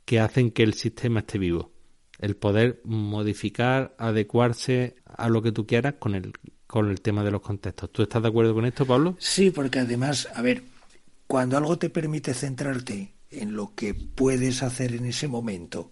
que 0.06 0.20
hacen 0.20 0.50
que 0.50 0.64
el 0.64 0.74
sistema 0.74 1.20
esté 1.20 1.38
vivo. 1.38 1.72
El 2.18 2.36
poder 2.36 2.82
modificar, 2.84 3.96
adecuarse 4.00 4.96
a 5.06 5.30
lo 5.30 5.44
que 5.44 5.52
tú 5.52 5.68
quieras 5.68 5.96
con 6.00 6.16
el, 6.16 6.34
con 6.66 6.90
el 6.90 7.02
tema 7.02 7.24
de 7.24 7.32
los 7.32 7.42
contextos. 7.42 7.92
¿Tú 7.92 8.02
estás 8.02 8.24
de 8.24 8.28
acuerdo 8.28 8.56
con 8.56 8.66
esto, 8.66 8.86
Pablo? 8.86 9.16
Sí, 9.20 9.52
porque 9.52 9.80
además, 9.80 10.28
a 10.34 10.42
ver, 10.42 10.64
cuando 11.28 11.56
algo 11.56 11.78
te 11.78 11.92
permite 11.92 12.34
centrarte 12.34 13.14
en 13.32 13.56
lo 13.56 13.76
que 13.76 13.94
puedes 13.94 14.64
hacer 14.64 14.94
en 14.94 15.06
ese 15.06 15.28
momento, 15.28 15.92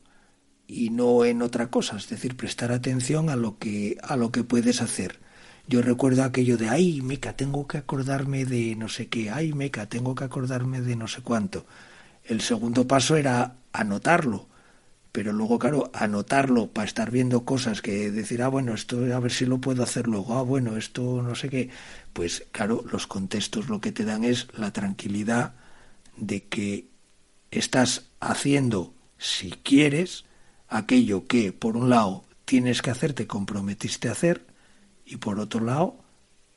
y 0.67 0.89
no 0.89 1.25
en 1.25 1.41
otra 1.41 1.69
cosa, 1.69 1.97
es 1.97 2.09
decir, 2.09 2.35
prestar 2.37 2.71
atención 2.71 3.29
a 3.29 3.35
lo 3.35 3.57
que 3.57 3.97
a 4.03 4.17
lo 4.17 4.31
que 4.31 4.43
puedes 4.43 4.81
hacer. 4.81 5.19
Yo 5.67 5.81
recuerdo 5.81 6.23
aquello 6.23 6.57
de, 6.57 6.69
ay, 6.69 7.01
meca, 7.01 7.35
tengo 7.35 7.67
que 7.67 7.77
acordarme 7.77 8.45
de 8.45 8.75
no 8.75 8.87
sé 8.89 9.07
qué, 9.09 9.29
ay, 9.31 9.53
meca, 9.53 9.87
tengo 9.87 10.15
que 10.15 10.23
acordarme 10.25 10.81
de 10.81 10.95
no 10.95 11.07
sé 11.07 11.21
cuánto. 11.21 11.65
El 12.23 12.41
segundo 12.41 12.87
paso 12.87 13.15
era 13.17 13.57
anotarlo, 13.73 14.47
pero 15.11 15.33
luego, 15.33 15.59
claro, 15.59 15.91
anotarlo 15.93 16.71
para 16.73 16.87
estar 16.87 17.11
viendo 17.11 17.45
cosas 17.45 17.81
que 17.81 18.11
decir, 18.11 18.41
ah, 18.43 18.49
bueno, 18.49 18.73
esto 18.73 18.97
a 19.15 19.19
ver 19.19 19.31
si 19.31 19.45
lo 19.45 19.59
puedo 19.59 19.83
hacer 19.83 20.07
luego, 20.07 20.35
ah, 20.35 20.43
bueno, 20.43 20.77
esto 20.77 21.21
no 21.23 21.35
sé 21.35 21.49
qué. 21.49 21.69
Pues 22.13 22.45
claro, 22.51 22.83
los 22.91 23.07
contextos 23.07 23.69
lo 23.69 23.81
que 23.81 23.91
te 23.91 24.05
dan 24.05 24.23
es 24.23 24.47
la 24.57 24.71
tranquilidad 24.73 25.55
de 26.17 26.43
que 26.47 26.87
estás 27.59 28.09
haciendo, 28.19 28.93
si 29.17 29.51
quieres, 29.51 30.25
aquello 30.67 31.25
que, 31.25 31.51
por 31.51 31.77
un 31.77 31.89
lado, 31.89 32.25
tienes 32.45 32.81
que 32.81 32.91
hacer, 32.91 33.13
te 33.13 33.27
comprometiste 33.27 34.09
a 34.09 34.13
hacer, 34.13 34.45
y 35.05 35.17
por 35.17 35.39
otro 35.39 35.63
lado, 35.63 35.97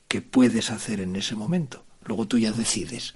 que 0.09 0.23
puedes 0.23 0.71
hacer 0.71 1.01
en 1.01 1.17
ese 1.17 1.37
momento. 1.37 1.85
Luego 2.05 2.27
tú 2.27 2.39
ya 2.39 2.53
decides, 2.53 3.15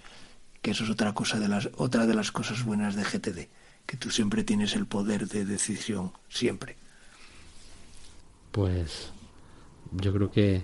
que 0.63 0.71
eso 0.71 0.85
es 0.85 0.91
otra 0.91 1.13
cosa 1.13 1.39
de 1.41 1.49
las, 1.49 1.69
otra 1.77 2.07
de 2.07 2.15
las 2.15 2.31
cosas 2.33 2.65
buenas 2.65 2.95
de 2.95 3.05
GTD, 3.05 3.49
que 3.87 3.97
tú 3.97 4.11
siempre 4.11 4.45
tienes 4.45 4.75
el 4.77 4.87
poder 4.87 5.29
de 5.29 5.45
decisión, 5.45 6.13
siempre. 6.29 6.77
Pues 8.53 9.13
yo 9.93 10.13
creo 10.13 10.31
que, 10.31 10.63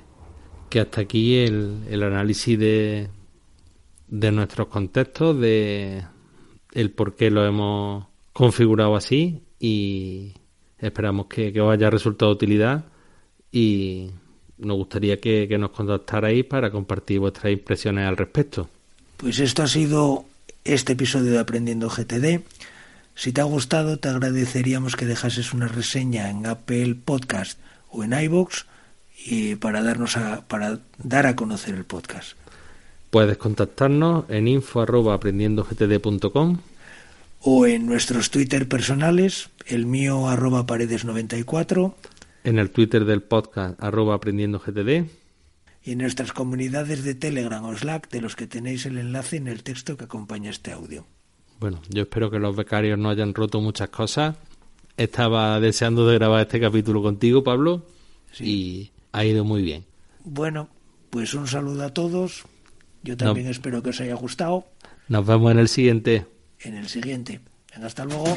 que 0.69 0.81
hasta 0.81 1.01
aquí 1.01 1.39
el, 1.39 1.83
el 1.89 2.03
análisis 2.03 2.59
de, 2.59 3.11
de 4.09 4.33
nuestros 4.33 4.69
contextos, 4.69 5.41
de 5.41 6.05
el 6.73 6.91
por 6.91 7.17
qué 7.17 7.31
lo 7.31 7.45
hemos 7.45 8.07
configurado 8.33 8.97
así 8.97 9.43
y 9.59 10.33
esperamos 10.79 11.27
que, 11.27 11.59
os 11.61 11.73
haya 11.73 11.91
resultado 11.91 12.31
de 12.31 12.37
utilidad 12.37 12.85
y 13.53 14.11
nos 14.59 14.77
gustaría 14.77 15.21
que, 15.21 15.47
nos 15.59 15.71
contactarais 15.71 16.45
para 16.45 16.71
compartir 16.71 17.21
vuestras 17.21 17.53
impresiones 17.53 18.07
al 18.07 18.17
respecto. 18.17 18.69
Pues 19.17 19.39
esto 19.39 19.63
ha 19.63 19.67
sido 19.67 20.25
este 20.65 20.95
episodio 20.95 21.33
de 21.33 21.39
Aprendiendo 21.39 21.89
GTD. 21.89 22.41
Si 23.15 23.33
te 23.33 23.41
ha 23.41 23.45
gustado, 23.45 23.99
te 23.99 24.09
agradeceríamos 24.09 24.97
que 24.97 25.07
dejases 25.07 25.53
una 25.53 25.69
reseña 25.69 26.31
en 26.31 26.47
Apple 26.47 26.97
Podcast 27.05 27.59
o 27.91 28.05
en 28.05 28.13
iBox 28.13 28.67
y 29.27 29.57
para 29.57 29.83
darnos 29.83 30.17
a, 30.17 30.47
para 30.47 30.79
dar 30.97 31.27
a 31.27 31.37
conocer 31.37 31.75
el 31.75 31.85
podcast. 31.85 32.40
Puedes 33.11 33.39
contactarnos 33.39 34.25
en 34.29 34.49
info@aprendiendogtd.com 34.49 36.59
o 37.41 37.67
en 37.67 37.87
nuestros 37.87 38.31
Twitter 38.31 38.69
personales, 38.69 39.51
el 39.67 39.87
mío 39.87 40.29
arroba 40.29 40.67
paredes94. 40.67 41.95
En 42.45 42.59
el 42.59 42.71
Twitter 42.71 43.05
del 43.05 43.23
podcast 43.23 43.83
arroba 43.83 44.15
aprendiendo 44.15 44.61
GTD. 44.61 45.09
Y 45.83 45.93
en 45.93 45.99
nuestras 45.99 46.33
comunidades 46.33 47.03
de 47.03 47.15
Telegram 47.15 47.65
o 47.65 47.75
Slack, 47.75 48.11
de 48.11 48.21
los 48.21 48.37
que 48.37 48.47
tenéis 48.47 48.85
el 48.87 48.99
enlace 48.99 49.39
en 49.39 49.49
el 49.49 49.63
texto 49.63 49.97
que 49.97 50.05
acompaña 50.05 50.51
este 50.51 50.73
audio. 50.73 51.07
Bueno, 51.59 51.81
yo 51.89 52.03
espero 52.03 52.31
que 52.31 52.39
los 52.39 52.55
becarios 52.55 52.99
no 52.99 53.11
hayan 53.11 53.35
roto 53.35 53.61
muchas 53.61 53.89
cosas. 53.89 54.37
Estaba 54.97 55.59
deseando 55.61 56.07
de 56.07 56.17
grabar 56.17 56.43
este 56.43 56.61
capítulo 56.61 57.03
contigo, 57.03 57.43
Pablo, 57.43 57.87
y 58.39 58.91
ha 59.13 59.25
ido 59.25 59.45
muy 59.45 59.63
bien. 59.63 59.85
Bueno, 60.25 60.69
pues 61.09 61.35
un 61.35 61.49
saludo 61.49 61.85
a 61.85 61.95
todos. 61.95 62.45
Yo 63.03 63.17
también 63.17 63.47
espero 63.49 63.83
que 63.83 63.91
os 63.91 64.01
haya 64.01 64.15
gustado. 64.15 64.67
Nos 65.09 65.27
vemos 65.27 65.51
en 65.53 65.59
el 65.59 65.69
siguiente 65.69 66.27
en 66.63 66.77
el 66.77 66.89
siguiente. 66.89 67.41
hasta 67.83 68.05
luego. 68.05 68.37